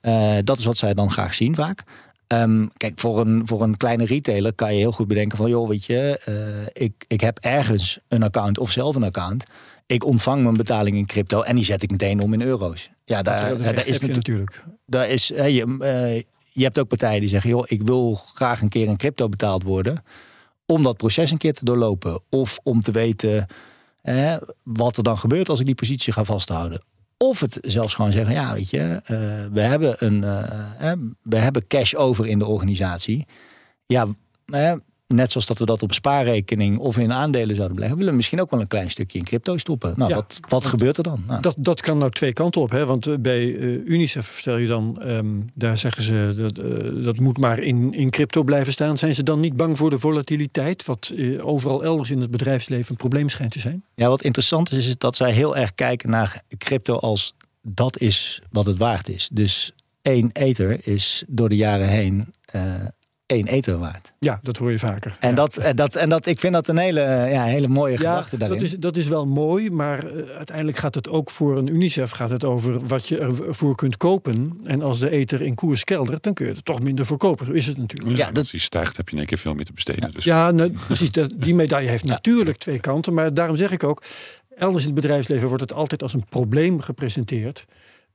Ja. 0.00 0.42
dat 0.42 0.58
is 0.58 0.64
wat 0.64 0.76
zij 0.76 0.94
dan 0.94 1.10
graag 1.10 1.34
zien 1.34 1.54
vaak. 1.54 1.84
Um, 2.28 2.70
kijk, 2.76 3.00
voor 3.00 3.20
een, 3.20 3.46
voor 3.46 3.62
een 3.62 3.76
kleine 3.76 4.04
retailer 4.04 4.52
kan 4.54 4.72
je 4.72 4.78
heel 4.78 4.92
goed 4.92 5.08
bedenken 5.08 5.38
van... 5.38 5.50
joh, 5.50 5.68
weet 5.68 5.84
je, 5.84 6.20
uh, 6.28 6.84
ik, 6.84 7.04
ik 7.08 7.20
heb 7.20 7.38
ergens 7.38 7.98
een 8.08 8.22
account 8.22 8.58
of 8.58 8.70
zelf 8.70 8.94
een 8.94 9.02
account. 9.02 9.44
Ik 9.86 10.04
ontvang 10.04 10.42
mijn 10.42 10.56
betaling 10.56 10.96
in 10.96 11.06
crypto 11.06 11.42
en 11.42 11.54
die 11.54 11.64
zet 11.64 11.82
ik 11.82 11.90
meteen 11.90 12.20
om 12.20 12.32
in 12.32 12.42
euro's. 12.42 12.90
Ja, 13.04 13.22
daar, 13.22 13.48
dat, 13.48 13.58
daar, 13.58 13.74
daar 13.74 13.86
is 13.86 13.98
je 13.98 14.06
natuurlijk. 14.06 14.64
Daar 14.86 15.08
is, 15.08 15.30
uh, 15.30 15.48
je, 15.48 15.76
uh, 15.80 16.22
je 16.52 16.64
hebt 16.64 16.78
ook 16.78 16.88
partijen 16.88 17.20
die 17.20 17.28
zeggen... 17.28 17.50
joh, 17.50 17.64
ik 17.66 17.82
wil 17.82 18.14
graag 18.14 18.60
een 18.60 18.68
keer 18.68 18.86
in 18.86 18.96
crypto 18.96 19.28
betaald 19.28 19.62
worden... 19.62 20.02
om 20.66 20.82
dat 20.82 20.96
proces 20.96 21.30
een 21.30 21.38
keer 21.38 21.54
te 21.54 21.64
doorlopen. 21.64 22.20
Of 22.30 22.58
om 22.62 22.82
te 22.82 22.90
weten 22.90 23.46
wat 24.62 24.96
er 24.96 25.02
dan 25.02 25.18
gebeurt 25.18 25.48
als 25.48 25.60
ik 25.60 25.66
die 25.66 25.74
positie 25.74 26.12
ga 26.12 26.24
vasthouden. 26.24 26.82
Of 27.18 27.40
het 27.40 27.58
zelfs 27.60 27.94
gewoon 27.94 28.12
zeggen, 28.12 28.34
ja, 28.34 28.52
weet 28.52 28.70
je, 28.70 28.78
uh, 28.78 29.52
we, 29.52 29.60
hebben 29.60 29.96
een, 29.98 30.22
uh, 30.22 30.92
we 31.22 31.36
hebben 31.36 31.66
cash 31.66 31.94
over 31.94 32.26
in 32.26 32.38
de 32.38 32.46
organisatie. 32.46 33.26
Ja, 33.86 34.06
net 35.06 35.30
zoals 35.32 35.46
dat 35.46 35.58
we 35.58 35.64
dat 35.64 35.82
op 35.82 35.92
spaarrekening 35.92 36.78
of 36.78 36.98
in 36.98 37.12
aandelen 37.12 37.54
zouden 37.54 37.74
beleggen, 37.74 37.96
willen 37.96 38.12
we 38.12 38.18
misschien 38.18 38.40
ook 38.40 38.50
wel 38.50 38.60
een 38.60 38.66
klein 38.66 38.90
stukje 38.90 39.18
in 39.18 39.24
crypto 39.24 39.56
stoppen. 39.56 39.92
Nou, 39.96 40.10
ja, 40.10 40.16
wat, 40.16 40.38
wat 40.48 40.66
gebeurt 40.66 40.96
er 40.96 41.02
dan? 41.02 41.24
Nou. 41.26 41.40
Dat, 41.40 41.56
dat 41.58 41.80
kan 41.80 41.98
nou 41.98 42.10
twee 42.10 42.32
kanten 42.32 42.60
op, 42.60 42.70
hè? 42.70 42.86
want 42.86 43.22
bij 43.22 43.44
Unicef 43.84 44.26
vertel 44.26 44.56
je 44.56 44.66
dan, 44.66 45.02
um, 45.06 45.50
daar 45.54 45.78
zeggen 45.78 46.02
ze 46.02 46.34
dat, 46.36 46.54
dat 47.04 47.18
moet 47.18 47.38
maar 47.38 47.58
in, 47.58 47.92
in 47.92 48.10
crypto 48.10 48.42
blijven 48.42 48.72
staan. 48.72 48.98
Zijn 48.98 49.14
ze 49.14 49.22
dan 49.22 49.40
niet 49.40 49.56
bang 49.56 49.76
voor 49.76 49.90
de 49.90 49.98
volatiliteit, 49.98 50.84
wat 50.84 51.14
overal 51.40 51.84
elders 51.84 52.10
in 52.10 52.20
het 52.20 52.30
bedrijfsleven 52.30 52.90
een 52.90 52.96
probleem 52.96 53.28
schijnt 53.28 53.52
te 53.52 53.58
zijn? 53.58 53.84
Ja, 53.94 54.08
wat 54.08 54.22
interessant 54.22 54.72
is, 54.72 54.86
is 54.86 54.98
dat 54.98 55.16
zij 55.16 55.32
heel 55.32 55.56
erg 55.56 55.74
kijken 55.74 56.10
naar 56.10 56.42
crypto 56.58 56.96
als 56.96 57.34
dat 57.62 58.00
is 58.00 58.42
wat 58.50 58.66
het 58.66 58.76
waard 58.76 59.08
is. 59.08 59.28
Dus 59.32 59.72
één 60.02 60.30
ether 60.32 60.86
is 60.86 61.24
door 61.26 61.48
de 61.48 61.56
jaren 61.56 61.88
heen 61.88 62.34
uh, 62.54 62.62
één 63.26 63.46
ether 63.46 63.78
waard. 63.78 64.12
Ja, 64.18 64.40
dat 64.42 64.56
hoor 64.56 64.70
je 64.70 64.78
vaker. 64.78 65.16
En, 65.20 65.28
ja. 65.28 65.34
dat, 65.34 65.56
en, 65.56 65.76
dat, 65.76 65.94
en 65.94 66.08
dat, 66.08 66.26
ik 66.26 66.40
vind 66.40 66.52
dat 66.52 66.68
een 66.68 66.78
hele, 66.78 67.00
ja, 67.30 67.44
hele 67.44 67.68
mooie 67.68 67.92
ja, 67.92 67.98
gedachte 67.98 68.36
daarin. 68.36 68.58
Dat 68.58 68.66
is, 68.66 68.78
dat 68.78 68.96
is 68.96 69.08
wel 69.08 69.26
mooi, 69.26 69.70
maar 69.70 70.04
uh, 70.04 70.30
uiteindelijk 70.30 70.76
gaat 70.76 70.94
het 70.94 71.08
ook 71.08 71.30
voor 71.30 71.56
een 71.56 71.66
UNICEF 71.66 72.10
gaat 72.10 72.30
het 72.30 72.44
over 72.44 72.86
wat 72.86 73.08
je 73.08 73.18
ervoor 73.18 73.74
kunt 73.74 73.96
kopen. 73.96 74.60
En 74.64 74.82
als 74.82 74.98
de 74.98 75.10
ether 75.10 75.42
in 75.42 75.54
koers 75.54 75.84
keldert, 75.84 76.22
dan 76.22 76.34
kun 76.34 76.46
je 76.46 76.52
er 76.52 76.62
toch 76.62 76.80
minder 76.80 77.06
voor 77.06 77.16
kopen. 77.16 77.46
Zo 77.46 77.52
is 77.52 77.66
het 77.66 77.78
natuurlijk. 77.78 78.16
Ja, 78.16 78.26
ja 78.26 78.32
dat... 78.32 78.38
als 78.38 78.50
die 78.50 78.60
stijgt, 78.60 78.96
heb 78.96 79.06
je 79.06 79.12
in 79.12 79.18
één 79.18 79.26
keer 79.26 79.38
veel 79.38 79.54
meer 79.54 79.64
te 79.64 79.72
besteden. 79.72 80.06
Ja, 80.06 80.14
dus. 80.14 80.24
ja 80.24 80.50
nou, 80.50 80.70
precies. 80.86 81.10
Die 81.34 81.54
medaille 81.54 81.88
heeft 81.88 82.04
natuurlijk 82.16 82.56
twee 82.56 82.80
kanten. 82.80 83.14
Maar 83.14 83.34
daarom 83.34 83.56
zeg 83.56 83.70
ik 83.70 83.84
ook, 83.84 84.02
elders 84.56 84.84
in 84.84 84.90
het 84.90 85.00
bedrijfsleven 85.00 85.48
wordt 85.48 85.62
het 85.62 85.72
altijd 85.72 86.02
als 86.02 86.14
een 86.14 86.26
probleem 86.28 86.80
gepresenteerd. 86.80 87.66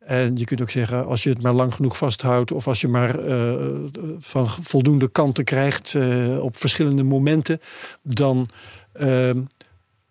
En 0.06 0.38
je 0.38 0.46
kunt 0.46 0.62
ook 0.62 0.70
zeggen, 0.70 1.06
als 1.06 1.24
je 1.24 1.30
het 1.30 1.42
maar 1.42 1.54
lang 1.54 1.74
genoeg 1.74 1.98
vasthoudt, 1.98 2.52
of 2.52 2.68
als 2.68 2.82
je 2.82 2.88
maar 2.88 3.28
uh, 3.28 3.78
van 4.18 4.50
voldoende 4.50 5.08
kanten 5.08 5.44
krijgt 5.44 5.94
uh, 5.94 6.44
op 6.44 6.58
verschillende 6.58 7.04
momenten, 7.04 7.60
dan 8.04 8.48
uh, 8.94 9.32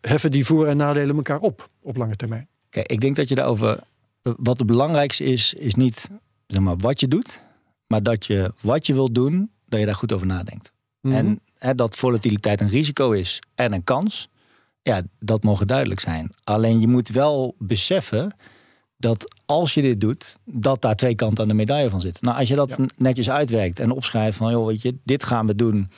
heffen 0.01 0.31
die 0.31 0.45
voor- 0.45 0.67
en 0.67 0.77
nadelen 0.77 1.17
elkaar 1.17 1.39
op 1.39 1.69
op 1.83 1.97
lange 1.97 2.17
termijn. 2.17 2.49
Kijk, 2.69 2.93
ik 2.93 3.01
denk 3.01 3.17
dat 3.17 3.29
je 3.29 3.35
daarover. 3.35 3.79
Wat 4.23 4.59
het 4.59 4.67
belangrijkste 4.67 5.25
is, 5.25 5.55
is 5.55 5.75
niet 5.75 6.11
zeg 6.47 6.61
maar, 6.61 6.77
wat 6.77 7.01
je 7.01 7.09
doet, 7.09 7.43
maar 7.87 8.03
dat 8.03 8.27
je 8.27 8.53
wat 8.61 8.87
je 8.87 8.95
wilt 8.95 9.15
doen, 9.15 9.51
dat 9.67 9.81
je 9.81 9.87
daar 9.87 9.95
goed 9.95 10.13
over 10.13 10.27
nadenkt. 10.27 10.73
Mhm. 11.01 11.15
Mm 11.15 11.21
-hmm. 11.21 11.29
En 11.29 11.41
hè, 11.59 11.75
dat 11.75 11.97
volatiliteit 11.97 12.61
een 12.61 12.69
risico 12.69 13.11
is 13.11 13.43
en 13.55 13.73
een 13.73 13.85
kans, 13.85 14.29
ja, 14.83 15.03
dat 15.19 15.43
mogen 15.43 15.67
duidelijk 15.67 16.01
zijn. 16.01 16.33
Alleen 16.45 16.81
je 16.81 16.89
moet 16.89 17.09
wel 17.09 17.55
beseffen 17.59 18.33
dat 19.01 19.35
als 19.47 19.75
je 19.75 19.83
dit 19.83 20.01
doet, 20.01 20.39
dat 20.45 20.83
daar 20.83 20.97
twee 20.97 21.15
kanten 21.15 21.43
aan 21.43 21.49
de 21.49 21.55
medaille 21.55 21.91
van 21.91 22.01
zitten. 22.01 22.25
Nou, 22.25 22.39
als 22.39 22.49
je 22.49 22.55
dat 22.55 22.69
ja. 22.69 22.85
netjes 22.97 23.31
uitwerkt 23.31 23.81
en 23.81 23.91
opschrijft 23.91 24.37
van, 24.37 24.51
joh, 24.51 24.67
weet 24.67 24.83
je, 24.83 24.99
dit 25.05 25.25
gaan 25.25 25.47
we 25.47 25.55
doen 25.55 25.91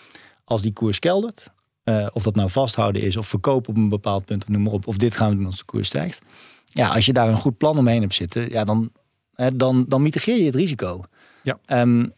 als 0.45 0.63
die 0.63 0.73
koers 0.73 0.99
keldert. 0.99 1.51
Uh, 1.85 2.07
of 2.13 2.23
dat 2.23 2.35
nou 2.35 2.51
vasthouden 2.51 3.03
is 3.03 3.17
of 3.17 3.27
verkopen 3.27 3.71
op 3.71 3.77
een 3.77 3.89
bepaald 3.89 4.25
punt 4.25 4.43
of 4.43 4.49
noem 4.49 4.63
maar 4.63 4.73
op. 4.73 4.87
Of 4.87 4.97
dit 4.97 5.17
gaan 5.17 5.31
we 5.31 5.37
doen 5.37 5.47
als 5.47 5.59
de 5.59 5.65
koers 5.65 5.89
stijgt. 5.89 6.21
Ja, 6.65 6.89
als 6.89 7.07
je 7.07 7.13
daar 7.13 7.29
een 7.29 7.37
goed 7.37 7.57
plan 7.57 7.79
omheen 7.79 8.01
hebt 8.01 8.15
zitten, 8.15 8.51
ja, 8.51 8.65
dan, 8.65 8.91
hè, 9.35 9.57
dan, 9.57 9.85
dan 9.89 10.03
mitigeer 10.03 10.37
je 10.37 10.45
het 10.45 10.55
risico. 10.55 11.05
Ja. 11.43 11.59
Um, 11.67 12.13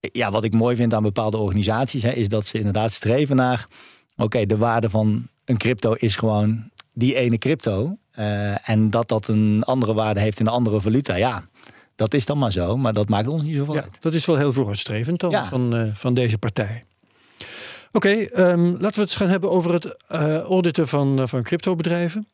ja, 0.00 0.30
wat 0.30 0.44
ik 0.44 0.52
mooi 0.52 0.76
vind 0.76 0.94
aan 0.94 1.02
bepaalde 1.02 1.36
organisaties, 1.36 2.02
hè, 2.02 2.10
is 2.10 2.28
dat 2.28 2.46
ze 2.46 2.58
inderdaad 2.58 2.92
streven 2.92 3.36
naar, 3.36 3.66
oké, 4.12 4.22
okay, 4.22 4.46
de 4.46 4.56
waarde 4.56 4.90
van 4.90 5.26
een 5.44 5.56
crypto 5.56 5.92
is 5.92 6.16
gewoon 6.16 6.70
die 6.92 7.14
ene 7.14 7.38
crypto. 7.38 7.96
Uh, 8.18 8.68
en 8.68 8.90
dat 8.90 9.08
dat 9.08 9.28
een 9.28 9.62
andere 9.62 9.94
waarde 9.94 10.20
heeft 10.20 10.40
in 10.40 10.46
een 10.46 10.52
andere 10.52 10.80
valuta, 10.80 11.14
ja, 11.14 11.44
dat 11.94 12.14
is 12.14 12.26
dan 12.26 12.38
maar 12.38 12.52
zo. 12.52 12.76
Maar 12.76 12.92
dat 12.92 13.08
maakt 13.08 13.28
ons 13.28 13.42
niet 13.42 13.56
zoveel 13.56 13.74
ja, 13.74 13.82
uit. 13.82 13.98
Dat 14.00 14.14
is 14.14 14.26
wel 14.26 14.36
heel 14.36 14.52
vooruitstrevend 14.52 15.20
dan 15.20 15.30
Ja. 15.30 15.44
van, 15.44 15.76
uh, 15.76 15.82
van 15.94 16.14
deze 16.14 16.38
partij. 16.38 16.84
Oké, 17.92 18.08
okay, 18.08 18.50
um, 18.52 18.64
laten 18.64 18.80
we 18.80 18.86
het 18.86 18.96
eens 18.98 19.16
gaan 19.16 19.28
hebben 19.28 19.50
over 19.50 19.72
het 19.72 19.84
uh, 19.84 20.38
auditen 20.38 20.88
van, 20.88 21.28
van 21.28 21.42
cryptobedrijven. 21.42 22.26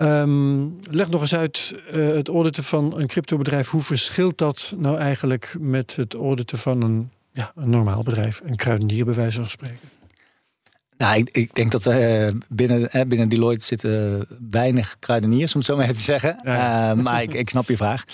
Um, 0.00 0.78
leg 0.90 1.08
nog 1.08 1.20
eens 1.20 1.34
uit 1.34 1.82
het 1.90 2.28
auditen 2.28 2.64
van 2.64 2.98
een 2.98 3.06
cryptobedrijf. 3.06 3.68
Hoe 3.68 3.82
verschilt 3.82 4.38
dat 4.38 4.74
nou 4.76 4.98
eigenlijk 4.98 5.54
met 5.58 5.96
het 5.96 6.14
auditen 6.14 6.58
van 6.58 6.82
een, 6.82 7.10
ja, 7.32 7.52
een 7.54 7.70
normaal 7.70 8.02
bedrijf, 8.02 8.40
een 8.44 8.56
kruidenier 8.56 9.04
bij 9.04 9.14
wijze 9.14 9.40
van 9.40 9.50
spreken? 9.50 9.88
Nou, 11.00 11.16
ik, 11.16 11.30
ik 11.30 11.54
denk 11.54 11.70
dat 11.70 11.86
uh, 11.86 12.28
binnen, 12.48 12.88
uh, 12.96 13.02
binnen 13.06 13.28
Deloitte 13.28 13.64
zitten 13.64 14.26
weinig 14.50 14.96
kruideniers, 14.98 15.52
om 15.52 15.58
het 15.58 15.68
zo 15.68 15.76
maar 15.76 15.92
te 15.92 16.00
zeggen. 16.00 16.40
Ja. 16.44 16.90
Uh, 16.90 17.02
maar 17.02 17.22
ik, 17.22 17.34
ik 17.34 17.50
snap 17.50 17.68
je 17.68 17.76
vraag. 17.76 18.04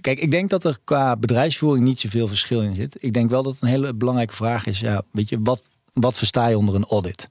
Kijk, 0.00 0.20
ik 0.20 0.30
denk 0.30 0.50
dat 0.50 0.64
er 0.64 0.78
qua 0.84 1.16
bedrijfsvoering 1.16 1.84
niet 1.84 2.00
zoveel 2.00 2.28
verschil 2.28 2.62
in 2.62 2.74
zit. 2.74 3.02
Ik 3.02 3.12
denk 3.12 3.30
wel 3.30 3.42
dat 3.42 3.52
het 3.52 3.62
een 3.62 3.68
hele 3.68 3.94
belangrijke 3.94 4.34
vraag 4.34 4.66
is. 4.66 4.80
Ja, 4.80 5.02
weet 5.10 5.28
je, 5.28 5.38
wat, 5.42 5.62
wat 5.92 6.16
versta 6.16 6.46
je 6.48 6.58
onder 6.58 6.74
een 6.74 6.84
audit? 6.84 7.28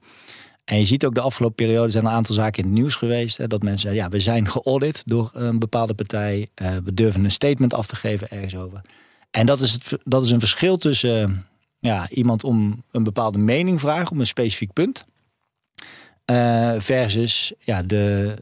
En 0.64 0.78
je 0.78 0.86
ziet 0.86 1.06
ook 1.06 1.14
de 1.14 1.20
afgelopen 1.20 1.56
periode 1.56 1.90
zijn 1.90 2.04
een 2.04 2.10
aantal 2.10 2.34
zaken 2.34 2.62
in 2.62 2.68
het 2.68 2.78
nieuws 2.78 2.94
geweest. 2.94 3.36
Hè, 3.36 3.46
dat 3.46 3.62
mensen 3.62 3.80
zeggen, 3.80 4.00
ja, 4.00 4.08
we 4.08 4.20
zijn 4.20 4.48
geaudit 4.48 5.02
door 5.04 5.30
een 5.32 5.58
bepaalde 5.58 5.94
partij. 5.94 6.48
Uh, 6.62 6.68
we 6.84 6.94
durven 6.94 7.24
een 7.24 7.30
statement 7.30 7.74
af 7.74 7.86
te 7.86 7.96
geven 7.96 8.30
ergens 8.30 8.56
over. 8.56 8.80
En 9.30 9.46
dat 9.46 9.60
is, 9.60 9.72
het, 9.72 9.98
dat 10.04 10.24
is 10.24 10.30
een 10.30 10.40
verschil 10.40 10.76
tussen 10.76 11.46
ja, 11.86 12.08
iemand 12.10 12.44
om 12.44 12.82
een 12.90 13.02
bepaalde 13.02 13.38
mening 13.38 13.80
vragen 13.80 14.10
op 14.10 14.18
een 14.18 14.26
specifiek 14.26 14.72
punt. 14.72 15.04
Uh, 16.30 16.74
versus 16.78 17.52
ja, 17.58 17.82
de 17.82 18.36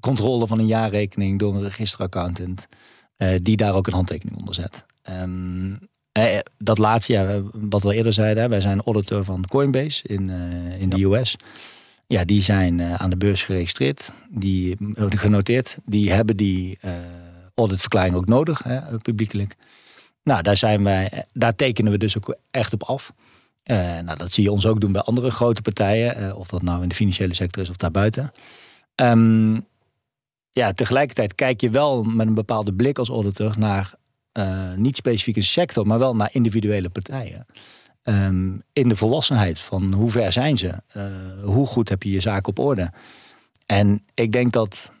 controle 0.00 0.46
van 0.46 0.58
een 0.58 0.66
jaarrekening 0.66 1.38
door 1.38 1.54
een 1.54 1.62
registeraccountant. 1.62 2.66
Uh, 3.18 3.28
die 3.42 3.56
daar 3.56 3.74
ook 3.74 3.86
een 3.86 3.92
handtekening 3.92 4.38
onder 4.38 4.54
zet. 4.54 4.84
Um, 5.10 5.78
eh, 6.12 6.38
dat 6.58 6.78
laatste, 6.78 7.12
ja, 7.12 7.42
wat 7.52 7.82
we 7.82 7.94
eerder 7.94 8.12
zeiden, 8.12 8.48
wij 8.48 8.60
zijn 8.60 8.82
auditor 8.82 9.24
van 9.24 9.46
Coinbase 9.48 10.02
in, 10.08 10.28
uh, 10.28 10.80
in 10.80 10.88
de 10.88 10.96
ja. 10.96 11.06
US. 11.06 11.36
Ja, 12.06 12.24
die 12.24 12.42
zijn 12.42 12.82
aan 12.82 13.10
de 13.10 13.16
beurs 13.16 13.42
geregistreerd, 13.42 14.12
die 14.28 14.76
genoteerd. 14.96 15.78
Die 15.84 16.12
hebben 16.12 16.36
die 16.36 16.78
auditverklaring 17.54 18.14
ook 18.14 18.26
nodig, 18.26 18.62
hè, 18.62 18.98
publiekelijk. 18.98 19.56
Nou, 20.24 20.42
daar, 20.42 20.56
zijn 20.56 20.84
wij, 20.84 21.24
daar 21.32 21.54
tekenen 21.54 21.92
we 21.92 21.98
dus 21.98 22.16
ook 22.16 22.36
echt 22.50 22.72
op 22.72 22.82
af. 22.82 23.12
Uh, 23.64 23.76
nou, 23.76 24.18
dat 24.18 24.32
zie 24.32 24.42
je 24.42 24.52
ons 24.52 24.66
ook 24.66 24.80
doen 24.80 24.92
bij 24.92 25.02
andere 25.02 25.30
grote 25.30 25.62
partijen. 25.62 26.22
Uh, 26.22 26.38
of 26.38 26.48
dat 26.48 26.62
nou 26.62 26.82
in 26.82 26.88
de 26.88 26.94
financiële 26.94 27.34
sector 27.34 27.62
is 27.62 27.70
of 27.70 27.76
daarbuiten. 27.76 28.32
Um, 29.02 29.66
ja, 30.50 30.72
tegelijkertijd 30.72 31.34
kijk 31.34 31.60
je 31.60 31.70
wel 31.70 32.02
met 32.02 32.26
een 32.26 32.34
bepaalde 32.34 32.72
blik 32.72 32.98
als 32.98 33.08
auditor 33.08 33.58
naar 33.58 33.94
uh, 34.38 34.74
niet 34.74 34.96
specifiek 34.96 35.36
een 35.36 35.42
sector, 35.42 35.86
maar 35.86 35.98
wel 35.98 36.16
naar 36.16 36.30
individuele 36.32 36.88
partijen. 36.88 37.46
Um, 38.02 38.62
in 38.72 38.88
de 38.88 38.96
volwassenheid 38.96 39.58
van 39.58 39.92
hoe 39.92 40.10
ver 40.10 40.32
zijn 40.32 40.56
ze? 40.58 40.82
hoe 41.44 41.66
goed 41.66 41.88
heb 41.88 42.02
je 42.02 42.10
je 42.10 42.20
zaak 42.20 42.46
op 42.46 42.58
orde? 42.58 42.92
En 43.66 44.04
ik 44.14 44.32
denk 44.32 44.52
dat, 44.52 44.92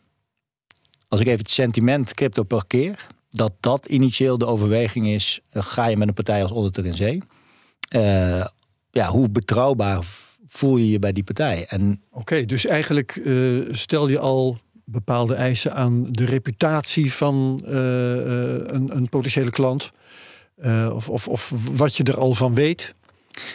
als 1.08 1.20
ik 1.20 1.26
even 1.26 1.38
het 1.38 1.50
sentiment 1.50 2.14
crypto 2.14 2.42
parkeer, 2.42 3.06
dat 3.36 3.52
dat 3.60 3.86
initieel 3.86 4.38
de 4.38 4.46
overweging 4.46 5.06
is: 5.06 5.40
ga 5.52 5.86
je 5.86 5.96
met 5.96 6.08
een 6.08 6.14
partij 6.14 6.42
als 6.42 6.50
auditor 6.50 6.86
in 6.86 6.94
zee? 6.94 7.22
Uh, 7.94 8.46
ja, 8.90 9.08
hoe 9.08 9.28
betrouwbaar 9.28 9.98
voel 10.46 10.76
je 10.76 10.90
je 10.90 10.98
bij 10.98 11.12
die 11.12 11.24
partij. 11.24 11.66
En 11.68 12.02
Oké, 12.10 12.44
dus 12.44 12.66
eigenlijk 12.66 13.16
eh, 13.16 13.34
stel 13.70 14.08
je 14.08 14.18
al 14.18 14.58
bepaalde 14.84 15.34
eisen 15.34 15.74
aan 15.74 16.06
de 16.10 16.24
reputatie 16.24 17.12
van 17.12 17.60
eh, 17.64 17.72
eh, 17.72 18.62
een, 18.66 18.96
een 18.96 19.08
potentiële 19.08 19.50
klant. 19.50 19.92
Eh, 20.56 20.90
of, 20.94 21.08
of, 21.08 21.28
of 21.28 21.52
wat 21.76 21.96
je 21.96 22.04
er 22.04 22.18
al 22.18 22.32
van 22.32 22.54
weet. 22.54 22.94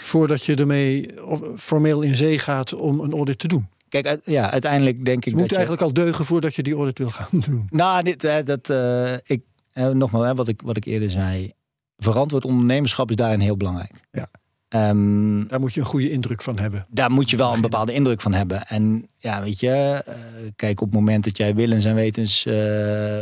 Voordat 0.02 0.46
je 0.46 0.56
ermee 0.56 1.10
formeel 1.58 2.02
in 2.02 2.16
zee 2.16 2.40
gaat 2.40 2.74
om 2.74 3.00
een 3.00 3.14
audit 3.14 3.40
te 3.40 3.48
doen. 3.48 3.68
kijk, 3.90 4.20
ja, 4.24 4.52
uiteindelijk 4.52 5.06
denk 5.06 5.18
ik 5.18 5.24
Je 5.24 5.32
dat 5.32 5.40
moet 5.40 5.50
je... 5.50 5.56
eigenlijk 5.56 5.86
al 5.86 5.94
deugen 5.94 6.26
voordat 6.26 6.56
je 6.56 6.64
die 6.64 6.76
audit 6.76 6.98
wil 6.98 7.10
gaan 7.10 7.40
doen. 7.40 7.68
Nou, 7.70 8.04
dit, 8.04 8.24
eh, 8.24 8.36
dat, 8.44 8.70
eh, 8.70 9.14
ik, 9.14 9.42
eh, 9.80 9.90
nogmaals, 9.90 10.26
hè, 10.26 10.36
wat, 10.36 10.48
ik, 10.48 10.62
wat 10.62 10.78
ik 10.78 10.86
eerder 10.86 11.12
zei. 11.12 11.54
Verantwoord 11.98 12.46
ondernemerschap 12.46 13.10
is 13.10 13.16
daarin 13.16 13.40
heel 13.40 13.58
belangrijk. 13.58 13.92
Ja. 14.12 14.30
Ehm, 14.68 15.48
Daar 15.48 15.60
moet 15.60 15.74
je 15.74 15.80
een 15.80 15.86
goede 15.86 16.12
indruk 16.12 16.42
van 16.42 16.60
hebben. 16.60 16.86
daar 16.90 17.12
moet 17.12 17.30
je 17.30 17.38
wel 17.38 17.54
een 17.54 17.62
bepaalde 17.62 17.94
indruk 17.94 18.22
van 18.22 18.34
hebben. 18.34 18.68
En 18.68 19.10
ja, 19.18 19.42
weet 19.44 19.60
je, 19.60 20.02
eh, 20.06 20.16
kijk, 20.56 20.82
op 20.82 20.88
het 20.88 20.96
moment 20.96 21.24
dat 21.24 21.38
jij 21.38 21.56
willens 21.56 21.84
en 21.86 21.96
wetens 21.96 22.46
eh, 22.46 22.54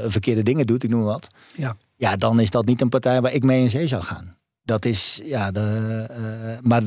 verkeerde 0.05 0.43
dingen 0.43 0.65
doet, 0.65 0.83
ik 0.83 0.89
noem 0.89 1.03
wat. 1.03 1.27
Ja. 1.55 1.75
Ja, 1.95 2.15
dan 2.15 2.39
is 2.39 2.49
dat 2.49 2.65
niet 2.65 2.81
een 2.81 2.89
partij 2.89 3.21
waar 3.21 3.33
ik 3.33 3.43
mee 3.43 3.61
in 3.61 3.69
zee 3.69 3.87
zou 3.87 4.03
gaan. 4.03 4.37
Dat 4.63 4.85
is, 4.85 5.21
ja, 5.23 5.51
de, 5.51 6.59
maar 6.61 6.83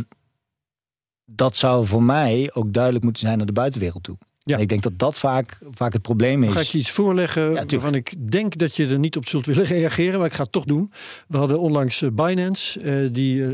dat 1.24 1.56
zou 1.56 1.86
voor 1.86 2.02
mij 2.02 2.50
ook 2.54 2.72
duidelijk 2.72 3.04
moeten 3.04 3.22
zijn 3.22 3.36
naar 3.36 3.46
de 3.46 3.52
buitenwereld 3.52 4.02
toe. 4.02 4.16
Ja. 4.50 4.56
En 4.56 4.62
ik 4.62 4.68
denk 4.68 4.82
dat 4.82 4.98
dat 4.98 5.18
vaak, 5.18 5.58
vaak 5.70 5.92
het 5.92 6.02
probleem 6.02 6.42
is. 6.42 6.52
Ga 6.52 6.60
ik 6.60 6.66
je 6.66 6.78
iets 6.78 6.90
voorleggen 6.90 7.54
waarvan 7.54 7.94
ik 7.94 8.30
denk 8.30 8.58
dat 8.58 8.76
je 8.76 8.86
er 8.86 8.98
niet 8.98 9.16
op 9.16 9.28
zult 9.28 9.46
willen 9.46 9.64
reageren, 9.76 10.18
maar 10.18 10.28
ik 10.28 10.34
ga 10.34 10.42
het 10.42 10.52
toch 10.52 10.64
doen. 10.64 10.92
We 11.28 11.36
hadden 11.36 11.60
onlangs 11.60 12.02
eh, 12.02 12.08
Binance, 12.12 12.80
eh, 12.80 13.08
die, 13.12 13.44
eh, 13.44 13.50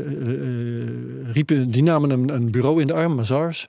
riepen, 1.31 1.71
die 1.71 1.83
namen 1.83 2.09
een, 2.09 2.33
een 2.33 2.51
bureau 2.51 2.81
in 2.81 2.87
de 2.87 2.93
arm, 2.93 3.15
Mazars. 3.15 3.67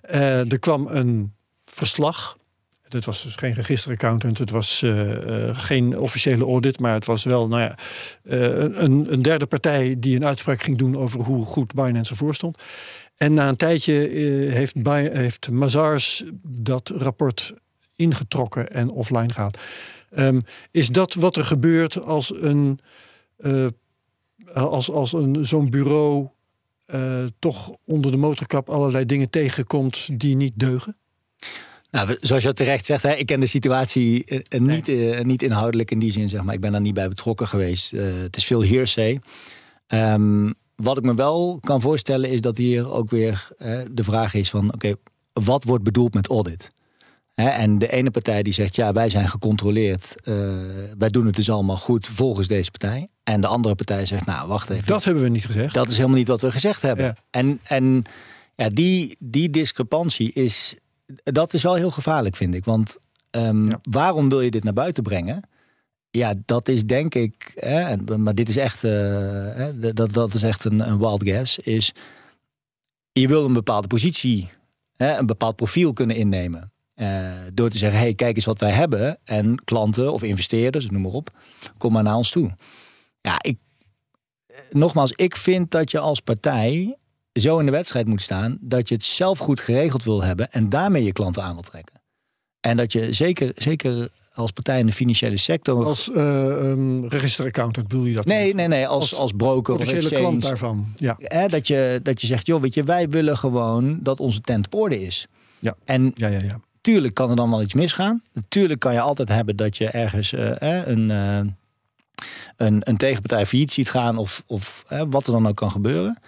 Eh, 0.00 0.52
er 0.52 0.58
kwam 0.58 0.86
een 0.86 1.32
verslag. 1.64 2.36
Het 2.88 3.04
was 3.04 3.22
dus 3.22 3.36
geen 3.36 3.52
registeraccountant, 3.52 4.38
het 4.38 4.50
was 4.50 4.84
geen 5.52 5.98
officiële 5.98 6.44
audit, 6.44 6.80
maar 6.80 6.92
het 6.92 7.04
was 7.04 7.24
wel 7.24 7.48
nou 7.48 7.62
ja, 7.62 7.74
een, 8.82 9.12
een 9.12 9.22
derde 9.22 9.46
partij 9.46 9.96
die 9.98 10.16
een 10.16 10.26
uitspraak 10.26 10.62
ging 10.62 10.78
doen 10.78 10.96
over 10.96 11.20
hoe 11.20 11.44
goed 11.44 11.74
Binance 11.74 12.10
ervoor 12.10 12.34
stond. 12.34 12.58
En 13.18 13.34
na 13.34 13.48
een 13.48 13.56
tijdje 13.56 14.08
eh, 14.08 14.52
heeft, 14.52 14.74
heeft 15.12 15.50
Mazars 15.50 16.24
dat 16.42 16.92
rapport 16.96 17.54
ingetrokken 17.96 18.70
en 18.72 18.90
offline 18.90 19.32
gehaald. 19.32 19.58
Ehm, 20.10 20.40
is 20.70 20.88
dat 20.88 21.14
wat 21.14 21.36
er 21.36 21.44
gebeurt 21.44 22.02
als 22.02 22.34
een 22.34 22.80
eh, 23.36 23.66
als, 24.54 24.90
als 24.90 25.12
een 25.12 25.46
zo'n 25.46 25.70
bureau 25.70 26.28
eh, 26.86 27.24
toch 27.38 27.70
onder 27.84 28.10
de 28.10 28.16
motorkap 28.16 28.68
allerlei 28.68 29.04
dingen 29.04 29.30
tegenkomt 29.30 30.20
die 30.20 30.36
niet 30.36 30.52
deugen? 30.56 30.96
Nou, 31.90 32.16
zoals 32.20 32.42
je 32.42 32.52
terecht 32.52 32.86
zegt, 32.86 33.02
hè, 33.02 33.12
ik 33.12 33.26
ken 33.26 33.40
de 33.40 33.46
situatie 33.46 34.24
niet, 34.48 34.86
niet 35.22 35.42
inhoudelijk 35.42 35.90
in 35.90 35.98
die 35.98 36.12
zin, 36.12 36.28
zeg 36.28 36.42
maar. 36.42 36.54
Ik 36.54 36.60
ben 36.60 36.72
daar 36.72 36.80
niet 36.80 36.94
bij 36.94 37.08
betrokken 37.08 37.48
geweest. 37.48 37.90
Het 37.90 38.36
is 38.36 38.44
veel 38.44 38.64
hearsay. 38.64 39.20
Ehm, 39.86 40.50
wat 40.82 40.96
ik 40.96 41.02
me 41.02 41.14
wel 41.14 41.58
kan 41.60 41.80
voorstellen 41.80 42.30
is 42.30 42.40
dat 42.40 42.56
hier 42.56 42.90
ook 42.90 43.10
weer 43.10 43.48
eh, 43.58 43.78
de 43.92 44.04
vraag 44.04 44.34
is 44.34 44.50
van... 44.50 44.72
oké, 44.72 44.94
wat 45.32 45.64
wordt 45.64 45.84
bedoeld 45.84 46.14
met 46.14 46.26
audit? 46.28 46.68
En 47.34 47.78
de 47.78 47.88
ene 47.92 48.10
partij 48.10 48.42
die 48.42 48.52
zegt, 48.52 48.74
ja, 48.76 48.92
wij 48.92 49.08
zijn 49.08 49.28
gecontroleerd. 49.28 50.14
eh, 50.22 50.34
wij 50.98 51.08
doen 51.08 51.26
het 51.26 51.34
dus 51.36 51.50
allemaal 51.50 51.76
goed 51.76 52.06
volgens 52.06 52.46
deze 52.46 52.70
partij. 52.70 53.08
En 53.24 53.40
de 53.40 53.46
andere 53.46 53.74
partij 53.74 54.06
zegt, 54.06 54.26
nou, 54.26 54.48
wacht 54.48 54.70
even. 54.70 54.86
Dat 54.86 55.04
hebben 55.04 55.22
we 55.22 55.28
niet 55.28 55.46
gezegd. 55.46 55.74
Dat 55.74 55.88
is 55.88 55.96
helemaal 55.96 56.16
niet 56.16 56.28
wat 56.28 56.40
we 56.40 56.50
gezegd 56.52 56.82
hebben. 56.82 57.04
Ja. 57.04 57.16
En, 57.30 57.60
en 57.64 58.02
ja, 58.54 58.68
die, 58.68 59.16
die 59.18 59.50
discrepantie 59.50 60.32
is, 60.32 60.76
dat 61.24 61.54
is 61.54 61.62
wel 61.62 61.74
heel 61.74 61.90
gevaarlijk, 61.90 62.36
vind 62.36 62.54
ik. 62.54 62.64
Want 62.64 62.96
ehm, 63.30 63.68
Ja. 63.68 63.78
waarom 63.90 64.28
wil 64.28 64.40
je 64.40 64.50
dit 64.50 64.64
naar 64.64 64.72
buiten 64.72 65.02
brengen? 65.02 65.48
Ja, 66.10 66.34
dat 66.44 66.68
is 66.68 66.84
denk 66.84 67.14
ik, 67.14 67.52
hè, 67.54 67.96
maar 67.96 68.34
dit 68.34 68.48
is 68.48 68.56
echt, 68.56 68.84
eh, 68.84 69.66
dat, 69.94 70.12
dat 70.12 70.34
is 70.34 70.42
echt 70.42 70.64
een, 70.64 70.88
een 70.88 70.98
wild 70.98 71.22
guess, 71.22 71.58
is 71.58 71.92
je 73.12 73.28
wil 73.28 73.44
een 73.44 73.52
bepaalde 73.52 73.86
positie, 73.86 74.50
hè, 74.96 75.18
een 75.18 75.26
bepaald 75.26 75.56
profiel 75.56 75.92
kunnen 75.92 76.16
innemen. 76.16 76.72
Eh, 76.94 77.32
door 77.54 77.68
te 77.68 77.78
zeggen, 77.78 77.98
hey, 77.98 78.14
kijk 78.14 78.36
eens 78.36 78.44
wat 78.44 78.60
wij 78.60 78.72
hebben. 78.72 79.18
En 79.24 79.64
klanten 79.64 80.12
of 80.12 80.22
investeerders, 80.22 80.90
noem 80.90 81.02
maar 81.02 81.12
op, 81.12 81.30
kom 81.78 81.92
maar 81.92 82.02
naar 82.02 82.16
ons 82.16 82.30
toe. 82.30 82.50
Ja, 83.20 83.36
ik, 83.40 83.58
nogmaals, 84.70 85.12
ik 85.12 85.36
vind 85.36 85.70
dat 85.70 85.90
je 85.90 85.98
als 85.98 86.20
partij 86.20 86.96
zo 87.32 87.58
in 87.58 87.64
de 87.64 87.70
wedstrijd 87.72 88.06
moet 88.06 88.22
staan 88.22 88.58
dat 88.60 88.88
je 88.88 88.94
het 88.94 89.04
zelf 89.04 89.38
goed 89.38 89.60
geregeld 89.60 90.04
wil 90.04 90.22
hebben 90.22 90.52
en 90.52 90.68
daarmee 90.68 91.04
je 91.04 91.12
klanten 91.12 91.42
aan 91.42 91.52
wil 91.52 91.62
trekken. 91.62 92.00
En 92.60 92.76
dat 92.76 92.92
je 92.92 93.12
zeker, 93.12 93.52
zeker 93.54 94.08
als 94.38 94.50
partij 94.50 94.78
in 94.78 94.86
de 94.86 94.92
financiële 94.92 95.36
sector. 95.36 95.84
Als 95.84 96.10
eh 96.10 96.46
um, 96.46 97.08
registeraccountant 97.08 97.88
bedoel 97.88 98.04
je 98.04 98.14
dat? 98.14 98.24
nee, 98.24 98.54
nee, 98.54 98.68
nee, 98.68 98.86
als, 98.86 99.10
als 99.10 99.20
als 99.20 99.32
broker 99.36 99.74
of 99.74 99.80
exchange. 99.80 100.20
klant 100.20 100.42
daarvan. 100.42 100.92
Ja. 100.96 101.16
Hè, 101.18 101.48
dat, 101.48 101.66
je, 101.66 102.00
dat 102.02 102.20
je 102.20 102.26
zegt, 102.26 102.46
joh, 102.46 102.60
weet 102.60 102.74
je, 102.74 102.82
wij 102.82 103.08
willen 103.08 103.36
gewoon 103.36 103.98
dat 104.02 104.20
onze 104.20 104.40
tent 104.40 104.66
op 104.66 104.74
orde 104.74 105.02
is. 105.02 105.26
Ja. 105.58 105.74
En 105.84 106.12
Ja, 106.14 106.28
ja, 106.28 106.38
ja. 106.38 106.60
Tuurlijk 106.80 107.14
kan 107.14 107.30
er 107.30 107.36
dan 107.36 107.50
wel 107.50 107.62
iets 107.62 107.74
misgaan. 107.74 108.22
Natuurlijk 108.32 108.80
kan 108.80 108.92
je 108.92 109.00
altijd 109.00 109.28
hebben 109.28 109.56
dat 109.56 109.76
je 109.76 109.86
ergens 109.88 110.32
eh, 110.32 110.80
een, 110.84 111.10
eh, 111.10 111.40
een, 112.56 112.80
een 112.84 112.96
tegenpartij 112.96 113.46
failliet 113.46 113.72
ziet 113.72 113.90
gaan 113.90 114.18
of, 114.18 114.42
of 114.46 114.84
wat 115.08 115.26
er 115.26 115.32
dan 115.32 115.48
ook 115.48 115.56
kan 115.56 115.70
gebeuren. 115.70 116.18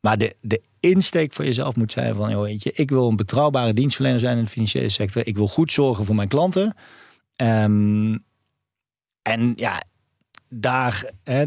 Maar 0.00 0.18
de, 0.18 0.34
de 0.40 0.62
insteek 0.80 1.32
voor 1.32 1.44
jezelf 1.44 1.76
moet 1.76 1.92
zijn 1.92 2.14
van, 2.14 2.30
joh, 2.30 2.42
weet 2.42 2.62
je, 2.62 2.72
ik 2.74 2.90
wil 2.90 3.08
een 3.08 3.16
betrouwbare 3.16 3.72
dienstverlener 3.72 4.20
zijn 4.20 4.38
in 4.38 4.44
de 4.44 4.50
financiële 4.50 4.88
sector. 4.88 5.26
Ik 5.26 5.36
wil 5.36 5.48
goed 5.48 5.72
zorgen 5.72 6.04
voor 6.04 6.14
mijn 6.14 6.28
klanten. 6.28 6.74
Ehm, 7.38 8.16
en 9.22 9.52
ja, 9.56 9.82
daar, 10.48 11.10
hè, 11.22 11.44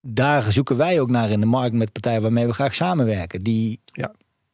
daar 0.00 0.52
zoeken 0.52 0.76
wij 0.76 1.00
ook 1.00 1.10
naar 1.10 1.30
in 1.30 1.40
de 1.40 1.46
markt 1.46 1.74
met 1.74 1.92
partijen 1.92 2.22
waarmee 2.22 2.46
we 2.46 2.52
graag 2.52 2.74
samenwerken. 2.74 3.42
Die 3.42 3.80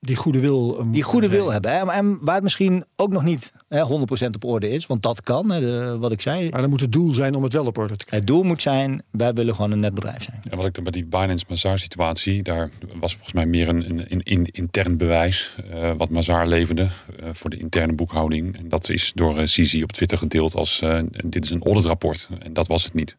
Die 0.01 0.17
goede 0.17 0.41
wil. 0.41 0.79
eh, 0.79 0.85
die 0.93 1.03
goede 1.03 1.29
wil 1.29 1.53
hebben. 1.53 1.71
Hè? 1.71 1.91
En 1.93 2.19
waar 2.21 2.35
het 2.35 2.43
misschien 2.43 2.85
ook 2.97 3.13
nog 3.13 3.23
niet 3.23 3.53
hè, 3.69 3.83
100% 3.83 4.35
op 4.35 4.45
orde 4.45 4.71
is. 4.71 4.87
Want 4.87 5.03
dat 5.03 5.21
kan, 5.21 5.51
hè, 5.51 5.61
de- 5.61 5.97
wat 5.99 6.13
ik 6.13 6.21
zei. 6.21 6.51
Maar 6.51 6.61
dan 6.61 6.71
moet 6.71 6.81
het 6.81 6.93
doel 6.93 7.13
zijn 7.13 7.35
om 7.35 7.43
het 7.43 7.53
wel 7.53 7.67
op 7.67 7.79
orde 7.79 7.97
te 7.97 8.05
krijgen. 8.05 8.29
Het 8.29 8.37
doel 8.37 8.43
moet 8.49 8.63
zijn, 8.63 9.03
wij 9.11 9.33
willen 9.33 9.55
gewoon 9.55 9.71
een 9.73 9.81
net 9.81 9.95
bedrijf 9.95 10.23
zijn. 10.23 10.41
En 10.51 10.57
wat 10.57 10.67
ik 10.67 10.75
dan 10.75 10.83
bij 10.85 10.93
die 10.93 11.05
Binance 11.05 11.45
Mazar 11.49 11.79
situatie, 11.79 12.43
daar 12.43 12.71
was 13.01 13.13
volgens 13.13 13.33
mij 13.33 13.47
meer 13.47 13.69
een, 13.69 13.91
een, 13.91 14.05
een, 14.09 14.21
een 14.25 14.45
intern 14.45 14.97
bewijs 14.97 15.55
eh, 15.71 15.93
wat 15.97 16.11
Mazar 16.11 16.47
leverde 16.47 16.83
eh, 16.83 17.29
voor 17.33 17.51
de 17.51 17.57
interne 17.59 17.93
boekhouding. 17.93 18.57
En 18.59 18.69
dat 18.69 18.89
is 18.89 19.13
door 19.15 19.39
uh, 19.41 19.47
Sisi 19.47 19.83
op 19.83 19.93
Twitter 19.93 20.19
gedeeld 20.19 20.55
als 20.55 20.81
eh, 20.81 21.01
dit 21.27 21.45
is 21.45 21.51
een 21.51 21.63
auditrapport. 21.65 22.29
En 22.39 22.53
dat 22.53 22.67
was 22.67 22.85
het 22.85 22.95
niet. 22.95 23.17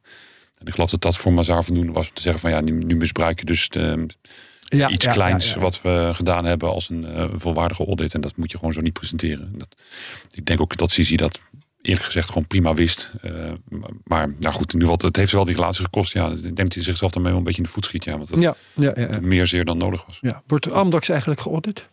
En 0.58 0.66
ik 0.68 0.74
geloof 0.74 0.90
dat 0.90 1.02
dat 1.02 1.18
voor 1.18 1.34
Mazar 1.34 1.64
voldoende 1.64 1.92
was 1.92 2.08
om 2.08 2.14
te 2.14 2.22
zeggen 2.22 2.42
van 2.42 2.52
ja, 2.52 2.62
nu, 2.62 2.84
nu 2.84 2.96
misbruik 2.96 3.40
je 3.40 3.46
dus 3.46 3.70
de, 3.70 4.06
Ja, 4.70 4.90
iets 4.90 5.06
ja, 5.06 5.12
kleins 5.12 5.54
ja, 5.54 5.60
wat 5.60 5.82
we 5.82 6.12
gedaan 6.14 6.46
hebben 6.46 6.70
als 6.70 6.90
een 6.90 7.06
eh, 7.06 7.26
volwaardige 7.34 7.86
audit. 7.86 8.14
En 8.14 8.22
dat 8.22 8.36
moet 8.36 8.52
je 8.52 8.58
gewoon 8.58 8.74
zo 8.74 8.82
niet 8.82 8.94
presenteren. 8.94 9.54
Dat, 9.58 9.76
ik 10.32 10.46
denk 10.46 10.62
ook 10.62 10.78
dat 10.78 10.92
Sisi 10.92 11.16
dat 11.16 11.40
eerlijk 11.82 12.06
gezegd 12.06 12.28
gewoon 12.28 12.48
prima 12.48 12.74
wist. 12.74 13.12
Eh, 13.22 13.52
maar 14.04 14.36
nou 14.40 14.56
goed, 14.56 14.74
nu 14.74 14.86
wat, 14.86 15.02
het 15.02 15.16
heeft 15.16 15.32
wel 15.32 15.46
die 15.46 15.56
relatie 15.56 15.84
gekost. 15.84 16.14
Ja, 16.14 16.30
ik 16.32 16.42
denk 16.42 16.58
dat 16.58 16.74
hij 16.74 16.84
zichzelf 16.84 17.12
daarmee 17.12 17.32
wel 17.32 17.40
een 17.40 17.46
beetje 17.46 17.62
in 17.62 17.68
de 17.68 17.74
voet 17.74 17.86
schiet. 17.86 18.04
Ja, 18.04 18.18
want 18.18 18.30
dat 18.30 18.56
Ja, 18.76 19.20
meer 19.22 19.48
zeer 19.48 19.66
dan 19.66 19.78
nodig 19.78 20.06
was. 20.06 20.18
ja. 20.22 20.44
Wordt 20.46 20.72
Amdax 20.72 21.10
eigenlijk 21.10 21.42
geaudit? 21.42 21.90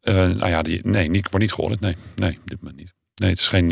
Eh, 0.00 0.14
nou 0.14 0.48
ja, 0.48 0.62
die, 0.62 0.80
nee, 0.82 1.08
niet, 1.10 1.22
wordt 1.22 1.38
niet 1.38 1.52
geaudit. 1.52 1.80
Nee, 1.80 1.96
nee, 2.16 2.38
op 2.42 2.50
dit 2.50 2.60
moment 2.60 2.78
niet. 2.78 2.94
Nee, 3.14 3.30
het 3.30 3.38
is 3.38 3.48
geen. 3.48 3.68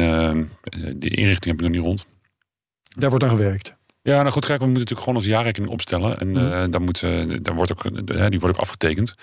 die 0.97 1.11
inrichting 1.11 1.45
heb 1.45 1.55
ik 1.55 1.61
nog 1.61 1.71
niet 1.71 1.81
rond. 1.81 2.07
Daar 2.97 3.11
wordt 3.11 3.25
aan 3.25 3.31
gewerkt. 3.31 3.77
Ja, 4.09 4.21
nou 4.21 4.31
goed, 4.31 4.45
kijk, 4.45 4.59
we 4.59 4.65
moeten 4.65 4.83
natuurlijk 4.83 5.01
gewoon 5.01 5.17
onze 5.17 5.29
jaarrekening 5.29 5.73
opstellen. 5.73 6.19
En 6.21 6.29
Mhm. 6.31 6.39
eh, 6.53 6.65
daar, 6.71 6.83
moet, 6.83 7.03
eh, 7.03 7.37
daar 7.43 7.55
wordt 7.55 7.73
ook, 7.73 7.85
eh, 7.85 8.29
die 8.29 8.41
wordt 8.41 8.57
ook 8.57 8.63
afgetekend. 8.63 9.15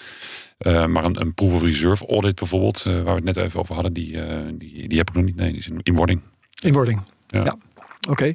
Maar 0.66 1.06
een, 1.06 1.22
een 1.22 1.34
proof 1.34 1.54
of 1.54 1.62
reserve 1.62 2.08
audit 2.08 2.36
bijvoorbeeld, 2.36 2.84
waar 2.84 3.04
we 3.04 3.12
het 3.12 3.24
net 3.24 3.38
even 3.38 3.60
over 3.60 3.74
hadden, 3.74 3.94
die, 3.94 4.12
die, 4.58 4.88
die 4.88 4.98
heb 4.98 5.10
ik 5.10 5.16
nog 5.16 5.24
niet. 5.24 5.36
Nee, 5.36 5.50
die 5.50 5.60
is 5.60 5.68
in, 5.68 5.80
in 5.84 5.96
wording. 5.96 6.22
In 6.62 6.74
wording. 6.74 7.02
Ja. 7.28 7.44
Ja. 7.44 7.56
Oké. 8.10 8.34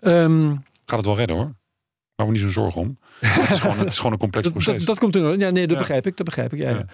Ehm, 0.00 0.50
Gaat 0.86 0.96
het 0.98 1.06
wel 1.06 1.16
redden 1.16 1.36
hoor. 1.36 1.54
Maak 2.16 2.26
me 2.26 2.32
niet 2.32 2.40
zo'n 2.42 2.50
zorgen 2.50 2.80
om. 2.80 2.98
het, 3.20 3.50
is 3.50 3.60
gewoon, 3.60 3.78
het 3.78 3.88
is 3.88 3.96
gewoon 3.96 4.12
een 4.12 4.18
complex 4.18 4.48
proces. 4.50 4.76
dat, 4.76 4.86
dat 4.86 4.98
komt 4.98 5.16
er. 5.16 5.38
Ja, 5.38 5.50
nee, 5.50 5.62
dat 5.66 5.70
Ja. 5.72 5.78
begrijp 5.78 6.06
ik. 6.06 6.16
Dat 6.16 6.26
begrijp 6.26 6.52
ik. 6.52 6.58
Ja. 6.58 6.86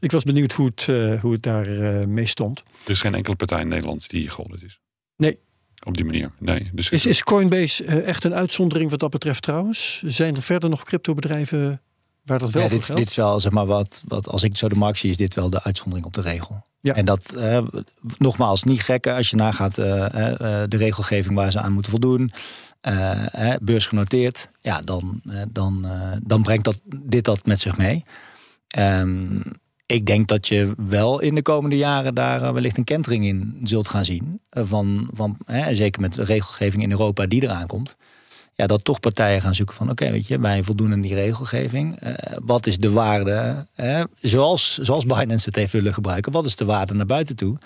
Ik 0.00 0.10
was 0.12 0.22
benieuwd 0.24 0.52
hoe 0.52 0.66
het, 0.66 0.86
eh, 0.88 1.20
hoe 1.20 1.32
het 1.32 1.42
daar 1.42 1.66
mee 2.08 2.26
stond. 2.26 2.62
Er 2.84 2.90
is 2.90 3.00
geen 3.00 3.14
enkele 3.14 3.36
partij 3.36 3.60
in 3.60 3.68
Nederland 3.68 4.10
die 4.10 4.28
geaudit 4.28 4.62
is. 4.62 4.80
Nee. 5.16 5.38
Op 5.84 5.96
die 5.96 6.04
manier. 6.04 6.30
Nee. 6.38 6.70
Dus 6.72 6.88
Is, 6.90 7.06
is 7.06 7.22
Coinbase 7.22 7.84
eh, 7.84 8.06
echt 8.06 8.24
een 8.24 8.34
uitzondering 8.34 8.90
wat 8.90 8.98
dat 9.00 9.10
betreft 9.10 9.42
trouwens? 9.42 10.02
Zijn 10.06 10.36
er 10.36 10.42
verder 10.42 10.70
nog 10.70 10.84
cryptobedrijven 10.84 11.80
waar 12.24 12.38
dat 12.38 12.50
wel 12.50 12.62
Ja, 12.62 12.68
voor 12.68 12.76
dit, 12.76 12.86
geldt? 12.86 13.00
dit 13.00 13.10
is 13.10 13.16
wel, 13.16 13.40
zeg 13.40 13.52
maar, 13.52 13.66
wat, 13.66 14.02
wat 14.06 14.28
als 14.28 14.42
ik 14.42 14.56
zo 14.56 14.68
de 14.68 14.74
markt 14.74 14.98
zie, 14.98 15.10
is 15.10 15.16
dit 15.16 15.34
wel 15.34 15.50
de 15.50 15.62
uitzondering 15.62 16.06
op 16.06 16.14
de 16.14 16.20
regel. 16.20 16.62
Ja. 16.80 16.94
En 16.94 17.04
dat, 17.04 17.32
eh, 17.32 17.62
nogmaals, 18.18 18.62
niet 18.62 18.82
gekken 18.82 19.14
als 19.14 19.30
je 19.30 19.36
nagaat 19.36 19.78
eh, 19.78 20.04
eh, 20.14 20.62
eh, 20.62 20.68
de 20.68 20.76
regelgeving 20.76 21.34
waar 21.34 21.50
ze 21.50 21.60
aan 21.60 21.72
moeten 21.72 21.90
voldoen. 21.90 22.30
eh, 22.80 23.54
beursgenoteerd, 23.62 24.50
ja, 24.60 24.82
dan, 24.82 25.20
eh, 25.30 25.42
dan, 25.50 25.84
eh, 25.86 26.12
dan 26.22 26.42
brengt 26.42 26.64
dat, 26.64 26.80
dit 26.84 27.24
dat 27.24 27.46
met 27.46 27.60
zich 27.60 27.76
mee. 27.76 28.04
Ehm, 28.68 29.40
ik 29.86 30.06
denk 30.06 30.28
dat 30.28 30.48
je 30.48 30.74
wel 30.76 31.20
in 31.20 31.34
de 31.34 31.42
komende 31.42 31.76
jaren 31.76 32.14
daar 32.14 32.42
eh, 32.42 32.52
wellicht 32.52 32.78
een 32.78 32.84
kentering 32.84 33.26
in 33.26 33.60
zult 33.62 33.88
gaan 33.88 34.04
zien. 34.04 34.40
Eh, 34.50 34.62
van, 34.66 35.08
van, 35.12 35.36
hè, 35.46 35.74
zeker 35.74 36.00
met 36.00 36.12
de 36.12 36.24
regelgeving 36.24 36.82
in 36.82 36.90
Europa 36.90 37.26
die 37.26 37.42
eraan 37.42 37.66
komt. 37.66 37.96
Ja, 38.54 38.66
dat 38.66 38.84
toch 38.84 39.00
partijen 39.00 39.40
gaan 39.40 39.54
zoeken 39.54 39.74
van 39.74 39.90
oké, 39.90 40.10
weet 40.10 40.26
je, 40.26 40.38
wij 40.38 40.62
voldoen 40.62 40.92
aan 40.92 41.00
die 41.00 41.14
regelgeving. 41.14 42.00
Eh, 42.00 42.36
wat 42.44 42.66
is 42.66 42.76
de 42.76 42.90
waarde? 42.90 43.66
zoals, 44.20 44.78
zoals 44.78 45.06
Binance 45.06 45.48
het 45.48 45.56
heeft 45.56 45.72
willen 45.72 45.94
gebruiken, 45.94 46.32
wat 46.32 46.44
is 46.44 46.56
de 46.56 46.64
waarde 46.64 46.94
naar 46.94 47.06
buiten 47.06 47.36
toe? 47.36 47.58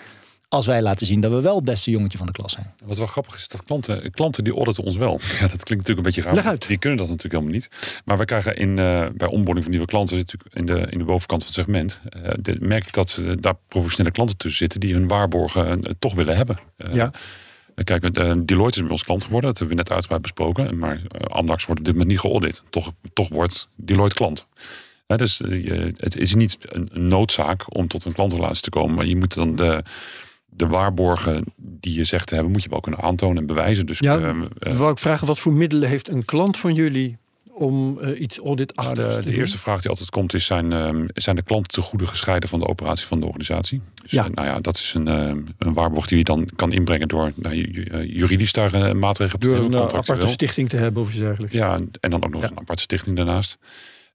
Als 0.49 0.65
wij 0.65 0.81
laten 0.81 1.05
zien 1.05 1.19
dat 1.19 1.31
we 1.31 1.41
wel 1.41 1.55
het 1.55 1.63
beste 1.63 1.91
jongetje 1.91 2.17
van 2.17 2.27
de 2.27 2.33
klas 2.33 2.51
zijn. 2.51 2.73
Wat 2.85 2.97
wel 2.97 3.07
grappig 3.07 3.35
is, 3.35 3.47
dat 3.47 3.63
klanten, 3.63 4.11
klanten 4.11 4.43
die 4.43 4.53
auditen 4.53 4.83
ons 4.83 4.95
wel. 4.95 5.19
Ja, 5.39 5.47
dat 5.47 5.63
klinkt 5.63 5.67
natuurlijk 5.69 5.97
een 5.97 6.03
beetje 6.03 6.21
raar. 6.21 6.33
Leg 6.33 6.45
uit. 6.45 6.67
Die 6.67 6.77
kunnen 6.77 6.97
dat 6.97 7.07
natuurlijk 7.07 7.33
helemaal 7.33 7.53
niet. 7.53 8.01
Maar 8.05 8.17
wij 8.17 8.25
krijgen 8.25 8.55
in, 8.55 8.69
uh, 8.69 9.07
bij 9.13 9.27
onboarding 9.27 9.63
van 9.63 9.69
nieuwe 9.69 9.85
klanten, 9.85 10.17
natuurlijk 10.17 10.55
in 10.55 10.65
de, 10.65 10.87
in 10.89 10.97
de 10.97 11.03
bovenkant 11.03 11.43
van 11.43 11.51
het 11.53 11.65
segment, 11.65 12.01
uh, 12.17 12.31
de, 12.39 12.57
merk 12.59 12.87
ik 12.87 12.93
dat 12.93 13.17
uh, 13.19 13.33
daar 13.39 13.55
professionele 13.67 14.11
klanten 14.11 14.37
tussen 14.37 14.57
zitten 14.57 14.79
die 14.79 14.93
hun 14.93 15.07
waarborgen 15.07 15.95
toch 15.99 16.13
willen 16.13 16.35
hebben. 16.35 16.59
ja. 16.91 17.11
Kijk, 17.83 18.13
Deloitte 18.47 18.77
is 18.77 18.81
bij 18.81 18.91
ons 18.91 19.03
klant 19.03 19.23
geworden. 19.23 19.49
Dat 19.49 19.59
hebben 19.59 19.77
we 19.77 19.83
net 19.83 19.91
uitgebreid 19.91 20.21
besproken. 20.21 20.77
Maar 20.77 21.01
Amdax 21.27 21.65
wordt 21.65 21.79
op 21.79 21.85
dit 21.85 21.93
moment 21.93 22.11
niet 22.11 22.19
geaudit. 22.19 22.63
Toch, 22.69 22.91
toch 23.13 23.29
wordt 23.29 23.67
Deloitte 23.75 24.15
klant. 24.15 24.47
dus 25.05 25.37
het 25.95 26.15
is 26.15 26.35
niet 26.35 26.57
een, 26.61 26.89
een 26.91 27.07
noodzaak 27.07 27.77
om 27.77 27.87
tot 27.87 28.05
een 28.05 28.13
klantrelatie 28.13 28.61
te 28.61 28.69
komen. 28.69 28.95
Maar 28.95 29.05
je 29.05 29.15
moet 29.15 29.33
dan 29.33 29.55
de, 29.55 29.83
de 30.59 30.67
waarborgen 30.67 31.43
die 31.55 31.93
je 31.93 32.03
zegt 32.03 32.27
te 32.27 32.33
hebben, 32.33 32.51
moet 32.51 32.63
je 32.63 32.69
wel 32.69 32.79
kunnen 32.79 32.99
aantonen 32.99 33.37
en 33.37 33.45
bewijzen. 33.45 33.85
Dus, 33.85 33.99
ja, 33.99 34.17
uh, 34.17 34.35
uh, 34.67 34.73
wou 34.73 34.91
ik 34.91 34.97
vragen, 34.97 35.27
wat 35.27 35.39
voor 35.39 35.53
middelen 35.53 35.89
heeft 35.89 36.09
een 36.09 36.25
klant 36.25 36.57
van 36.57 36.73
jullie 36.73 37.17
om 37.53 37.99
uh, 38.01 38.19
iets 38.19 38.37
audit 38.37 38.75
nou, 38.75 38.93
de, 38.93 39.21
de 39.25 39.33
eerste 39.33 39.57
vraag 39.57 39.81
die 39.81 39.89
altijd 39.89 40.09
komt 40.09 40.33
is, 40.33 40.45
zijn, 40.45 40.71
uh, 40.71 41.05
zijn 41.13 41.35
de 41.35 41.41
klanten 41.41 41.71
te 41.71 41.81
goede 41.81 42.07
gescheiden 42.07 42.49
van 42.49 42.59
de 42.59 42.67
operatie 42.67 43.07
van 43.07 43.19
de 43.19 43.25
organisatie? 43.25 43.81
Dus, 44.01 44.11
ja. 44.11 44.27
nou 44.27 44.47
ja, 44.47 44.59
dat 44.59 44.77
is 44.77 44.93
een, 44.93 45.07
een 45.07 45.73
waarborg 45.73 46.07
die 46.07 46.17
je 46.17 46.23
dan 46.23 46.49
kan 46.55 46.71
inbrengen 46.71 47.07
door 47.07 47.31
nou, 47.35 47.55
juridisch 48.05 48.53
daar 48.53 48.97
maatregelen 48.97 49.41
door 49.41 49.55
te 49.55 49.61
nemen. 49.61 49.77
Door 49.77 49.89
een 49.89 49.97
aparte 49.97 50.27
stichting 50.27 50.69
te 50.69 50.77
hebben 50.77 51.01
of 51.01 51.09
iets 51.09 51.19
dergelijks. 51.19 51.53
Ja, 51.53 51.79
en 51.99 52.09
dan 52.09 52.23
ook 52.23 52.31
nog 52.31 52.41
ja. 52.41 52.49
een 52.49 52.59
aparte 52.59 52.83
stichting 52.83 53.15
daarnaast. 53.15 53.57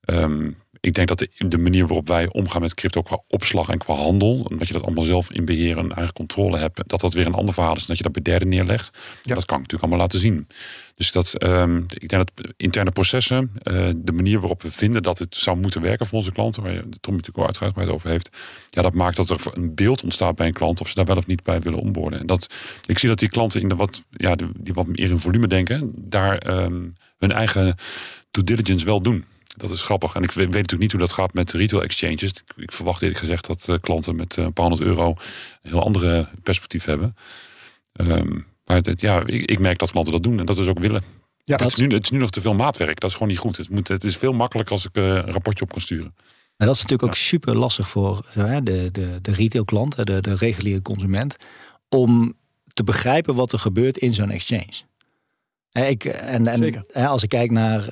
Um, 0.04 0.56
ik 0.84 0.94
denk 0.94 1.08
dat 1.08 1.18
de, 1.18 1.28
de, 1.48 1.58
manier 1.58 1.86
waarop 1.86 2.08
wij 2.08 2.28
omgaan 2.32 2.60
met 2.60 2.74
crypto 2.74 3.02
qua 3.02 3.22
opslag 3.28 3.68
en 3.68 3.78
qua 3.78 3.94
handel, 3.94 4.46
omdat 4.50 4.66
je 4.68 4.72
dat 4.72 4.82
allemaal 4.82 5.04
zelf 5.04 5.32
in 5.32 5.44
beheer 5.44 5.78
en 5.78 5.92
eigen 5.92 6.14
controle 6.14 6.58
hebt, 6.58 6.88
dat 6.88 7.00
dat 7.00 7.12
weer 7.12 7.26
een 7.26 7.34
ander 7.34 7.54
verhaal 7.54 7.72
is 7.72 7.78
dan 7.78 7.88
dat 7.88 7.96
je 7.96 8.02
dat 8.02 8.12
bij 8.12 8.22
derden 8.22 8.48
neerlegt. 8.48 8.90
Ja. 9.22 9.34
Dat 9.34 9.44
kan 9.44 9.56
ik 9.56 9.62
natuurlijk 9.62 9.82
allemaal 9.82 9.98
laten 9.98 10.18
zien. 10.18 10.46
Dus 10.94 11.12
dat, 11.12 11.42
um, 11.42 11.86
ik 11.88 12.08
denk 12.08 12.26
dat 12.26 12.52
interne 12.56 12.90
processen, 12.90 13.50
uh, 13.62 13.90
de 13.96 14.12
manier 14.12 14.40
waarop 14.40 14.62
we 14.62 14.72
vinden 14.72 15.02
dat 15.02 15.18
het 15.18 15.36
zou 15.36 15.56
moeten 15.56 15.82
werken 15.82 16.06
voor 16.06 16.18
onze 16.18 16.32
klanten, 16.32 16.62
waar 16.62 16.72
je 16.72 16.88
Tom 17.00 17.16
natuurlijk 17.16 17.36
wel 17.36 17.46
uitgebreid 17.46 17.88
over 17.88 18.08
heeft, 18.08 18.28
ja, 18.70 18.82
dat 18.82 18.94
maakt 18.94 19.16
dat 19.16 19.30
er 19.30 19.40
een 19.52 19.74
beeld 19.74 20.02
ontstaat 20.02 20.36
bij 20.36 20.46
een 20.46 20.52
klant 20.52 20.80
of 20.80 20.88
ze 20.88 20.94
daar 20.94 21.04
wel 21.04 21.16
of 21.16 21.26
niet 21.26 21.42
bij 21.42 21.60
willen 21.60 21.78
onboorden. 21.78 22.20
En 22.20 22.26
dat, 22.26 22.54
ik 22.86 22.98
zie 22.98 23.08
dat 23.08 23.18
die 23.18 23.28
klanten 23.28 23.60
in 23.60 23.68
de 23.68 23.76
wat, 23.76 24.04
ja, 24.10 24.34
de, 24.34 24.50
die 24.58 24.74
wat 24.74 24.86
meer 24.86 25.10
in 25.10 25.18
volume 25.18 25.46
denken, 25.46 25.92
daar 25.96 26.62
um, 26.62 26.94
hun 27.18 27.32
eigen 27.32 27.76
due 28.30 28.44
diligence 28.44 28.84
wel 28.84 29.02
doen. 29.02 29.24
Dat 29.56 29.70
is 29.70 29.82
grappig. 29.82 30.14
En 30.14 30.22
ik 30.22 30.30
weet 30.30 30.46
natuurlijk 30.46 30.80
niet 30.80 30.90
hoe 30.90 31.00
dat 31.00 31.12
gaat 31.12 31.34
met 31.34 31.52
retail 31.52 31.82
exchanges. 31.82 32.22
Ik, 32.22 32.42
ik 32.56 32.72
verwacht 32.72 33.02
eerlijk 33.02 33.20
gezegd 33.20 33.46
dat 33.46 33.66
uh, 33.68 33.76
klanten 33.80 34.16
met 34.16 34.36
uh, 34.36 34.44
een 34.44 34.52
paar 34.52 34.66
honderd 34.66 34.88
euro 34.88 35.08
een 35.62 35.70
heel 35.70 35.84
andere 35.84 36.28
perspectief 36.42 36.84
hebben. 36.84 37.16
Um, 37.92 38.46
maar 38.64 38.76
het, 38.76 39.00
ja, 39.00 39.22
ik, 39.26 39.50
ik, 39.50 39.58
merk 39.58 39.78
dat 39.78 39.90
klanten 39.90 40.12
dat 40.12 40.22
doen 40.22 40.38
en 40.38 40.46
dat 40.46 40.58
is 40.58 40.66
ook 40.66 40.78
willen. 40.78 41.02
Ja, 41.44 41.56
het, 41.56 41.66
is 41.66 41.76
nu, 41.76 41.88
het 41.88 42.04
is 42.04 42.10
nu 42.10 42.18
nog 42.18 42.30
te 42.30 42.40
veel 42.40 42.54
maatwerk. 42.54 43.00
Dat 43.00 43.10
is 43.10 43.16
gewoon 43.16 43.28
niet 43.28 43.38
goed. 43.38 43.56
Het, 43.56 43.68
moet, 43.68 43.88
het 43.88 44.04
is 44.04 44.16
veel 44.16 44.32
makkelijker 44.32 44.74
als 44.74 44.84
ik 44.84 44.96
uh, 44.96 45.04
een 45.04 45.32
rapportje 45.32 45.64
op 45.64 45.70
kan 45.70 45.80
sturen. 45.80 46.14
Maar 46.56 46.66
dat 46.66 46.76
is 46.76 46.82
natuurlijk 46.82 47.10
ook 47.10 47.16
super 47.16 47.56
lastig 47.56 47.88
voor 47.88 48.26
de, 48.34 48.88
de, 48.92 49.18
de 49.22 49.32
retail 49.32 49.64
klant, 49.64 50.06
de, 50.06 50.20
de 50.20 50.34
reguliere 50.34 50.82
consument, 50.82 51.36
om 51.88 52.34
te 52.72 52.84
begrijpen 52.84 53.34
wat 53.34 53.52
er 53.52 53.58
gebeurt 53.58 53.98
in 53.98 54.12
zo'n 54.12 54.30
exchange. 54.30 54.82
Ik, 55.72 56.04
en, 56.04 56.46
en 56.46 57.06
als 57.06 57.22
ik 57.22 57.28
kijk 57.28 57.50
naar 57.50 57.88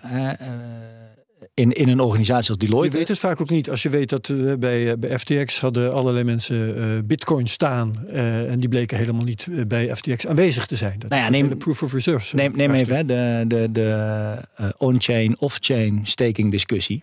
in, 1.54 1.72
in 1.72 1.88
een 1.88 2.00
organisatie 2.00 2.48
als 2.48 2.58
Deloitte. 2.58 2.90
Je 2.90 2.96
weet 2.98 3.08
het 3.08 3.18
vaak 3.18 3.40
ook 3.40 3.50
niet. 3.50 3.70
Als 3.70 3.82
je 3.82 3.88
weet 3.88 4.08
dat 4.08 4.28
uh, 4.28 4.54
bij, 4.54 4.98
bij 4.98 5.18
FTX 5.18 5.60
hadden 5.60 5.92
allerlei 5.92 6.24
mensen 6.24 6.78
uh, 6.78 6.84
bitcoin 7.04 7.46
staan. 7.46 8.08
En 8.08 8.60
die 8.60 8.68
bleken 8.68 8.96
helemaal 8.96 9.24
niet 9.24 9.48
bij 9.66 9.96
FTX 9.96 10.26
aanwezig 10.26 10.66
te 10.66 10.76
zijn. 10.76 10.98
Dat 10.98 11.10
nou 11.10 11.22
ja, 11.22 11.30
neem, 11.30 11.48
de 11.48 11.56
proof 11.56 11.82
of 11.82 11.92
reserves. 11.92 12.32
Neem, 12.32 12.56
neem 12.56 12.70
even 12.70 12.96
hè, 12.96 13.04
de, 13.04 13.44
de, 13.46 13.68
de 13.72 14.74
on-chain, 14.76 15.40
off-chain 15.40 16.00
staking 16.02 16.50
discussie. 16.50 17.02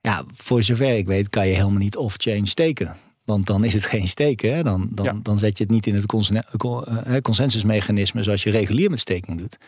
Ja, 0.00 0.24
voor 0.32 0.62
zover 0.62 0.96
ik 0.96 1.06
weet 1.06 1.28
kan 1.28 1.48
je 1.48 1.54
helemaal 1.54 1.78
niet 1.78 1.96
off-chain 1.96 2.46
steken. 2.46 2.96
Want 3.24 3.46
dan 3.46 3.64
is 3.64 3.72
het 3.72 3.86
geen 3.86 4.08
steken. 4.08 4.54
Hè? 4.54 4.62
Dan, 4.62 4.88
dan, 4.90 5.04
ja. 5.04 5.18
dan 5.22 5.38
zet 5.38 5.58
je 5.58 5.64
het 5.64 5.72
niet 5.72 5.86
in 5.86 5.94
het 5.94 6.06
consensusmechanisme 7.22 8.22
zoals 8.22 8.42
je 8.42 8.50
regulier 8.50 8.90
met 8.90 9.00
staking 9.00 9.38
doet. 9.38 9.58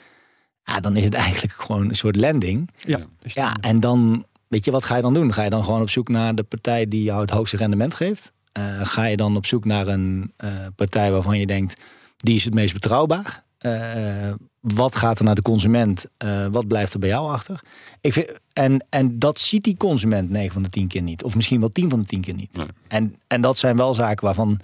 Ja, 0.63 0.81
dan 0.81 0.97
is 0.97 1.05
het 1.05 1.15
eigenlijk 1.15 1.55
gewoon 1.55 1.89
een 1.89 1.95
soort 1.95 2.17
landing. 2.17 2.71
Ja, 2.85 2.99
ja 3.19 3.55
en 3.61 3.81
dan, 3.81 4.25
weet 4.49 4.65
je, 4.65 4.71
wat 4.71 4.85
ga 4.85 4.97
je 4.97 5.03
dan 5.03 5.15
doen? 5.15 5.33
Ga 5.33 5.43
je 5.43 5.51
dan 5.51 5.65
gewoon 5.65 5.81
op 5.81 5.91
zoek 5.91 6.09
naar 6.09 6.35
de 6.35 6.43
partij 6.43 6.89
die 6.89 7.03
jou 7.03 7.21
het 7.21 7.31
hoogste 7.31 7.57
rendement 7.57 7.95
geeft? 7.95 8.33
Uh, 8.59 8.81
ga 8.83 9.05
je 9.05 9.17
dan 9.17 9.37
op 9.37 9.47
zoek 9.47 9.65
naar 9.65 9.87
een 9.87 10.33
uh, 10.45 10.51
partij 10.77 11.13
waarvan 11.13 11.39
je 11.39 11.47
denkt, 11.47 11.81
die 12.17 12.37
is 12.37 12.45
het 12.45 12.55
meest 12.55 12.73
betrouwbaar? 12.73 13.45
Uh, 13.61 14.33
wat 14.61 14.97
gaat 14.97 15.19
er 15.19 15.25
naar 15.25 15.35
de 15.35 15.43
consument? 15.43 16.07
wat 16.51 16.69
blijft 16.69 16.93
er 16.93 16.99
bij 16.99 17.09
jou 17.09 17.31
achter? 17.31 17.61
Ik 18.01 18.13
vind, 18.13 18.41
en, 18.53 18.87
en 18.89 19.19
dat 19.19 19.39
ziet 19.39 19.65
die 19.65 19.77
consument 19.77 20.31
9 20.31 20.53
van 20.53 20.63
de 20.63 20.69
10 20.69 20.89
keer 20.89 21.03
niet. 21.03 21.23
Of 21.23 21.35
misschien 21.35 21.61
wel 21.61 21.73
10 21.73 21.91
van 21.91 22.01
de 22.01 22.07
10 22.07 22.21
keer 22.21 22.35
niet. 22.35 22.57
Nee. 22.57 22.67
En, 22.89 23.17
en 23.27 23.41
dat 23.41 23.59
zijn 23.59 23.77
wel 23.77 23.95
zaken 23.95 24.25
waarvan... 24.25 24.61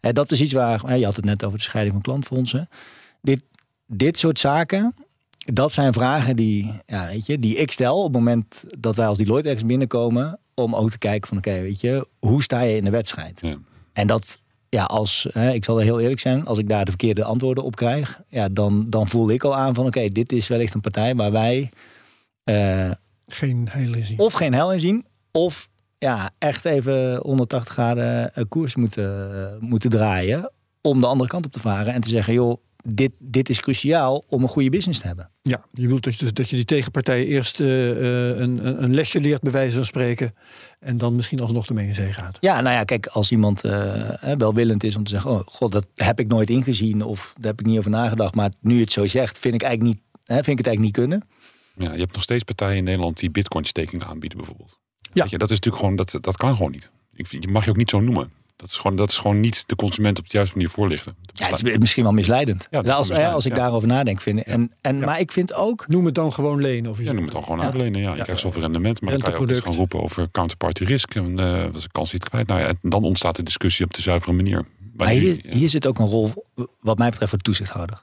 dat 0.00 0.30
is 0.30 0.40
iets 0.40 0.52
waar... 0.52 0.98
je 0.98 1.04
had 1.04 1.16
het 1.16 1.24
net 1.24 1.44
over 1.44 1.58
de 1.58 1.64
scheiding 1.64 1.94
van 1.94 2.02
klantfondsen. 2.02 2.68
Dit, 3.20 3.42
dit 3.86 4.18
soort 4.18 4.38
zaken 4.38 4.94
dat 5.52 5.72
zijn 5.72 5.92
vragen 5.92 6.36
die, 6.36 6.72
ja, 6.86 7.06
weet 7.06 7.26
je, 7.26 7.38
die 7.38 7.56
ik 7.56 7.70
stel 7.70 7.96
op 7.96 8.04
het 8.04 8.12
moment 8.12 8.64
dat 8.78 8.96
wij 8.96 9.06
als 9.06 9.18
Deloitte 9.18 9.48
ergens 9.48 9.66
binnenkomen. 9.66 10.38
Om 10.54 10.74
ook 10.74 10.90
te 10.90 10.98
kijken 10.98 11.28
van 11.28 11.36
oké, 11.36 11.60
weet 11.60 11.80
je, 11.80 12.06
hoe 12.18 12.42
sta 12.42 12.60
je 12.60 12.76
in 12.76 12.84
de 12.84 12.90
wedstrijd? 12.90 13.38
Ja. 13.42 13.58
En 13.92 14.06
dat, 14.06 14.38
ja, 14.68 14.84
als, 14.84 15.26
hè, 15.32 15.52
ik 15.52 15.64
zal 15.64 15.78
er 15.78 15.84
heel 15.84 16.00
eerlijk 16.00 16.20
zijn, 16.20 16.46
als 16.46 16.58
ik 16.58 16.68
daar 16.68 16.84
de 16.84 16.90
verkeerde 16.90 17.24
antwoorden 17.24 17.64
op 17.64 17.76
krijg, 17.76 18.20
ja, 18.28 18.48
dan, 18.48 18.90
dan 18.90 19.08
voel 19.08 19.30
ik 19.30 19.44
al 19.44 19.56
aan 19.56 19.74
van 19.74 19.86
oké, 19.86 20.08
dit 20.08 20.32
is 20.32 20.48
wellicht 20.48 20.74
een 20.74 20.80
partij 20.80 21.14
waar 21.14 21.32
wij 21.32 21.70
uh, 22.44 22.90
geen 23.26 23.68
heil 23.70 23.94
in 23.94 24.04
zien. 24.04 24.18
Of 24.18 24.32
geen 24.32 24.54
hel 24.54 24.72
in 24.72 24.80
zien, 24.80 25.06
of 25.32 25.68
ja, 25.98 26.30
echt 26.38 26.64
even 26.64 27.16
180 27.16 27.72
graden 27.72 28.34
eh, 28.34 28.44
koers 28.48 28.74
moeten, 28.74 29.56
moeten 29.60 29.90
draaien 29.90 30.52
om 30.80 31.00
de 31.00 31.06
andere 31.06 31.30
kant 31.30 31.46
op 31.46 31.52
te 31.52 31.58
varen 31.58 31.92
en 31.92 32.00
te 32.00 32.08
zeggen, 32.08 32.32
joh, 32.32 32.60
dit, 32.84 33.12
dit 33.18 33.48
is 33.48 33.60
cruciaal 33.60 34.24
om 34.28 34.42
een 34.42 34.48
goede 34.48 34.70
business 34.70 35.00
te 35.00 35.06
hebben. 35.06 35.30
Ja, 35.42 35.64
je 35.72 35.82
bedoelt 35.82 36.04
dat 36.04 36.14
je, 36.14 36.24
dus, 36.24 36.32
dat 36.32 36.48
je 36.48 36.56
die 36.56 36.64
tegenpartij 36.64 37.26
eerst 37.26 37.60
uh, 37.60 38.38
een, 38.38 38.82
een 38.82 38.94
lesje 38.94 39.20
leert, 39.20 39.40
bij 39.40 39.52
wijze 39.52 39.76
van 39.76 39.84
spreken. 39.84 40.34
En 40.80 40.98
dan 40.98 41.16
misschien 41.16 41.40
alsnog 41.40 41.66
ermee 41.66 41.86
in 41.86 41.94
zee 41.94 42.12
gaat. 42.12 42.36
Ja, 42.40 42.60
nou 42.60 42.76
ja, 42.76 42.84
kijk, 42.84 43.06
als 43.06 43.30
iemand 43.30 43.64
uh, 43.64 44.10
welwillend 44.38 44.84
is 44.84 44.96
om 44.96 45.04
te 45.04 45.10
zeggen: 45.10 45.30
Oh, 45.30 45.40
god, 45.44 45.72
dat 45.72 45.88
heb 45.94 46.20
ik 46.20 46.28
nooit 46.28 46.50
ingezien. 46.50 47.02
of 47.02 47.34
daar 47.36 47.50
heb 47.50 47.60
ik 47.60 47.66
niet 47.66 47.78
over 47.78 47.90
nagedacht. 47.90 48.34
Maar 48.34 48.52
nu 48.60 48.80
het 48.80 48.92
zo 48.92 49.06
zegt, 49.06 49.38
vind 49.38 49.54
ik, 49.54 49.62
eigenlijk 49.62 49.94
niet, 49.94 50.04
hè, 50.24 50.34
vind 50.34 50.58
ik 50.58 50.64
het 50.64 50.66
eigenlijk 50.66 50.96
niet 50.96 51.08
kunnen. 51.08 51.28
Ja, 51.76 51.92
je 51.92 52.00
hebt 52.00 52.14
nog 52.14 52.22
steeds 52.22 52.44
partijen 52.44 52.76
in 52.76 52.84
Nederland 52.84 53.18
die 53.18 53.30
bitcoin-staking 53.30 54.04
aanbieden, 54.04 54.38
bijvoorbeeld. 54.38 54.78
Ja. 55.12 55.22
Weet 55.22 55.30
je, 55.30 55.38
dat 55.38 55.50
is 55.50 55.54
natuurlijk 55.54 55.82
gewoon, 55.82 55.96
dat, 55.96 56.18
dat 56.20 56.36
kan 56.36 56.56
gewoon 56.56 56.70
niet. 56.70 56.90
Ik, 57.12 57.26
je 57.30 57.48
mag 57.48 57.64
je 57.64 57.70
ook 57.70 57.76
niet 57.76 57.90
zo 57.90 58.00
noemen. 58.00 58.32
Dat 58.58 58.68
is, 58.68 58.76
gewoon, 58.76 58.96
dat 58.96 59.08
is 59.08 59.18
gewoon 59.18 59.40
niet 59.40 59.64
de 59.66 59.76
consument 59.76 60.18
op 60.18 60.24
de 60.30 60.36
juiste 60.36 60.56
manier 60.56 60.70
voorlichten. 60.70 61.16
Ja, 61.32 61.46
het 61.46 61.66
is 61.66 61.78
misschien 61.78 62.02
wel 62.02 62.12
misleidend. 62.12 62.66
Ja, 62.70 62.78
als, 62.78 62.96
misleidend, 62.98 63.34
als 63.34 63.44
ik 63.44 63.56
ja. 63.56 63.58
daarover 63.58 63.88
nadenk. 63.88 64.20
Vind. 64.20 64.42
En, 64.42 64.72
en, 64.80 64.98
Maar 64.98 65.20
ik 65.20 65.32
vind 65.32 65.54
ook... 65.54 65.88
Noem 65.88 66.04
het 66.04 66.14
dan 66.14 66.32
gewoon 66.32 66.60
lenen. 66.60 66.90
Of 66.90 67.02
ja, 67.02 67.12
noem 67.12 67.24
het 67.24 67.32
dan 67.32 67.42
gewoon 67.42 67.62
uitlenen. 67.62 68.00
Ja. 68.00 68.14
Je 68.14 68.22
krijgt 68.22 68.40
zoveel 68.40 68.60
rendement. 68.60 69.00
Maar 69.00 69.10
dan 69.12 69.20
kan 69.20 69.46
je 69.46 69.54
ook 69.54 69.64
gaan 69.64 69.74
roepen 69.74 70.02
over 70.02 70.30
counterparty 70.30 70.84
risk. 70.84 71.14
En 71.14 71.40
uh, 71.40 71.64
was 71.72 71.82
een 71.84 71.90
kans 71.90 72.12
niet 72.12 72.28
kwijt. 72.28 72.46
Nou 72.46 72.60
ja, 72.60 72.72
dan 72.82 73.04
ontstaat 73.04 73.36
de 73.36 73.42
discussie 73.42 73.84
op 73.84 73.94
de 73.94 74.02
zuivere 74.02 74.32
manier. 74.32 74.66
Maar, 74.78 75.06
maar 75.06 75.08
hier, 75.16 75.44
hier 75.48 75.68
zit 75.68 75.86
ook 75.86 75.98
een 75.98 76.08
rol, 76.08 76.46
wat 76.80 76.98
mij 76.98 77.10
betreft, 77.10 77.30
voor 77.30 77.40
toezichthouder. 77.40 78.02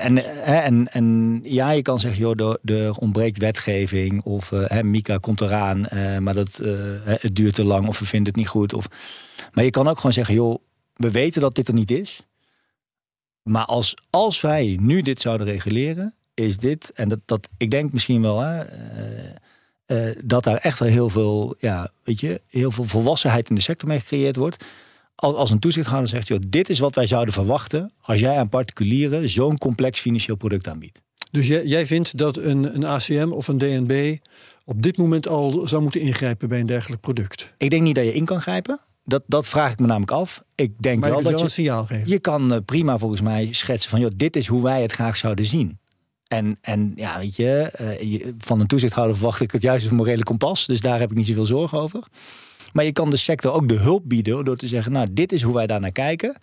En, 0.00 0.44
en, 0.44 0.92
en 0.92 1.40
ja, 1.42 1.70
je 1.70 1.82
kan 1.82 2.00
zeggen, 2.00 2.20
joh, 2.20 2.54
er, 2.64 2.96
ontbreekt 2.96 3.38
wetgeving. 3.38 4.22
Of 4.22 4.50
uh, 4.50 4.80
Mika 4.80 5.16
komt 5.16 5.40
eraan, 5.40 5.86
maar 6.22 6.34
dat, 6.34 6.60
het 7.04 7.36
duurt 7.36 7.54
te 7.54 7.64
lang. 7.64 7.88
Of 7.88 7.98
we 7.98 8.06
vinden 8.06 8.28
het 8.28 8.36
niet 8.36 8.48
goed. 8.48 8.72
Of... 8.72 8.86
Maar 9.52 9.64
je 9.64 9.70
kan 9.70 9.88
ook 9.88 9.96
gewoon 9.96 10.12
zeggen, 10.12 10.34
joh, 10.34 10.62
we 10.94 11.10
weten 11.10 11.40
dat 11.40 11.54
dit 11.54 11.68
er 11.68 11.74
niet 11.74 11.90
is. 11.90 12.22
Maar 13.42 13.64
als, 13.64 13.96
als 14.10 14.40
wij 14.40 14.78
nu 14.80 15.02
dit 15.02 15.20
zouden 15.20 15.46
reguleren, 15.46 16.14
is 16.34 16.56
dit, 16.56 16.92
en 16.92 17.08
dat, 17.08 17.18
dat 17.24 17.48
ik 17.56 17.70
denk 17.70 17.92
misschien 17.92 18.22
wel, 18.22 18.40
hè, 18.40 18.64
dat 20.24 20.44
daar 20.44 20.56
echt 20.56 20.78
heel 20.78 21.08
veel, 21.08 21.54
ja, 21.58 21.90
weet 22.04 22.20
je, 22.20 22.40
heel 22.48 22.70
veel 22.70 22.84
volwassenheid 22.84 23.48
in 23.48 23.54
de 23.54 23.60
sector 23.60 23.88
mee 23.88 24.00
gecreëerd 24.00 24.36
wordt 24.36 24.64
als 25.14 25.50
een 25.50 25.58
toezichthouder 25.58 26.08
zegt, 26.08 26.28
joh, 26.28 26.38
dit 26.48 26.68
is 26.68 26.78
wat 26.78 26.94
wij 26.94 27.06
zouden 27.06 27.34
verwachten 27.34 27.92
als 28.00 28.20
jij 28.20 28.36
aan 28.38 28.48
particulieren 28.48 29.28
zo'n 29.28 29.58
complex 29.58 30.00
financieel 30.00 30.36
product 30.36 30.68
aanbiedt. 30.68 31.00
Dus 31.30 31.46
jij, 31.46 31.64
jij 31.66 31.86
vindt 31.86 32.16
dat 32.18 32.36
een, 32.36 32.74
een 32.74 32.84
ACM 32.84 33.28
of 33.30 33.48
een 33.48 33.58
DNB 33.58 34.16
op 34.64 34.82
dit 34.82 34.96
moment 34.96 35.28
al 35.28 35.62
zou 35.66 35.82
moeten 35.82 36.00
ingrijpen 36.00 36.48
bij 36.48 36.60
een 36.60 36.66
dergelijk 36.66 37.00
product? 37.00 37.54
Ik 37.58 37.70
denk 37.70 37.82
niet 37.82 37.94
dat 37.94 38.04
je 38.04 38.12
in 38.14 38.24
kan 38.24 38.40
grijpen. 38.40 38.78
Dat, 39.04 39.22
dat 39.26 39.46
vraag 39.46 39.72
ik 39.72 39.78
me 39.78 39.86
namelijk 39.86 40.10
af. 40.10 40.44
Ik 40.54 40.72
denk 40.82 41.00
Maar 41.00 41.10
wel 41.10 41.18
dat 41.22 41.28
wel 41.30 41.38
je, 41.38 41.44
een 41.44 41.50
signaal 41.50 41.84
geven. 41.86 42.08
je 42.08 42.18
kan 42.18 42.52
eh, 42.52 42.58
prima 42.64 42.98
volgens 42.98 43.20
mij 43.20 43.48
schetsen 43.50 43.90
van... 43.90 44.00
Joh, 44.00 44.10
dit 44.16 44.36
is 44.36 44.46
hoe 44.46 44.62
wij 44.62 44.82
het 44.82 44.92
graag 44.92 45.16
zouden 45.16 45.46
zien. 45.46 45.78
En, 46.28 46.56
en 46.60 46.92
ja, 46.96 47.18
weet 47.18 47.36
je, 47.36 47.48
eh, 47.72 48.00
je- 48.12 48.34
van 48.38 48.60
een 48.60 48.66
toezichthouder 48.66 49.16
verwacht 49.16 49.40
ik 49.40 49.50
het 49.50 49.62
juiste 49.62 49.94
morele 49.94 50.22
kompas. 50.22 50.66
Dus 50.66 50.80
daar 50.80 50.98
heb 50.98 51.10
ik 51.10 51.16
niet 51.16 51.26
zoveel 51.26 51.46
zorgen 51.46 51.78
over. 51.78 52.00
Maar 52.72 52.84
je 52.84 52.92
kan 52.92 53.10
de 53.10 53.16
sector 53.16 53.52
ook 53.52 53.68
de 53.68 53.78
hulp 53.78 54.02
bieden 54.04 54.44
door 54.44 54.56
te 54.56 54.66
zeggen... 54.66 54.92
nou, 54.92 55.06
dit 55.10 55.32
is 55.32 55.42
hoe 55.42 55.54
wij 55.54 55.66
daar 55.66 55.80
naar 55.80 55.92
kijken. 55.92 56.36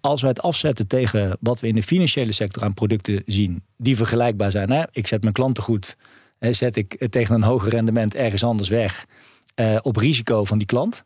Als 0.00 0.20
wij 0.20 0.30
het 0.30 0.42
afzetten 0.42 0.86
tegen 0.86 1.36
wat 1.40 1.60
we 1.60 1.66
in 1.66 1.74
de 1.74 1.82
financiële 1.82 2.32
sector 2.32 2.62
aan 2.62 2.74
producten 2.74 3.22
zien... 3.26 3.62
die 3.76 3.96
vergelijkbaar 3.96 4.50
zijn. 4.50 4.70
Hè? 4.70 4.82
Ik 4.92 5.06
zet 5.06 5.22
mijn 5.22 5.34
klanten 5.34 5.62
goed. 5.62 5.96
Hè, 6.38 6.52
zet 6.52 6.76
ik 6.76 7.06
tegen 7.10 7.34
een 7.34 7.42
hoger 7.42 7.70
rendement 7.70 8.14
ergens 8.14 8.44
anders 8.44 8.68
weg... 8.68 9.06
eh, 9.54 9.76
op 9.82 9.96
risico 9.96 10.44
van 10.44 10.58
die 10.58 10.66
klant... 10.66 11.04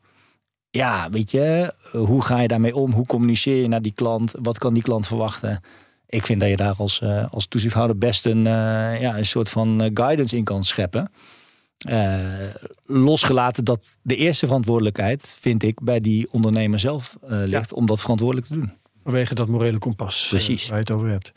Ja, 0.73 1.11
weet 1.11 1.31
je, 1.31 1.75
hoe 1.93 2.23
ga 2.23 2.41
je 2.41 2.49
daarmee 2.49 2.77
om? 2.77 2.93
Hoe 2.93 3.07
communiceer 3.07 3.63
je 3.63 3.69
naar 3.69 3.83
die 3.83 3.93
klant? 3.95 4.35
Wat 4.43 4.59
kan 4.59 4.75
die 4.75 4.83
klant 4.83 5.07
verwachten? 5.07 5.61
Ik 6.11 6.27
vind 6.27 6.41
dat 6.41 6.49
je 6.49 6.57
daar 6.57 6.75
als, 6.77 7.01
eh, 7.01 7.33
als 7.33 7.47
toezichthouder 7.47 7.99
best 7.99 8.27
een, 8.27 8.47
eh, 8.47 9.01
ja, 9.01 9.19
een 9.19 9.27
soort 9.27 9.49
van 9.49 9.81
eh, 9.81 9.91
guidance 9.95 10.37
in 10.37 10.45
kan 10.45 10.65
scheppen. 10.65 11.13
Eh, 11.81 12.19
losgelaten 12.85 13.65
dat 13.65 13.99
de 14.03 14.17
eerste 14.17 14.47
verantwoordelijkheid, 14.47 15.37
vind 15.41 15.63
ik, 15.63 15.81
bij 15.83 16.01
die 16.01 16.29
ondernemer 16.31 16.79
zelf 16.79 17.17
eh, 17.23 17.39
ligt 17.45 17.73
om 17.73 17.87
dat 17.87 18.01
verantwoordelijk 18.01 18.47
te 18.47 18.55
doen. 18.55 18.73
Vanwege 19.05 19.35
dat 19.35 19.49
morele 19.49 19.79
kompas 19.79 20.23
eh, 20.23 20.29
Precies. 20.29 20.69
waar 20.69 20.79
je 20.79 20.85
het 20.85 20.93
over 20.93 21.09
hebt. 21.09 21.33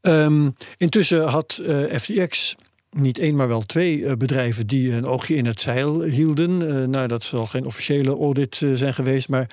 Ehm, 0.00 0.50
intussen 0.76 1.28
had 1.28 1.62
FTX 1.92 2.54
niet 2.90 3.18
één, 3.18 3.36
maar 3.36 3.48
wel 3.48 3.62
twee 3.62 4.16
bedrijven 4.16 4.66
die 4.66 4.92
een 4.92 5.06
oogje 5.06 5.34
in 5.34 5.46
het 5.46 5.60
zeil 5.60 6.02
hielden. 6.02 6.90
Nou, 6.90 7.06
dat 7.06 7.24
zal 7.24 7.46
geen 7.46 7.66
officiële 7.66 8.10
audit 8.10 8.62
zijn 8.74 8.94
geweest, 8.94 9.28
maar, 9.28 9.50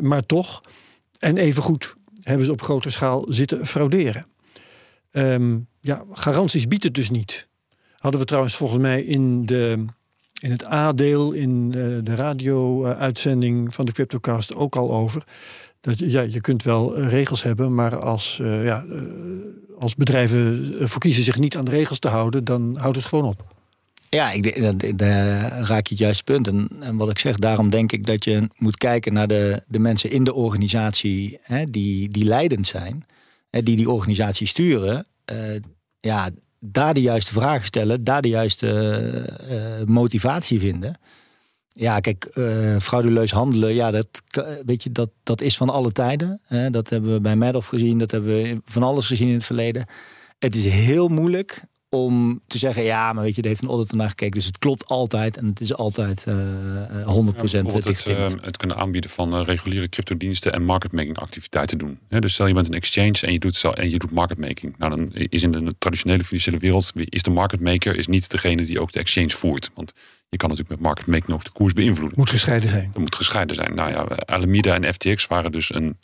maar 0.00 0.22
toch. 0.22 0.62
En 1.18 1.36
evengoed 1.36 1.94
hebben 2.22 2.46
ze 2.46 2.52
op 2.52 2.62
grote 2.62 2.90
schaal 2.90 3.24
zitten 3.28 3.66
frauderen. 3.66 4.26
Ehm, 5.10 5.58
ja, 5.80 6.04
garanties 6.12 6.68
biedt 6.68 6.84
het 6.84 6.94
dus 6.94 7.10
niet. 7.10 7.47
Hadden 7.98 8.20
we 8.20 8.26
trouwens 8.26 8.56
volgens 8.56 8.80
mij 8.80 9.02
in, 9.02 9.46
de, 9.46 9.84
in 10.40 10.50
het 10.50 10.66
A-deel 10.66 11.32
in 11.32 11.68
eh, 11.74 11.98
de 12.02 12.14
radio-uitzending 12.14 13.74
van 13.74 13.86
de 13.86 13.92
Cryptocast 13.92 14.54
ook 14.54 14.76
al 14.76 14.92
over. 14.92 15.24
Dat 15.80 15.98
ja, 15.98 16.20
je 16.20 16.40
kunt 16.40 16.62
wel 16.62 16.96
eh, 16.96 17.08
regels 17.08 17.42
hebben, 17.42 17.74
maar 17.74 17.98
als, 17.98 18.40
eh, 18.40 18.64
ja, 18.64 18.84
als 19.78 19.94
bedrijven 19.94 20.74
ervoor 20.80 21.00
kiezen 21.00 21.22
zich 21.22 21.38
niet 21.38 21.56
aan 21.56 21.64
de 21.64 21.70
regels 21.70 21.98
te 21.98 22.08
houden, 22.08 22.44
dan 22.44 22.76
houdt 22.76 22.96
het 22.96 23.04
gewoon 23.04 23.24
op. 23.24 23.56
Ja, 24.08 24.30
ik 24.32 24.98
daar 24.98 25.50
raak 25.62 25.86
je 25.86 25.94
het 25.94 25.98
juiste 25.98 26.22
punt. 26.22 26.48
En, 26.48 26.68
en 26.80 26.96
wat 26.96 27.10
ik 27.10 27.18
zeg, 27.18 27.36
daarom 27.36 27.70
denk 27.70 27.92
ik 27.92 28.06
dat 28.06 28.24
je 28.24 28.48
moet 28.56 28.76
kijken 28.76 29.12
naar 29.12 29.28
de, 29.28 29.62
de 29.66 29.78
mensen 29.78 30.10
in 30.10 30.24
de 30.24 30.34
organisatie 30.34 31.38
hè, 31.42 31.64
die, 31.64 32.08
die 32.08 32.24
leidend 32.24 32.66
zijn, 32.66 33.06
hè, 33.50 33.62
die 33.62 33.76
die 33.76 33.90
organisatie 33.90 34.46
sturen. 34.46 35.06
Ja, 36.00 36.30
daar 36.58 36.94
de 36.94 37.00
juiste 37.00 37.32
vragen 37.32 37.66
stellen, 37.66 38.04
daar 38.04 38.22
de 38.22 38.28
juiste 38.28 38.68
eh, 39.48 39.86
motivatie 39.86 40.60
vinden. 40.60 40.98
Ja, 41.68 42.00
kijk, 42.00 42.24
eh 42.24 42.76
frauduleus 42.78 43.30
handelen, 43.30 43.74
ja, 43.74 43.90
dat, 43.90 44.22
weet 44.64 44.82
je, 44.82 44.92
dat, 44.92 45.10
dat 45.22 45.40
is 45.40 45.56
van 45.56 45.70
alle 45.70 45.92
tijden. 45.92 46.40
Dat 46.70 46.88
hebben 46.88 47.12
we 47.12 47.20
bij 47.20 47.36
Madoff 47.36 47.68
gezien, 47.68 47.98
dat 47.98 48.10
hebben 48.10 48.42
we 48.42 48.60
van 48.64 48.82
alles 48.82 49.06
gezien 49.06 49.28
in 49.28 49.34
het 49.34 49.44
verleden. 49.44 49.86
Het 50.38 50.54
is 50.54 50.64
heel 50.64 51.08
moeilijk 51.08 51.62
om 51.90 52.40
te 52.46 52.58
zeggen, 52.58 52.82
ja, 52.82 53.12
maar 53.12 53.24
weet 53.24 53.34
je, 53.34 53.42
er 53.42 53.48
heeft 53.48 53.62
een 53.62 53.68
auditor 53.68 53.96
naar 53.96 54.08
gekeken, 54.08 54.34
dus 54.34 54.44
het 54.46 54.58
klopt 54.58 54.86
altijd 54.86 55.36
en 55.36 55.46
het 55.46 55.60
is 55.60 55.74
altijd 55.74 56.24
eh, 56.26 56.34
eh, 57.00 57.06
100% 57.06 57.50
Ja, 57.50 57.62
het, 57.62 58.06
eh, 58.06 58.26
het 58.40 58.56
kunnen 58.56 58.76
aanbieden 58.76 59.10
van 59.10 59.34
eh, 59.34 59.44
reguliere 59.44 59.88
cryptodiensten 59.88 60.52
en 60.52 60.64
marketmaking 60.64 61.18
activiteiten 61.18 61.78
doen. 61.78 61.98
Hè, 62.08 62.18
dus 62.20 62.32
stel 62.32 62.46
je 62.46 62.54
bent 62.54 62.66
een 62.66 62.74
exchange 62.74 63.18
en 63.20 63.32
je 63.32 63.38
doet, 63.38 63.56
zo- 63.56 63.70
en 63.70 63.90
je 63.90 63.98
doet 63.98 64.10
marketmaking. 64.10 64.74
Nou, 64.78 64.96
dan 64.96 65.12
is 65.12 65.42
in 65.42 65.50
de 65.52 65.74
traditionele 65.78 66.24
financiële 66.24 66.58
wereld 66.58 66.92
is 66.94 67.22
de 67.22 67.30
marketmaker 67.30 67.96
is 67.96 68.06
niet 68.06 68.30
degene 68.30 68.64
die 68.64 68.80
ook 68.80 68.92
de 68.92 68.98
exchange 68.98 69.30
voert. 69.30 69.70
Want 69.74 69.92
je 70.28 70.36
kan 70.36 70.48
natuurlijk 70.48 70.76
met 70.76 70.86
marketmaking 70.86 71.32
ook 71.32 71.44
de 71.44 71.50
koers 71.52 71.72
beïnvloeden. 71.72 72.18
Moet 72.18 72.30
gescheiden 72.30 72.68
zijn. 72.70 72.90
Dat 72.92 73.02
moet 73.02 73.14
gescheiden 73.14 73.56
zijn. 73.56 73.74
Nou 73.74 73.90
ja, 73.90 74.04
Alameda 74.26 74.74
en 74.74 74.94
FTX 74.94 75.26
waren 75.26 75.52
dus 75.52 75.74
een 75.74 75.98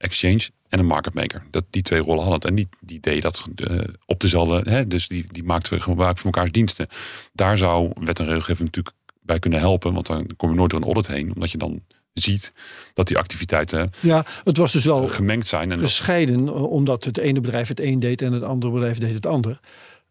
exchange 0.00 0.48
en 0.68 0.78
een 0.78 0.86
marketmaker. 0.86 1.42
Dat, 1.50 1.64
die 1.70 1.82
twee 1.82 2.00
rollen 2.00 2.22
hadden 2.22 2.34
het. 2.34 2.44
En 2.44 2.54
die, 2.54 2.68
die 2.80 3.00
deed 3.00 3.22
dat 3.22 3.44
eh, 3.56 3.78
op 4.06 4.20
dezelfde... 4.20 4.70
Hè, 4.70 4.86
dus 4.86 5.08
die, 5.08 5.24
die 5.28 5.42
maakten 5.42 5.82
gebruik 5.82 6.18
van 6.18 6.30
elkaars 6.30 6.52
diensten. 6.52 6.86
Daar 7.32 7.58
zou 7.58 7.92
wet 7.94 8.18
en 8.18 8.24
regelgeving 8.24 8.64
natuurlijk 8.64 8.96
bij 9.22 9.38
kunnen 9.38 9.58
helpen. 9.58 9.92
Want 9.92 10.06
dan 10.06 10.26
kom 10.36 10.50
je 10.50 10.56
nooit 10.56 10.70
door 10.70 10.80
een 10.80 10.86
audit 10.86 11.06
heen. 11.06 11.34
Omdat 11.34 11.50
je 11.50 11.58
dan 11.58 11.82
ziet 12.12 12.52
dat 12.94 13.06
die 13.06 13.18
activiteiten 13.18 13.90
Ja, 14.00 14.24
het 14.44 14.56
was 14.56 14.72
dus 14.72 14.84
wel 14.84 15.08
gemengd 15.08 15.46
zijn. 15.46 15.72
En 15.72 15.78
gescheiden, 15.78 16.48
eh, 16.48 16.70
omdat 16.70 17.04
het 17.04 17.18
ene 17.18 17.40
bedrijf 17.40 17.68
het 17.68 17.80
een 17.80 17.98
deed 17.98 18.22
en 18.22 18.32
het 18.32 18.42
andere 18.42 18.72
bedrijf 18.72 18.98
deed 18.98 19.14
het 19.14 19.26
ander. 19.26 19.60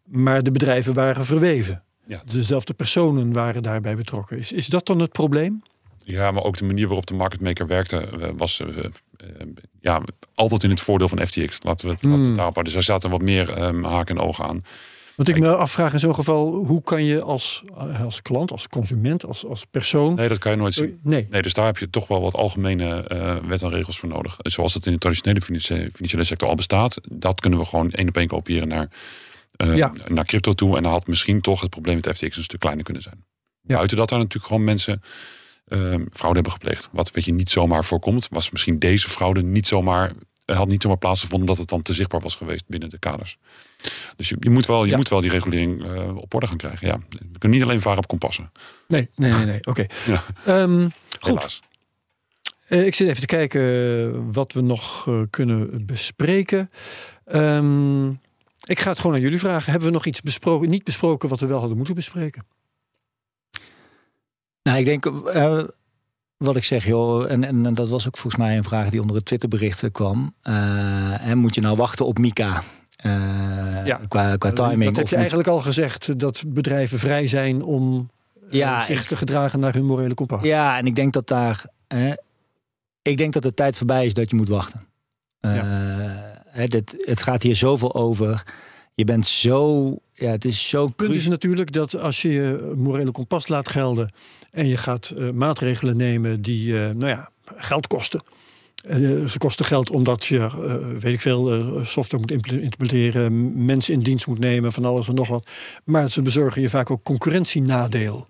Maar 0.04 0.42
de 0.42 0.50
bedrijven 0.50 0.94
waren 0.94 1.24
verweven. 1.24 1.82
ja, 2.06 2.22
Dezelfde 2.32 2.74
personen 2.74 3.32
waren 3.32 3.62
daarbij 3.62 3.96
betrokken. 3.96 4.38
Is, 4.38 4.52
is 4.52 4.66
dat 4.66 4.86
dan 4.86 4.98
het 4.98 5.12
probleem? 5.12 5.62
Ja, 6.10 6.30
maar 6.30 6.42
ook 6.44 6.56
de 6.56 6.64
manier 6.64 6.86
waarop 6.86 7.06
de 7.06 7.14
marketmaker 7.14 7.66
werkte... 7.66 7.96
eh, 7.96 8.28
was 8.36 8.60
eh, 8.60 8.68
eh, 8.68 8.86
ja, 9.80 10.02
altijd 10.34 10.62
in 10.64 10.70
het 10.70 10.80
voordeel 10.80 11.08
van 11.08 11.26
FTX. 11.26 11.58
Laten 11.62 11.86
we 11.86 11.92
het, 11.92 12.02
het 12.26 12.36
daarop. 12.36 12.64
Dus 12.64 12.72
daar 12.72 12.82
zaten 12.82 13.10
wat 13.10 13.22
meer 13.22 13.50
eh, 13.50 13.82
haken 13.84 14.16
en 14.16 14.22
ogen 14.22 14.44
aan. 14.44 14.64
Want 15.16 15.28
ik 15.28 15.38
me 15.38 15.56
afvraag 15.56 15.92
in 15.92 15.98
zo'n 15.98 16.14
geval, 16.14 16.54
hoe 16.54 16.82
kan 16.82 17.04
je 17.04 17.22
als, 17.22 17.62
als 18.04 18.22
klant, 18.22 18.50
als 18.52 18.68
consument, 18.68 19.26
als, 19.26 19.46
als 19.46 19.64
persoon... 19.70 20.14
Nee, 20.14 20.28
dat 20.28 20.38
kan 20.38 20.52
je 20.52 20.58
nooit 20.58 20.74
zien. 20.74 20.98
nee. 21.02 21.26
Nee, 21.30 21.42
dus 21.42 21.54
daar 21.54 21.66
heb 21.66 21.78
je 21.78 21.90
toch 21.90 22.06
wel 22.06 22.20
wat 22.20 22.34
algemene 22.34 23.04
wet 23.46 23.62
en 23.62 23.70
regels 23.70 23.98
voor 23.98 24.08
nodig. 24.08 24.36
Zoals 24.38 24.74
het 24.74 24.86
in 24.86 24.92
de 24.92 24.98
traditionele 24.98 25.40
financiële, 25.40 25.90
financiële 25.92 26.24
sector 26.24 26.48
al 26.48 26.54
bestaat. 26.54 27.00
Dat 27.08 27.40
kunnen 27.40 27.58
we 27.58 27.64
gewoon 27.64 27.90
één 27.90 28.08
op 28.08 28.16
één 28.16 28.26
kopiëren 28.26 28.68
naar, 28.68 28.88
Ja. 29.74 29.92
naar 30.08 30.24
crypto 30.24 30.52
toe. 30.52 30.76
En 30.76 30.82
dan 30.82 30.92
had 30.92 31.06
misschien 31.06 31.40
toch 31.40 31.60
het 31.60 31.70
probleem 31.70 31.94
met 32.04 32.16
FTX 32.16 32.36
een 32.36 32.42
stuk 32.42 32.60
kleiner 32.60 32.84
kunnen 32.84 33.02
zijn. 33.02 33.24
Ja. 33.62 33.74
Buiten 33.76 33.96
dat 33.96 34.08
daar 34.08 34.18
natuurlijk 34.18 34.46
gewoon 34.46 34.64
mensen 34.64 35.02
eh, 35.70 35.78
fraude 36.12 36.34
hebben 36.34 36.52
gepleegd. 36.52 36.88
Wat 36.92 37.10
weet 37.10 37.24
je 37.24 37.32
niet 37.32 37.50
zomaar 37.50 37.84
voorkomt. 37.84 38.28
Was 38.30 38.50
misschien 38.50 38.78
deze 38.78 39.08
fraude 39.10 39.42
niet 39.42 39.66
zomaar, 39.68 40.12
eh, 40.44 40.56
had 40.56 40.68
niet 40.68 40.82
zomaar 40.82 40.98
plaatsgevonden 40.98 41.48
omdat 41.48 41.58
het 41.60 41.68
dan 41.68 41.82
te 41.82 41.92
zichtbaar 41.94 42.20
was 42.20 42.34
geweest 42.34 42.64
binnen 42.68 42.88
de 42.88 42.98
kaders. 42.98 43.38
Dus 44.16 44.28
je, 44.28 44.36
je, 44.40 44.50
moet, 44.50 44.66
wel, 44.66 44.84
je 44.84 44.90
Ja. 44.90 44.96
moet 44.96 45.08
wel 45.08 45.20
die 45.20 45.30
regulering 45.30 45.84
eh, 45.84 46.16
op 46.16 46.34
orde 46.34 46.46
gaan 46.46 46.56
krijgen. 46.56 46.86
Ja. 46.86 46.98
We 47.08 47.38
kunnen 47.38 47.58
niet 47.58 47.68
alleen 47.68 47.80
varen 47.80 47.98
op 47.98 48.06
kompassen. 48.08 48.52
Nee, 48.88 49.10
nee, 49.14 49.32
nee, 49.32 49.44
nee. 49.46 49.66
Oké. 49.66 49.86
Ja. 50.06 50.22
Ehm, 50.44 50.88
goed, 51.20 51.26
Helaas. 51.34 51.62
Eh, 52.68 52.86
ik 52.86 52.94
zit 52.94 53.08
even 53.08 53.20
te 53.20 53.26
kijken 53.26 54.32
wat 54.32 54.52
we 54.52 54.60
nog 54.60 55.08
kunnen 55.30 55.86
bespreken. 55.86 56.70
Ehm, 57.24 58.08
ik 58.64 58.78
ga 58.78 58.90
het 58.90 58.98
gewoon 58.98 59.16
aan 59.16 59.22
jullie 59.22 59.38
vragen. 59.38 59.70
Hebben 59.70 59.88
we 59.88 59.94
nog 59.94 60.06
iets 60.06 60.20
besproken, 60.20 60.68
niet 60.68 60.84
besproken 60.84 61.28
wat 61.28 61.40
we 61.40 61.46
wel 61.46 61.58
hadden 61.58 61.76
moeten 61.76 61.94
bespreken? 61.94 62.44
Nou, 64.62 64.78
ik 64.78 64.84
denk 64.84 65.06
eh, 65.06 65.62
wat 66.36 66.56
ik 66.56 66.64
zeg, 66.64 66.86
joh, 66.86 67.30
en, 67.30 67.44
en, 67.44 67.66
en 67.66 67.74
dat 67.74 67.88
was 67.88 68.06
ook 68.06 68.16
volgens 68.18 68.42
mij 68.42 68.56
een 68.56 68.64
vraag 68.64 68.90
die 68.90 69.00
onder 69.00 69.16
het 69.16 69.24
Twitterbericht 69.24 69.90
kwam. 69.92 70.34
Eh, 70.42 71.26
en 71.28 71.38
moet 71.38 71.54
je 71.54 71.60
nou 71.60 71.76
wachten 71.76 72.06
op 72.06 72.18
Mika? 72.18 72.62
Eh, 72.96 73.12
Ja. 73.84 74.00
qua, 74.08 74.36
qua 74.36 74.52
timing. 74.52 74.84
dat 74.84 74.96
heb 74.96 75.08
je 75.08 75.16
eigenlijk 75.16 75.48
al 75.48 75.60
gezegd, 75.60 76.18
dat 76.18 76.42
bedrijven 76.46 76.98
vrij 76.98 77.26
zijn 77.26 77.62
om 77.62 78.10
eh, 78.42 78.50
Ja, 78.52 78.84
zich 78.84 79.06
te 79.06 79.16
gedragen 79.16 79.60
naar 79.60 79.72
hun 79.74 79.84
morele 79.84 80.14
kompas. 80.14 80.42
Ja, 80.42 80.78
en 80.78 80.86
ik 80.86 80.94
denk 80.94 81.12
dat 81.12 81.26
daar. 81.26 81.64
eh, 81.86 82.12
ik 83.02 83.16
denk 83.16 83.32
dat 83.32 83.42
de 83.42 83.54
tijd 83.54 83.76
voorbij 83.76 84.06
is 84.06 84.14
dat 84.14 84.30
je 84.30 84.36
moet 84.36 84.48
wachten. 84.48 84.86
Eh, 85.40 85.52
hè, 86.46 86.66
dit, 86.66 86.94
het 86.98 87.22
gaat 87.22 87.42
hier 87.42 87.56
zoveel 87.56 87.94
over. 87.94 88.42
Je 88.94 89.04
bent 89.04 89.26
zo. 89.26 89.88
Ja, 90.12 90.30
het 90.30 90.44
is 90.44 90.68
zo. 90.68 90.86
Het 90.86 90.96
punt 90.96 91.14
is 91.14 91.26
natuurlijk 91.28 91.72
dat 91.72 91.98
als 92.00 92.22
je 92.22 92.28
je 92.28 92.74
morele 92.76 93.10
kompas 93.10 93.48
laat 93.48 93.68
gelden 93.68 94.10
en 94.50 94.66
je 94.66 94.76
gaat 94.76 95.12
eh, 95.16 95.30
maatregelen 95.30 95.96
nemen 95.96 96.42
die 96.42 96.78
eh, 96.78 96.90
nou 96.90 97.08
ja, 97.08 97.30
geld 97.56 97.86
kosten. 97.86 98.22
Eh, 98.88 99.24
ze 99.24 99.38
kosten 99.38 99.64
geld 99.64 99.90
omdat 99.90 100.24
je, 100.24 100.48
weet 100.98 101.12
ik 101.12 101.20
veel, 101.20 101.70
software 101.84 102.22
moet 102.22 102.30
imple- 102.30 102.62
implementeren, 102.62 103.64
mensen 103.64 103.94
in 103.94 104.00
dienst 104.00 104.26
moet 104.26 104.38
nemen, 104.38 104.72
van 104.72 104.84
alles 104.84 105.08
en 105.08 105.14
nog 105.14 105.28
wat. 105.28 105.46
Maar 105.84 106.10
ze 106.10 106.22
bezorgen 106.22 106.62
je 106.62 106.68
vaak 106.68 106.90
ook 106.90 107.02
concurrentienadeel. 107.02 108.26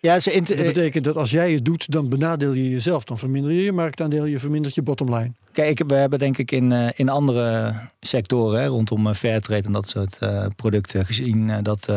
Ja, 0.00 0.18
ze 0.18 0.42
Dat 0.44 0.56
betekent 0.56 1.04
dat 1.04 1.16
als 1.16 1.30
jij 1.30 1.52
het 1.52 1.64
doet, 1.64 1.92
dan 1.92 2.08
benadeel 2.08 2.54
je 2.54 2.70
jezelf. 2.70 3.04
Dan 3.04 3.18
verminder 3.18 3.52
je 3.52 3.62
je 3.62 3.72
marktaandeel, 3.72 4.24
je 4.24 4.38
vermindert 4.38 4.74
je 4.74 4.82
bottomline. 4.82 5.32
Kijk, 5.52 5.82
we 5.86 5.94
hebben 5.94 6.18
denk 6.18 6.38
ik 6.38 6.50
in, 6.50 6.72
in 6.72 7.08
andere 7.08 7.74
sectoren 8.00 8.60
hè, 8.60 8.66
rondom 8.66 9.14
Fairtrade 9.14 9.66
en 9.66 9.72
dat 9.72 9.88
soort 9.88 10.18
producten 10.56 11.06
gezien 11.06 11.62
dat 11.62 11.88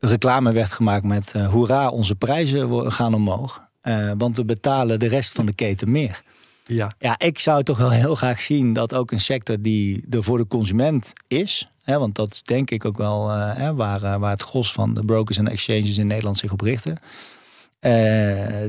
reclame 0.00 0.52
werd 0.52 0.72
gemaakt 0.72 1.04
met 1.04 1.32
eh, 1.32 1.48
hoera, 1.48 1.88
onze 1.88 2.14
prijzen 2.14 2.92
gaan 2.92 3.14
omhoog. 3.14 3.62
Eh, 3.80 4.10
want 4.18 4.36
we 4.36 4.44
betalen 4.44 4.98
de 4.98 5.08
rest 5.08 5.32
van 5.32 5.46
de 5.46 5.52
keten 5.52 5.90
meer. 5.90 6.22
Ja. 6.66 6.94
Ja, 6.98 7.18
ik 7.18 7.38
zou 7.38 7.62
toch 7.62 7.78
wel 7.78 7.90
heel 7.90 8.14
graag 8.14 8.42
zien 8.42 8.72
dat 8.72 8.94
ook 8.94 9.10
een 9.10 9.20
sector 9.20 9.60
die 9.60 10.04
er 10.10 10.22
voor 10.22 10.38
de 10.38 10.46
consument 10.46 11.12
is, 11.28 11.70
Hè, 11.80 11.98
want 11.98 12.14
dat 12.14 12.32
is 12.32 12.42
denk 12.42 12.70
ik 12.70 12.84
ook 12.84 12.96
wel 12.96 13.30
eh, 13.30 13.56
hè, 13.56 13.74
waar, 13.74 14.18
waar 14.18 14.30
het 14.30 14.42
gros 14.42 14.72
van 14.72 14.94
de 14.94 15.04
brokers 15.04 15.38
en 15.38 15.48
exchanges 15.48 15.98
in 15.98 16.06
Nederland 16.06 16.36
zich 16.36 16.52
op 16.52 16.60
richten. 16.60 16.98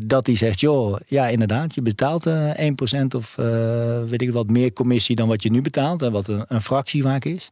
Dat 0.07 0.25
die 0.25 0.38
zegt, 0.38 0.59
joh, 0.59 0.99
ja 1.07 1.27
inderdaad, 1.27 1.75
je 1.75 1.82
betaalt 1.82 2.25
eh 2.25 2.69
1% 3.01 3.15
of 3.15 3.36
weet 4.05 4.21
ik 4.21 4.32
wat 4.32 4.49
meer 4.49 4.73
commissie 4.73 5.15
dan 5.15 5.27
wat 5.27 5.43
je 5.43 5.51
nu 5.51 5.61
betaalt. 5.61 6.01
En 6.01 6.11
wat 6.11 6.27
een, 6.27 6.45
een 6.47 6.61
fractie 6.61 7.01
vaak 7.01 7.25
is. 7.25 7.51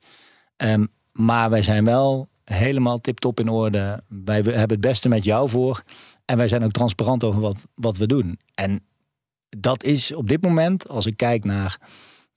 Ehm, 0.57 0.86
maar 1.13 1.49
wij 1.49 1.61
zijn 1.61 1.86
wel 1.86 2.27
helemaal 2.53 3.01
tip-top 3.01 3.39
in 3.39 3.49
orde. 3.49 4.03
Wij 4.07 4.35
hebben 4.35 4.69
het 4.69 4.81
beste 4.81 5.09
met 5.09 5.23
jou 5.23 5.49
voor. 5.49 5.83
En 6.25 6.37
wij 6.37 6.47
zijn 6.47 6.63
ook 6.63 6.71
transparant 6.71 7.23
over 7.23 7.41
wat, 7.41 7.67
wat 7.75 7.97
we 7.97 8.07
doen. 8.07 8.39
En 8.55 8.83
dat 9.49 9.83
is 9.83 10.13
op 10.13 10.27
dit 10.27 10.43
moment, 10.43 10.89
als 10.89 11.05
ik 11.05 11.17
kijk 11.17 11.43
naar 11.43 11.79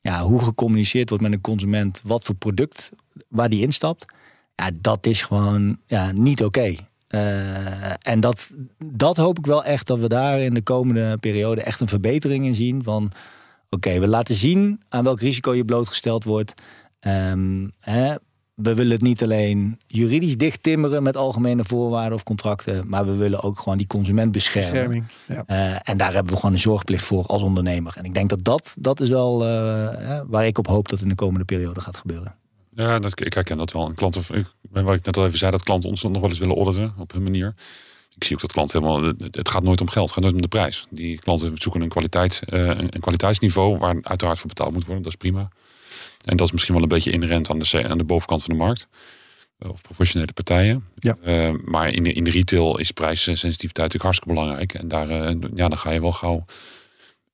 ja, 0.00 0.22
hoe 0.22 0.42
gecommuniceerd 0.42 1.08
wordt 1.08 1.24
met 1.24 1.32
een 1.32 1.40
consument, 1.40 2.00
wat 2.04 2.24
voor 2.24 2.34
product 2.34 2.92
waar 3.28 3.48
die 3.48 3.62
instapt, 3.62 4.04
ja, 4.54 4.70
dat 4.80 5.06
is 5.06 5.22
gewoon 5.22 5.78
ja, 5.86 6.12
niet 6.12 6.44
oké. 6.44 6.74
Uh, 7.08 8.06
en 8.06 8.20
dat, 8.20 8.54
dat 8.84 9.16
hoop 9.16 9.38
ik 9.38 9.46
wel 9.46 9.64
echt 9.64 9.86
dat 9.86 9.98
we 9.98 10.08
daar 10.08 10.40
in 10.40 10.54
de 10.54 10.62
komende 10.62 11.16
periode 11.18 11.62
echt 11.62 11.80
een 11.80 11.88
verbetering 11.88 12.44
in 12.44 12.54
zien. 12.54 12.82
Van 12.82 13.12
oké, 13.70 13.98
we 13.98 14.08
laten 14.08 14.34
zien 14.34 14.80
aan 14.88 15.04
welk 15.04 15.20
risico 15.20 15.54
je 15.54 15.64
blootgesteld 15.64 16.24
wordt. 16.24 16.54
Um, 17.00 17.72
hè, 17.78 18.14
we 18.62 18.74
willen 18.74 18.92
het 18.92 19.02
niet 19.02 19.22
alleen 19.22 19.78
juridisch 19.86 20.36
dicht 20.36 20.62
timmeren 20.62 21.02
met 21.02 21.16
algemene 21.16 21.64
voorwaarden 21.64 22.14
of 22.14 22.22
contracten, 22.22 22.88
maar 22.88 23.06
we 23.06 23.14
willen 23.14 23.42
ook 23.42 23.58
gewoon 23.58 23.78
die 23.78 23.86
consument 23.86 24.32
beschermen. 24.32 25.08
Ja. 25.28 25.44
Uh, 25.46 25.88
en 25.88 25.96
daar 25.96 26.12
hebben 26.12 26.32
we 26.32 26.38
gewoon 26.38 26.54
een 26.54 26.60
zorgplicht 26.60 27.04
voor 27.04 27.26
als 27.26 27.42
ondernemer. 27.42 27.94
En 27.96 28.04
ik 28.04 28.14
denk 28.14 28.28
dat 28.28 28.44
dat, 28.44 28.76
dat 28.78 29.00
is 29.00 29.08
wel 29.08 29.42
uh, 29.42 30.20
waar 30.26 30.46
ik 30.46 30.58
op 30.58 30.66
hoop 30.66 30.88
dat 30.88 31.00
in 31.00 31.08
de 31.08 31.14
komende 31.14 31.44
periode 31.44 31.80
gaat 31.80 31.96
gebeuren. 31.96 32.34
Ja, 32.74 32.98
dat, 32.98 33.20
ik 33.20 33.32
herken 33.32 33.56
dat 33.56 33.72
wel. 33.72 33.92
Klanten, 33.94 34.22
waar 34.70 34.94
ik 34.94 35.04
net 35.04 35.16
al 35.16 35.26
even 35.26 35.38
zei, 35.38 35.50
dat 35.50 35.62
klanten 35.62 35.90
ons 35.90 36.02
nog 36.02 36.20
wel 36.20 36.28
eens 36.28 36.38
willen 36.38 36.56
auditen 36.56 36.94
op 36.98 37.12
hun 37.12 37.22
manier. 37.22 37.54
Ik 38.16 38.24
zie 38.24 38.36
ook 38.36 38.42
dat 38.42 38.52
klanten 38.52 38.82
helemaal. 38.82 39.12
Het 39.30 39.48
gaat 39.48 39.62
nooit 39.62 39.80
om 39.80 39.88
geld, 39.88 40.04
het 40.04 40.14
gaat 40.14 40.22
nooit 40.22 40.34
om 40.34 40.42
de 40.42 40.48
prijs. 40.48 40.86
Die 40.90 41.18
klanten 41.18 41.52
zoeken 41.54 41.80
een, 41.80 41.88
kwaliteit, 41.88 42.42
uh, 42.48 42.68
een 42.68 43.00
kwaliteitsniveau 43.00 43.78
waar 43.78 43.98
uiteraard 44.02 44.38
voor 44.38 44.48
betaald 44.48 44.72
moet 44.72 44.84
worden. 44.84 45.02
Dat 45.02 45.12
is 45.12 45.18
prima. 45.18 45.48
En 46.24 46.36
dat 46.36 46.46
is 46.46 46.52
misschien 46.52 46.74
wel 46.74 46.82
een 46.82 46.88
beetje 46.88 47.10
inherent 47.10 47.50
aan 47.50 47.58
de, 47.58 47.88
aan 47.88 47.98
de 47.98 48.04
bovenkant 48.04 48.42
van 48.42 48.54
de 48.56 48.64
markt. 48.64 48.88
Of 49.68 49.82
professionele 49.82 50.32
partijen. 50.32 50.84
Ja. 50.98 51.16
Uh, 51.24 51.54
maar 51.64 51.88
in 51.88 52.02
de, 52.02 52.12
in 52.12 52.24
de 52.24 52.30
retail 52.30 52.78
is 52.78 52.90
prijssensitiviteit 52.90 53.92
natuurlijk 53.92 54.02
hartstikke 54.02 54.34
belangrijk. 54.34 54.74
En 54.74 54.88
daar 54.88 55.10
uh, 55.10 55.50
ja, 55.54 55.68
dan 55.68 55.78
ga 55.78 55.90
je 55.90 56.00
wel 56.00 56.12
gauw. 56.12 56.44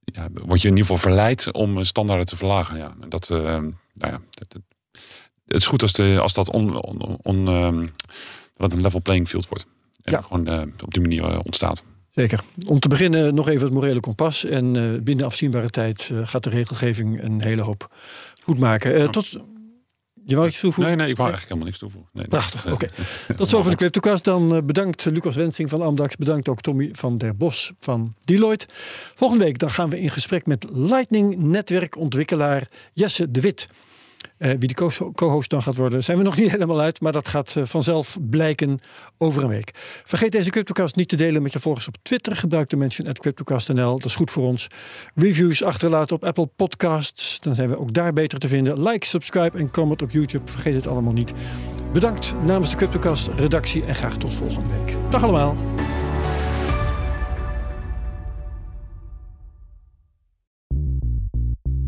Ja, 0.04 0.28
word 0.32 0.62
je 0.62 0.68
in 0.68 0.76
ieder 0.76 0.90
geval 0.90 0.96
verleid 1.10 1.52
om 1.52 1.84
standaarden 1.84 2.26
te 2.26 2.36
verlagen. 2.36 2.76
Ja. 2.76 2.94
En 3.00 3.08
dat, 3.08 3.30
uh, 3.30 3.38
nou 3.40 3.72
ja, 3.94 4.20
dat, 4.30 4.52
dat, 4.52 4.62
het 5.46 5.56
is 5.56 5.66
goed 5.66 5.82
als, 5.82 5.92
de, 5.92 6.18
als 6.20 6.34
dat 6.34 6.50
on, 6.50 6.82
on, 6.82 7.18
on 7.22 7.48
um, 7.48 7.92
wat 8.56 8.72
een 8.72 8.80
level 8.80 9.02
playing 9.02 9.28
field 9.28 9.48
wordt. 9.48 9.66
En 10.02 10.12
Ja. 10.12 10.20
gewoon 10.20 10.72
op 10.84 10.92
die 10.92 11.02
manier 11.02 11.40
ontstaat. 11.40 11.82
Zeker. 12.10 12.40
Om 12.66 12.78
te 12.80 12.88
beginnen 12.88 13.34
nog 13.34 13.48
even 13.48 13.64
het 13.64 13.72
morele 13.72 14.00
kompas. 14.00 14.44
En 14.44 15.04
binnen 15.04 15.26
afzienbare 15.26 15.70
tijd 15.70 16.10
gaat 16.22 16.42
de 16.42 16.50
regelgeving 16.50 17.22
een 17.22 17.40
hele 17.40 17.62
hoop 17.62 17.90
goed 18.48 18.58
maken. 18.58 19.00
Uh, 19.00 19.08
tot, 19.08 19.36
je 20.24 20.34
wou 20.34 20.48
iets 20.48 20.60
toevoegen? 20.60 20.96
Nee, 20.96 21.02
nee, 21.02 21.10
ik 21.10 21.16
wou 21.16 21.30
eigenlijk 21.30 21.48
helemaal 21.48 21.64
niks 21.64 21.78
toevoegen. 21.78 22.10
Nee, 22.12 22.28
Prachtig, 22.28 22.72
oké. 22.72 22.72
Okay. 22.72 23.36
Tot 23.36 23.48
zover 23.48 23.70
de 23.70 23.76
CryptoCast. 23.76 24.24
Dan 24.24 24.54
uh, 24.54 24.62
bedankt 24.62 25.04
Lucas 25.04 25.36
Wensing 25.36 25.70
van 25.70 25.82
Amdax. 25.82 26.16
Bedankt 26.16 26.48
ook 26.48 26.60
Tommy 26.60 26.88
van 26.92 27.18
der 27.18 27.36
Bos 27.36 27.72
van 27.78 28.14
Deloitte. 28.20 28.66
Volgende 29.14 29.44
week 29.44 29.58
dan 29.58 29.70
gaan 29.70 29.90
we 29.90 30.00
in 30.00 30.10
gesprek 30.10 30.46
met 30.46 30.66
Lightning 30.72 31.36
netwerkontwikkelaar 31.36 32.68
Jesse 32.92 33.30
de 33.30 33.40
Wit. 33.40 33.68
Uh, 34.38 34.50
wie 34.58 34.74
de 34.74 35.10
co-host 35.14 35.50
dan 35.50 35.62
gaat 35.62 35.76
worden, 35.76 36.04
zijn 36.04 36.18
we 36.18 36.24
nog 36.24 36.36
niet 36.38 36.50
helemaal 36.50 36.80
uit. 36.80 37.00
Maar 37.00 37.12
dat 37.12 37.28
gaat 37.28 37.54
uh, 37.58 37.64
vanzelf 37.64 38.18
blijken 38.30 38.80
over 39.18 39.42
een 39.42 39.48
week. 39.48 39.70
Vergeet 40.04 40.32
deze 40.32 40.50
CryptoCast 40.50 40.96
niet 40.96 41.08
te 41.08 41.16
delen 41.16 41.42
met 41.42 41.52
je 41.52 41.58
volgers 41.58 41.88
op 41.88 41.96
Twitter. 42.02 42.36
Gebruik 42.36 42.68
de 42.68 42.76
mention 42.76 43.08
at 43.08 43.18
CryptoCast.nl. 43.18 43.96
Dat 43.96 44.04
is 44.04 44.14
goed 44.14 44.30
voor 44.30 44.44
ons. 44.44 44.66
Reviews 45.14 45.62
achterlaten 45.62 46.16
op 46.16 46.24
Apple 46.24 46.46
Podcasts. 46.56 47.40
Dan 47.40 47.54
zijn 47.54 47.68
we 47.68 47.78
ook 47.78 47.92
daar 47.92 48.12
beter 48.12 48.38
te 48.38 48.48
vinden. 48.48 48.82
Like, 48.82 49.06
subscribe 49.06 49.58
en 49.58 49.70
comment 49.70 50.02
op 50.02 50.10
YouTube. 50.10 50.50
Vergeet 50.50 50.74
het 50.74 50.86
allemaal 50.86 51.12
niet. 51.12 51.32
Bedankt 51.92 52.34
namens 52.46 52.70
de 52.70 52.76
CryptoCast 52.76 53.28
redactie 53.36 53.84
en 53.84 53.94
graag 53.94 54.16
tot 54.16 54.34
volgende 54.34 54.68
week. 54.68 54.96
Dag 55.10 55.22
allemaal. 55.22 55.77